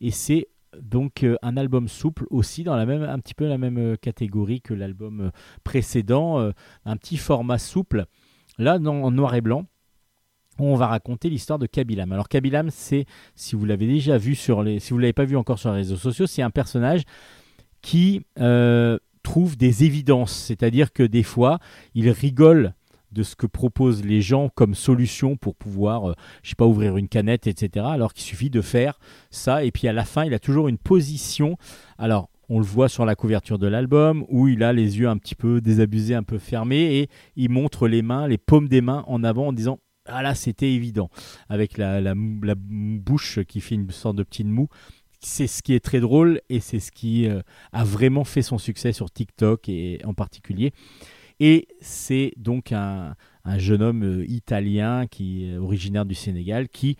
[0.00, 0.48] Et c'est
[0.80, 3.96] donc euh, un album souple aussi dans la même un petit peu la même euh,
[3.96, 5.30] catégorie que l'album euh,
[5.62, 6.52] précédent,
[6.84, 8.06] un petit format souple.
[8.58, 9.66] Là, en noir et blanc,
[10.58, 12.12] on va raconter l'histoire de Kabilam.
[12.12, 15.36] Alors Kabilam, c'est si vous l'avez déjà vu sur les, si vous l'avez pas vu
[15.36, 17.02] encore sur les réseaux sociaux, c'est un personnage
[17.82, 18.24] qui
[19.22, 21.58] trouve des évidences, c'est-à-dire que des fois,
[21.94, 22.74] il rigole
[23.14, 26.96] de ce que proposent les gens comme solution pour pouvoir, euh, je sais pas, ouvrir
[26.96, 27.86] une canette, etc.
[27.88, 28.98] Alors qu'il suffit de faire
[29.30, 31.56] ça, et puis à la fin, il a toujours une position.
[31.96, 35.16] Alors, on le voit sur la couverture de l'album, où il a les yeux un
[35.16, 39.04] petit peu désabusés, un peu fermés, et il montre les mains, les paumes des mains
[39.06, 41.08] en avant en disant Ah là, c'était évident,
[41.48, 44.68] avec la, la, bouche qui fait une sorte de petite moue.
[45.20, 47.40] C'est ce qui est très drôle et c'est ce qui euh,
[47.72, 50.72] a vraiment fait son succès sur TikTok et en particulier.
[51.40, 56.96] Et c'est donc un, un jeune homme euh, italien qui est originaire du Sénégal qui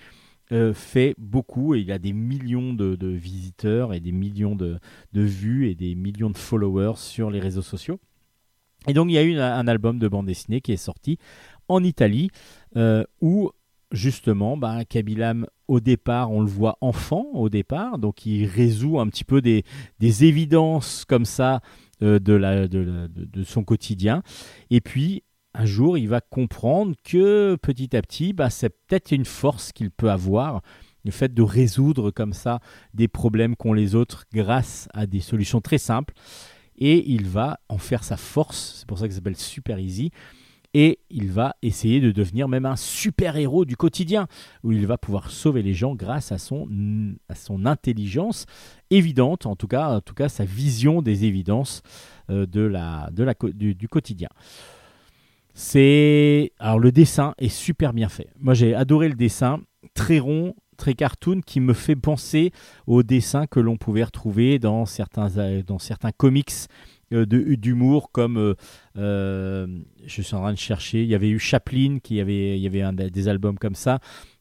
[0.53, 4.79] euh, fait beaucoup et il a des millions de, de visiteurs et des millions de,
[5.13, 7.99] de vues et des millions de followers sur les réseaux sociaux.
[8.87, 11.19] Et donc il y a eu un, album de bande dessinée qui est sorti
[11.69, 12.31] en Italie
[12.77, 13.53] euh, où
[13.91, 19.07] justement bah, Kabilam au départ on le voit enfant au départ donc il résout un
[19.09, 19.65] petit peu des,
[19.99, 21.63] des évidences comme ça
[22.01, 24.23] de- de son quotidien.
[24.71, 25.23] Et puis
[25.55, 29.91] un jour il va comprendre que petit à petit bah, c'est peut-être une force qu'il
[29.91, 30.63] peut avoir
[31.05, 32.61] le fait de résoudre comme ça
[32.95, 36.15] des problèmes qu'ont les autres grâce à des solutions très simples.
[36.77, 38.79] Et il va en faire sa force.
[38.79, 40.11] C'est pour ça que ça s'appelle Super Easy
[40.75, 44.27] et il va essayer de devenir même un super héros du quotidien,
[44.65, 46.69] où il va pouvoir sauver les gens grâce à son,
[47.29, 48.47] à son intelligence
[48.91, 51.83] évidente, en tout cas, en tout cas sa vision des évidences
[52.31, 54.29] euh, de la, de la, du, quotidien.
[55.55, 58.29] C'est alors le dessin est super bien fait.
[58.41, 59.61] Moi j'ai adoré le dessin,
[59.95, 62.51] très rond, très cartoon, qui me fait penser
[62.89, 66.51] aux dessins que l'on pouvait retrouver dans certains, euh, dans certains comics
[67.23, 68.55] d'humour comme euh,
[68.97, 69.67] euh,
[70.05, 71.03] je suis en train de chercher.
[71.03, 74.01] Il y avait eu Chaplin qui avait il y avait un, des albums comme ça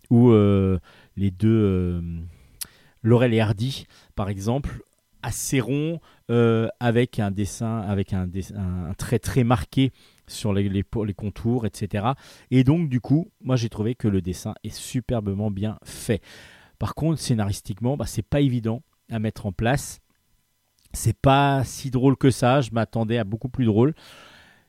[0.10, 0.80] où euh,
[1.16, 2.02] les deux euh,
[3.04, 3.86] Laurel et Hardy
[4.16, 4.82] par exemple.
[5.26, 6.02] Assez rond
[6.32, 8.28] euh, avec un dessin avec un,
[8.58, 9.94] un- trait très marqué
[10.28, 12.08] sur les, les, les contours etc
[12.52, 16.22] et donc du coup moi j'ai trouvé que le dessin est superbement bien fait.
[16.78, 20.02] Par contre scénaristiquement bah, c'est pas évident à mettre en place
[20.94, 22.62] c'est pas si drôle que ça.
[22.62, 23.94] Je m'attendais à beaucoup plus drôle.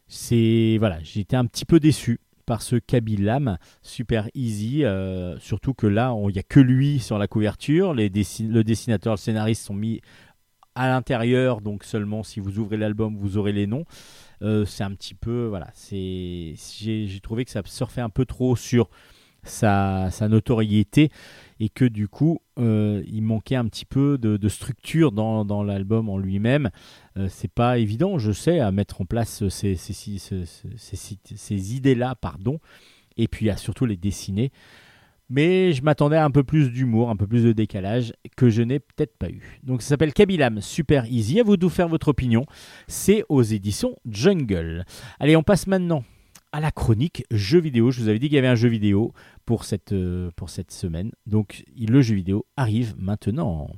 [0.08, 4.84] C'est voilà, j'ai été un petit peu déçu par ce Kabilam super easy.
[4.84, 7.94] euh, surtout que là, il n'y a que lui sur la couverture.
[7.94, 10.00] Les le dessinateur, le scénariste sont mis
[10.74, 13.84] à l'intérieur, donc seulement si vous ouvrez l'album, vous aurez les noms.
[14.42, 18.56] Euh, c'est un petit peu voilà, c'est j'ai trouvé que ça surfait un peu trop
[18.56, 18.90] sur
[19.44, 21.10] sa notoriété
[21.60, 26.18] et que du coup euh, il manquait un petit peu de, structure dans, l'album en
[26.18, 26.70] lui-même.
[27.16, 29.76] Euh, c'est pas évident, je sais, à mettre en place ces
[31.76, 32.58] idées-là, pardon,
[33.16, 34.50] et puis à surtout les dessiner.
[35.30, 38.62] Mais je m'attendais à un peu plus d'humour, un peu plus de décalage que je
[38.62, 39.58] n'ai peut-être pas eu.
[39.62, 41.40] Donc ça s'appelle Kabilam Super Easy.
[41.40, 42.44] À vous de vous faire votre opinion.
[42.88, 44.84] C'est aux éditions Jungle.
[45.18, 46.04] Allez, on passe maintenant
[46.54, 47.90] à la chronique jeux vidéo.
[47.90, 49.12] Je vous avais dit qu'il y avait un jeu vidéo
[49.44, 51.10] pour cette, euh, pour cette semaine.
[51.26, 53.68] Donc le jeu vidéo arrive maintenant.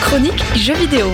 [0.00, 1.06] Chronique jeux vidéo.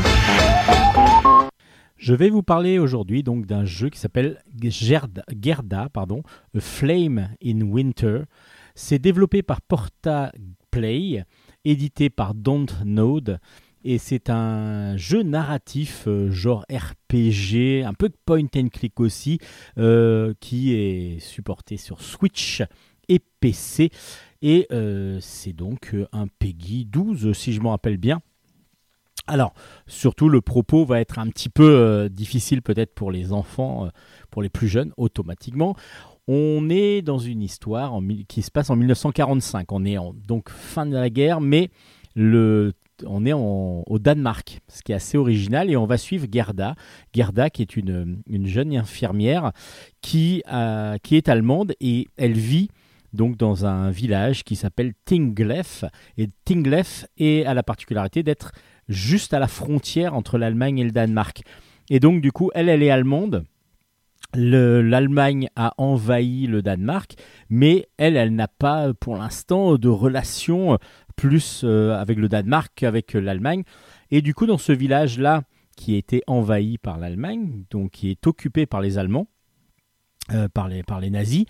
[1.98, 6.22] Je vais vous parler aujourd'hui donc d'un jeu qui s'appelle Gerda, Gerda, pardon,
[6.56, 8.22] A Flame in Winter.
[8.74, 10.32] C'est développé par Porta
[10.70, 11.24] Play,
[11.66, 13.38] édité par Dontnod,
[13.84, 19.38] et c'est un jeu narratif euh, genre RPG, un peu point and click aussi,
[19.78, 22.62] euh, qui est supporté sur Switch
[23.08, 23.90] et PC.
[24.40, 28.20] Et euh, c'est donc un Peggy 12, si je m'en rappelle bien.
[29.26, 29.54] Alors,
[29.86, 33.88] surtout, le propos va être un petit peu difficile peut-être pour les enfants,
[34.30, 35.76] pour les plus jeunes, automatiquement.
[36.28, 37.98] On est dans une histoire
[38.28, 39.72] qui se passe en 1945.
[39.72, 39.96] On est
[40.26, 41.70] donc fin de la guerre, mais
[42.14, 42.74] le,
[43.06, 45.70] on est au Danemark, ce qui est assez original.
[45.70, 46.74] Et on va suivre Gerda.
[47.14, 49.52] Gerda, qui est une, une jeune infirmière
[50.00, 52.68] qui, a- qui est allemande et elle vit
[53.12, 55.84] donc dans un village qui s'appelle Tinglef.
[56.18, 58.52] Et Tinglef a la particularité d'être
[58.88, 61.42] juste à la frontière entre l'Allemagne et le Danemark.
[61.90, 63.44] Et donc, du coup, elle, elle est allemande.
[64.36, 67.14] Le- L'Allemagne a envahi le Danemark,
[67.50, 70.78] mais elle, elle n'a pas pour l'instant de relation
[71.16, 73.62] plus euh, avec le Danemark qu'avec l'Allemagne.
[74.10, 75.42] Et du coup, dans ce village-là,
[75.76, 79.26] qui a été envahi par l'Allemagne, donc qui est occupé par les Allemands,
[80.32, 81.44] euh, par, les, par les nazis,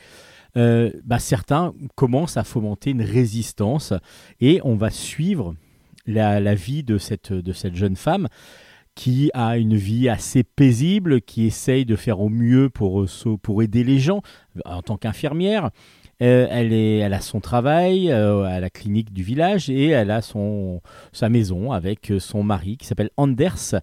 [0.56, 3.92] euh, bah, certains commencent à fomenter une résistance
[4.40, 5.54] et on va suivre
[6.06, 8.28] la, la vie de cette, de cette jeune femme
[8.94, 13.62] qui a une vie assez paisible, qui essaye de faire au mieux pour, euh, pour
[13.62, 14.22] aider les gens
[14.64, 15.70] en tant qu'infirmière.
[16.22, 21.28] Euh, elle, a son travail euh, à la clinique du village et elle a sa
[21.28, 23.74] maison avec euh, son mari qui s'appelle Anders.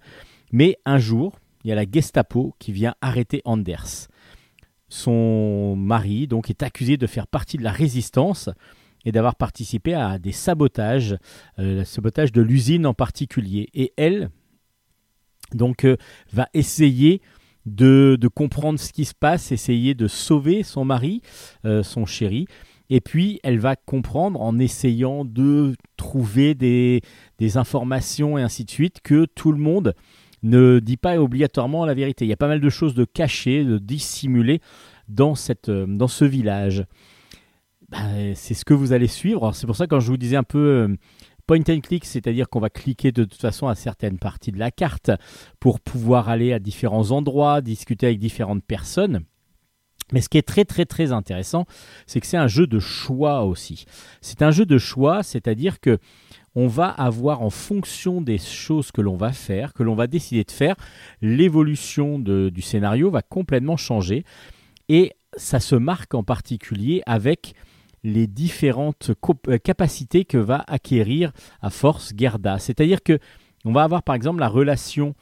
[0.52, 4.08] Mais un jour, il y a la Gestapo qui vient arrêter Anders.
[4.88, 8.50] Son mari donc est accusé de faire partie de la résistance
[9.04, 11.18] et d'avoir participé à des sabotages,
[11.58, 13.70] le sabotage de l'usine en particulier.
[13.74, 14.30] Et elle,
[15.54, 15.88] donc,
[16.32, 17.22] va essayer
[17.66, 21.22] de, comprendre ce qui se passe, essayer de sauver son mari,
[21.66, 22.48] euh, son chéri.
[22.90, 27.02] Et puis, elle va comprendre en essayant de trouver des,
[27.56, 29.94] informations et ainsi de suite que tout le monde
[30.44, 32.26] ne dit pas obligatoirement la vérité.
[32.26, 34.60] Il y a pas mal de choses de cachées, de dissimulées
[35.08, 36.86] dans, cette, euh, dans ce village.
[37.90, 39.54] Ben, c'est ce que vous allez suivre.
[39.54, 40.96] C'est pour ça quand je vous disais un peu euh,
[41.42, 44.72] point and click, c'est-à-dire qu'on va cliquer de toute façon à certaines parties de la
[44.72, 45.12] carte
[45.60, 49.24] pour pouvoir aller à différents endroits, discuter avec différentes personnes.
[50.12, 51.66] Mais ce qui est très très très intéressant,
[52.06, 53.86] c'est que c'est un jeu de choix aussi.
[54.20, 56.00] C'est un jeu de choix, c'est-à-dire que
[56.54, 60.44] on va avoir en fonction des choses que l'on va faire, que l'on va décider
[60.44, 60.76] de faire,
[61.22, 64.26] l'évolution du scénario va complètement changer.
[64.90, 67.56] Et ça se marque en particulier avec
[68.04, 69.12] les différentes
[69.48, 72.60] euh, capacités que va acquérir à force Gerda.
[72.60, 73.20] C'est-à-dire que
[73.66, 75.14] on va avoir par exemple la relation,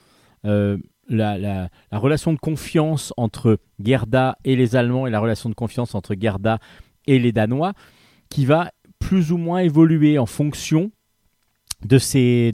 [0.46, 0.78] euh,
[1.10, 5.56] la, la- la relation de confiance entre Gerda et les Allemands et la relation de
[5.56, 6.60] confiance entre Gerda
[7.08, 7.74] et les Danois
[8.30, 10.92] qui va plus ou moins évoluer en fonction
[11.86, 12.54] de ses,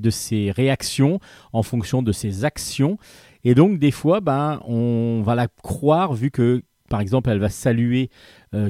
[0.55, 1.19] réactions,
[1.51, 2.97] en fonction de ses actions.
[3.43, 7.49] Et donc des fois, ben, on va la croire vu que par exemple, elle va
[7.49, 8.11] saluer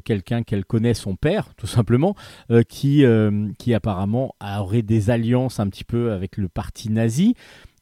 [0.04, 2.16] quelqu'un qu'elle connaît, son père, tout simplement,
[2.52, 7.36] euh, qui, euh, qui apparemment aurait des alliances un petit peu avec le parti nazi.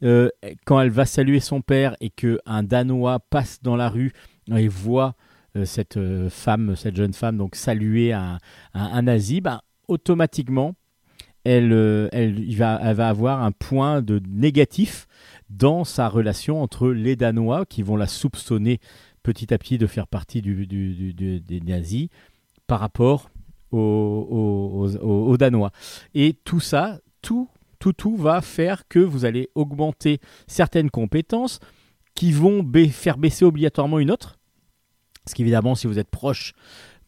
[0.03, 0.29] Euh,
[0.65, 4.11] quand elle va saluer son père et que un Danois passe dans la rue
[4.53, 5.15] et voit
[5.55, 8.39] euh, cette euh, femme, cette jeune femme, donc saluer un,
[8.73, 10.73] un, nazi, ben, automatiquement,
[11.43, 15.07] elle, euh, elle, va, elle va avoir un point de négatif
[15.49, 18.79] dans sa relation entre les Danois qui vont la soupçonner
[19.23, 22.09] petit à petit de faire partie des nazis
[22.67, 23.29] par rapport
[23.71, 25.71] aux, Danois.
[26.13, 31.59] Et tout ça, tout, tout, tout va faire que vous allez augmenter certaines compétences
[32.15, 34.37] qui vont faire baisser obligatoirement une autre.
[35.23, 36.53] Parce qu'évidemment, si vous êtes proche,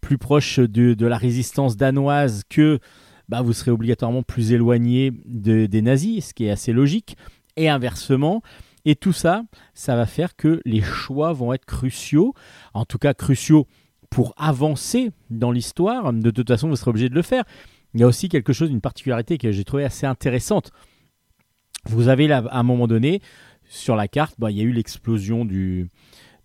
[0.01, 2.79] plus proche de, la résistance danoise que
[3.27, 7.17] bah, vous serez obligatoirement plus éloigné de- des nazis, ce qui est assez logique.
[7.57, 8.41] Et inversement,
[8.85, 9.43] et tout ça,
[9.73, 12.33] ça va faire que les choix vont être cruciaux,
[12.73, 13.67] en tout cas cruciaux
[14.09, 16.13] pour avancer dans l'histoire.
[16.13, 17.43] De toute façon, vous serez obligé de le faire.
[17.93, 20.71] Il y a aussi quelque chose, une particularité que j'ai trouvé assez intéressante.
[21.85, 23.21] Vous avez là, à un moment donné,
[23.67, 25.89] sur la carte, bah, il y a eu l'explosion du,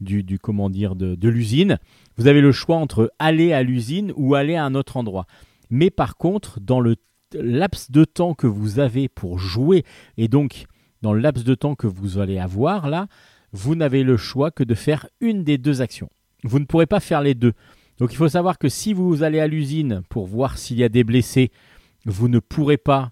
[0.00, 1.78] du, comment dire, de l'usine.
[2.16, 5.26] Vous avez le choix entre aller à l'usine ou aller à un autre endroit.
[5.70, 6.96] Mais par contre, dans le
[7.32, 9.84] laps de temps que vous avez pour jouer,
[10.16, 10.66] et donc
[11.02, 13.06] dans le laps de temps que vous allez avoir là,
[13.52, 16.08] vous n'avez le choix que de faire une des deux actions.
[16.44, 17.52] Vous ne pourrez pas faire les deux.
[17.98, 20.88] Donc il faut savoir que si vous allez à l'usine pour voir s'il y a
[20.88, 21.50] des blessés,
[22.06, 23.10] vous ne pourrez pas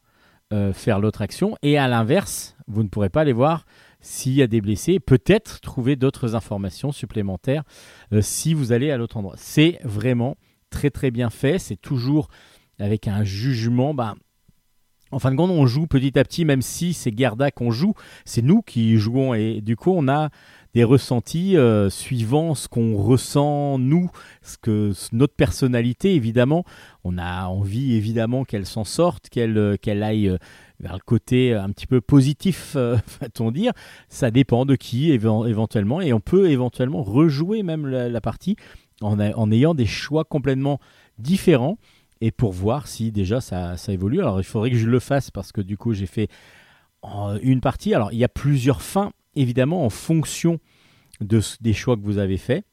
[0.52, 1.56] euh, faire l'autre action.
[1.62, 3.66] Et à l'inverse, vous ne pourrez pas aller voir
[4.00, 7.64] s'il y a des blessés, peut-être trouver d'autres informations supplémentaires
[8.12, 9.34] euh, si vous allez à l'autre endroit.
[9.36, 10.36] C'est vraiment
[10.70, 12.28] très très bien fait, c'est toujours
[12.78, 13.92] avec un jugement.
[13.92, 14.14] Bah,
[15.10, 17.94] en fin de compte, on joue petit à petit, même si c'est Gerda qu'on joue,
[18.24, 20.28] c'est nous qui jouons et du coup, on a
[20.74, 24.10] des ressentis euh, suivant ce qu'on ressent nous,
[24.42, 26.64] ce que notre personnalité évidemment.
[27.04, 30.36] On a envie évidemment qu'elle s'en sorte, qu'elle euh, qu'elle aille euh,
[30.78, 32.74] vers le côté un petit peu positif,
[33.20, 33.72] va-t-on dire.
[34.08, 38.56] Ça dépend de qui éven- éventuellement et on peut éventuellement rejouer même la, la partie
[39.00, 40.78] en, en ayant des choix complètement
[41.18, 41.78] différents
[42.20, 44.20] et pour voir si déjà ça, ça évolue.
[44.20, 46.28] Alors il faudrait que je le fasse parce que du coup j'ai fait
[47.02, 47.94] en une partie.
[47.94, 50.58] Alors il y a plusieurs fins évidemment en fonction
[51.20, 52.64] de, des choix que vous avez faits.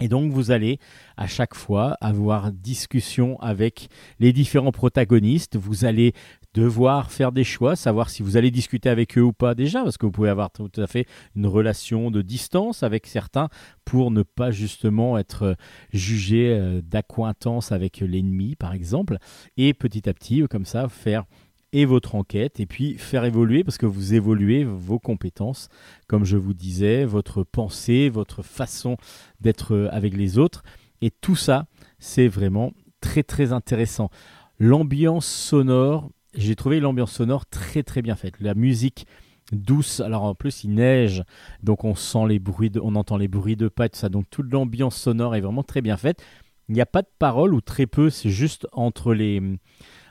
[0.00, 0.78] Et donc vous allez
[1.16, 3.88] à chaque fois avoir discussion avec
[4.18, 5.56] les différents protagonistes.
[5.56, 6.12] Vous allez
[6.56, 9.98] devoir faire des choix, savoir si vous allez discuter avec eux ou pas déjà, parce
[9.98, 13.50] que vous pouvez avoir tout à fait une relation de distance avec certains
[13.84, 15.54] pour ne pas justement être euh,
[15.92, 19.18] jugé euh, d'accointance avec l'ennemi, par exemple.
[19.58, 21.24] Et petit à petit, euh, comme ça, faire
[21.72, 25.68] et votre enquête et puis faire évoluer parce que vous évoluez vos compétences
[26.06, 28.96] comme je vous disais votre pensée votre façon
[29.40, 30.62] d'être avec les autres
[31.02, 31.66] et tout ça
[31.98, 34.10] c'est vraiment très très intéressant
[34.60, 39.06] l'ambiance sonore j'ai trouvé l'ambiance sonore très très bien faite la musique
[39.52, 41.22] douce alors en plus il neige
[41.62, 44.08] donc on sent les bruits de, on entend les bruits de pas et tout ça
[44.08, 46.22] donc toute l'ambiance sonore est vraiment très bien faite
[46.68, 49.40] il n'y a pas de parole ou très peu c'est juste entre les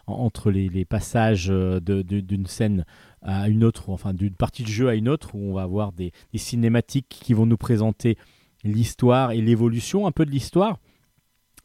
[0.07, 2.85] entre les, passages euh, d'une scène
[3.23, 5.93] à une autre, enfin d'une partie de jeu à une autre, où on va avoir
[5.93, 8.17] des cinématiques qui vont nous présenter
[8.63, 10.79] l'histoire et l'évolution un peu de l'histoire.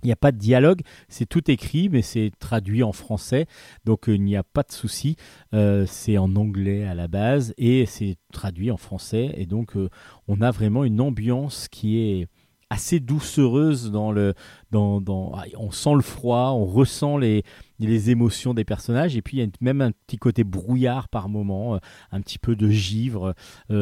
[0.03, 3.47] Il n'y a pas de dialogue, c'est tout écrit, mais c'est traduit en français,
[3.85, 5.17] donc euh, il n'y a pas de souci.
[5.55, 9.91] Euh, c'est en anglais à la base et c'est traduit en français, et donc euh,
[10.29, 12.29] on a vraiment une ambiance qui est
[12.73, 14.33] assez doucereuse dans le,
[14.71, 17.43] dans, ah, on sent le froid, on ressent les,
[17.81, 21.29] les émotions des personnages, et puis il y a même un petit côté brouillard par
[21.29, 21.81] moment,
[22.13, 23.35] un petit peu de givre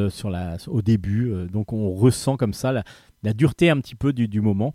[0.08, 4.40] sur la, au début, donc on ressent comme ça la, dureté un petit peu du
[4.40, 4.72] moment.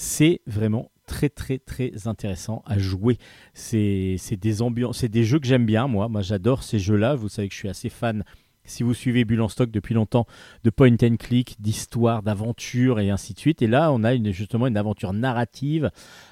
[0.00, 3.18] C'est vraiment très très très intéressant à jouer.
[3.52, 6.08] C'est des jeux que j'aime bien moi.
[6.20, 7.16] J'adore ces jeux-là.
[7.16, 8.22] Vous savez que je suis assez fan.
[8.62, 10.28] Si vous suivez Bulle en stock depuis longtemps,
[10.62, 13.60] de point and click, d'histoire, d'aventure et ainsi de suite.
[13.60, 15.90] Et là, on a justement une aventure narrative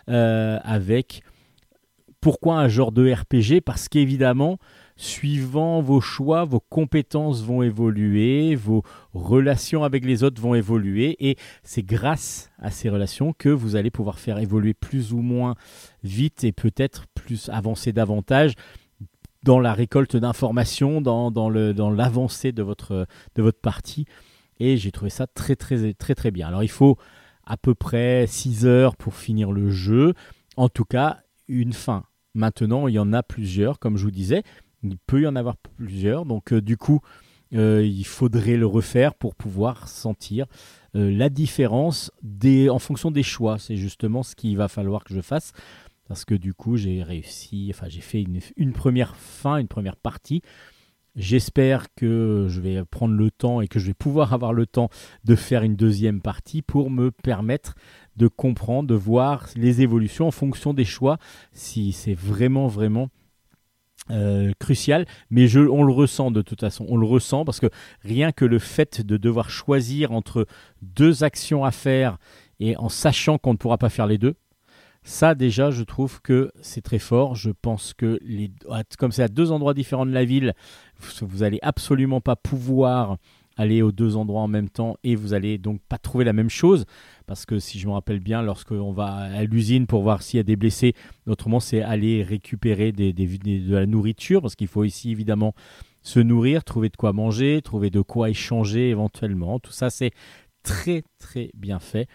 [0.09, 1.24] euh, avec
[2.20, 4.59] pourquoi un genre de RPG Parce qu'évidemment,
[4.97, 8.82] suivant vos choix, vos compétences vont évoluer, vos
[9.12, 13.90] relations avec les autres vont évoluer, et c'est grâce à ces relations que vous allez
[13.90, 15.55] pouvoir faire évoluer plus ou moins
[16.02, 18.55] vite et peut-être plus avancer davantage
[19.43, 23.06] dans la récolte d'informations, dans, dans, le, dans l'avancée de votre,
[23.36, 24.06] de votre partie.
[24.59, 26.48] Et j'ai trouvé ça très très très très bien.
[26.48, 26.97] Alors il faut
[27.44, 30.14] à peu près 6 heures pour finir le jeu.
[30.56, 32.05] En tout cas, une fin.
[32.35, 34.43] Maintenant, il y en a plusieurs, comme je vous disais.
[34.90, 36.24] Il peut y en avoir plusieurs.
[36.24, 37.00] Donc euh, du coup,
[37.54, 40.46] euh, il faudrait le refaire pour pouvoir sentir
[40.94, 42.10] euh, la différence
[42.70, 43.58] en fonction des choix.
[43.58, 45.52] C'est justement ce qu'il va falloir que je fasse.
[46.08, 48.24] Parce que du coup, j'ai réussi, enfin j'ai fait
[48.56, 50.40] une première fin, une première partie.
[51.16, 54.90] J'espère que je vais prendre le temps et que je vais pouvoir avoir le temps
[55.24, 57.74] de faire une deuxième partie pour me permettre
[58.16, 61.16] de comprendre, de voir les évolutions en fonction des choix,
[61.52, 63.08] si c'est vraiment, vraiment
[64.10, 65.06] euh, crucial.
[65.30, 67.68] Mais on le ressent de toute façon, on le ressent parce que
[68.02, 70.46] rien que le fait de devoir choisir entre
[70.82, 72.18] deux actions à faire
[72.60, 74.34] et en sachant qu'on ne pourra pas faire les deux,
[75.02, 77.36] ça déjà, je trouve que c'est très fort.
[77.36, 78.50] Je pense que les,
[78.98, 80.52] comme c'est à deux endroits différents de la ville,
[80.98, 83.16] vous, vous allez absolument pas pouvoir
[83.56, 86.50] aller aux deux endroits en même temps et vous allez donc pas trouver la même
[86.50, 86.84] chose.
[87.26, 90.40] Parce que si je me rappelle bien lorsqu'on va à l'usine pour voir s'il y
[90.40, 90.94] a des blessés
[91.26, 94.42] autrement c'est aller récupérer de la nourriture.
[94.42, 95.54] Parce qu'il faut ici évidemment
[96.02, 99.58] se nourrir trouver de quoi manger trouver de quoi échanger éventuellement.
[99.58, 100.12] Tout ça c'est
[100.62, 102.08] très très bien fait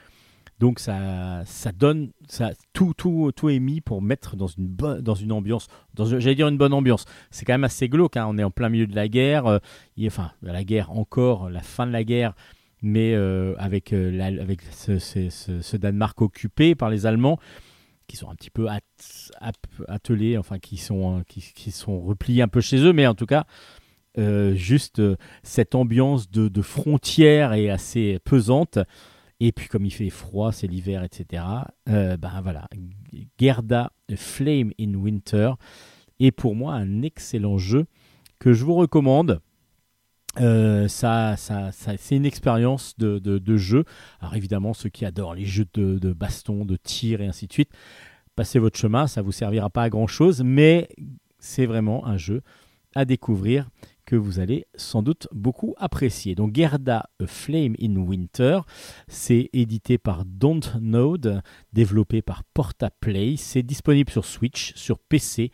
[0.61, 5.01] donc ça, ça donne ça, tout, tout, tout est mis pour mettre dans une, bonne,
[5.01, 7.05] dans une ambiance, dans, j'allais dire une bonne ambiance.
[7.31, 9.57] C'est quand même assez glauque, hein, on est en plein milieu de la guerre, euh,
[10.05, 12.35] enfin la guerre encore, la fin de la guerre,
[12.83, 17.39] mais euh, avec, euh, avec ce, Danemark occupé par les Allemands,
[18.05, 18.67] qui sont un petit peu
[19.87, 23.25] attelés, enfin qui sont, euh, qui, sont repliés un peu chez eux, mais en tout
[23.25, 23.45] cas,
[24.53, 25.01] juste
[25.41, 28.77] cette ambiance de, de frontière est assez pesante.
[29.43, 31.43] Et puis comme il fait froid, c'est l'hiver, etc.
[31.89, 32.69] euh, ben voilà,
[33.39, 35.53] Gerda Flame in Winter
[36.19, 37.87] est pour moi un excellent jeu
[38.37, 39.41] que je vous recommande.
[40.39, 43.83] Euh, ça, ça, c'est une expérience de, jeu.
[44.19, 47.53] Alors évidemment, ceux qui adorent les jeux de, de baston, de tir et ainsi de
[47.53, 47.71] suite,
[48.35, 50.87] passez votre chemin, ça vous servira pas à grand chose, mais
[51.39, 52.43] c'est vraiment un jeu
[52.93, 53.67] à découvrir
[54.11, 56.35] que vous allez sans doute beaucoup apprécier.
[56.35, 58.59] Donc Gerda Flame in Winter,
[59.07, 65.53] c'est édité par Dontnod, développé par Portaplay, c'est disponible sur Switch, sur PC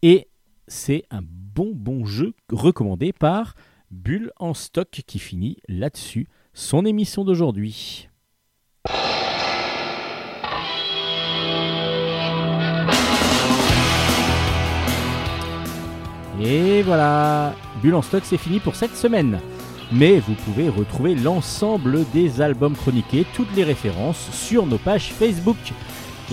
[0.00, 0.28] et
[0.66, 3.54] c'est un bon bon jeu recommandé par
[3.90, 8.08] Bulle en stock qui finit là-dessus son émission d'aujourd'hui.
[16.40, 17.52] Et voilà,
[17.82, 19.40] Bulle en stock c'est fini pour cette semaine.
[19.92, 25.56] Mais vous pouvez retrouver l'ensemble des albums chroniqués, toutes les références sur nos pages Facebook.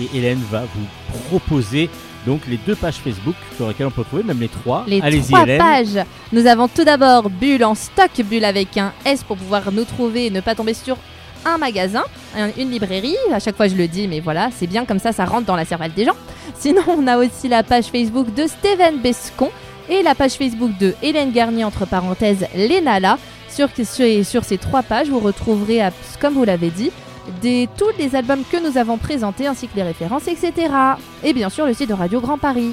[0.00, 1.90] Et Hélène va vous proposer
[2.24, 4.84] donc les deux pages Facebook sur lesquelles on peut trouver, même les trois.
[4.86, 5.58] Les Allez-y trois Hélène.
[5.58, 6.04] pages.
[6.32, 10.26] Nous avons tout d'abord Bulle en stock, Bulle avec un S pour pouvoir nous trouver
[10.26, 10.96] et ne pas tomber sur
[11.44, 12.04] un magasin,
[12.36, 13.16] un- une librairie.
[13.32, 15.56] À chaque fois je le dis, mais voilà, c'est bien comme ça, ça rentre dans
[15.56, 16.16] la cervelle des gens.
[16.56, 19.50] Sinon, on a aussi la page Facebook de Steven Bescon
[19.88, 23.18] et la page Facebook de Hélène Garnier, entre parenthèses, Lénala.
[23.50, 25.80] Sur, sur, sur ces trois pages, vous retrouverez,
[26.20, 26.90] comme vous l'avez dit,
[27.40, 30.52] des, tous les albums que nous avons présentés ainsi que les références, etc.
[31.24, 32.72] Et bien sûr le site de Radio Grand Paris.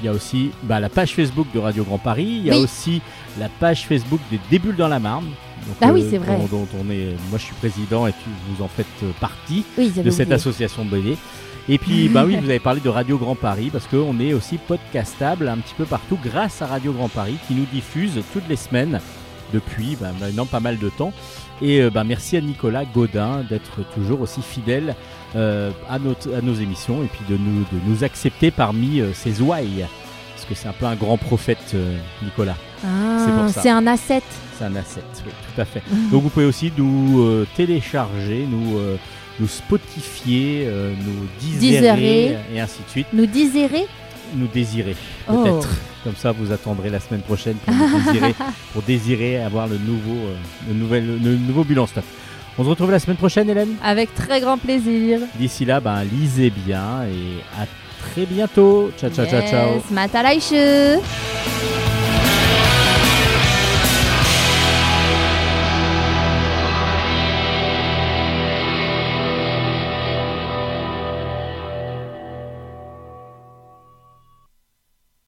[0.00, 2.24] Il y a aussi bah, la page Facebook de Radio Grand Paris.
[2.40, 2.62] Il y a Oui.
[2.64, 3.00] aussi
[3.38, 5.24] la page Facebook des Débules dans la Marne.
[5.66, 6.36] Donc, Ah oui, c'est vrai.
[6.50, 9.64] Dont, dont on est, moi, je suis président et tu, vous en faites euh, partie
[9.78, 10.32] Oui, de cette oublié.
[10.34, 11.00] association de.
[11.68, 14.58] Et puis, bah oui, vous avez parlé de Radio Grand Paris parce qu'on est aussi
[14.58, 18.56] podcastable un petit peu partout grâce à Radio Grand Paris qui nous diffuse toutes les
[18.56, 19.00] semaines
[19.52, 21.12] depuis bah, maintenant pas mal de temps.
[21.62, 24.94] Et euh, bah, merci à Nicolas Godin d'être toujours aussi fidèle
[25.36, 29.12] euh, à, notre, à nos émissions et puis de nous, de nous accepter parmi euh,
[29.14, 29.86] ses ouailles.
[30.34, 32.56] Parce que c'est un peu un grand prophète, euh, Nicolas.
[32.82, 33.62] C'est pour Ah, ça.
[33.62, 34.22] c'est un asset.
[34.58, 35.82] C'est un asset, oui, tout à fait.
[36.10, 38.78] Donc vous pouvez aussi nous télécharger, nous,
[39.40, 41.26] nous spotifier, euh, nous
[41.60, 43.06] désirer et ainsi de suite.
[43.12, 43.86] Nous désirer
[44.36, 44.96] Nous désirer,
[45.28, 45.42] Oh.
[45.42, 45.68] peut-être.
[46.02, 48.34] Comme ça, vous attendrez la semaine prochaine pour, nous désirer,
[48.72, 50.34] pour désirer avoir le nouveau, euh,
[50.68, 52.04] le nouvel, le nouveau bilan stock.
[52.58, 53.74] On se retrouve la semaine prochaine, Hélène?
[53.82, 55.20] Avec très grand plaisir.
[55.38, 57.66] D'ici là, ben, lisez bien et à
[58.00, 58.90] très bientôt.
[58.98, 59.74] Ciao, ciao, ciao, ciao.
[59.76, 61.00] Yes, mata laishu.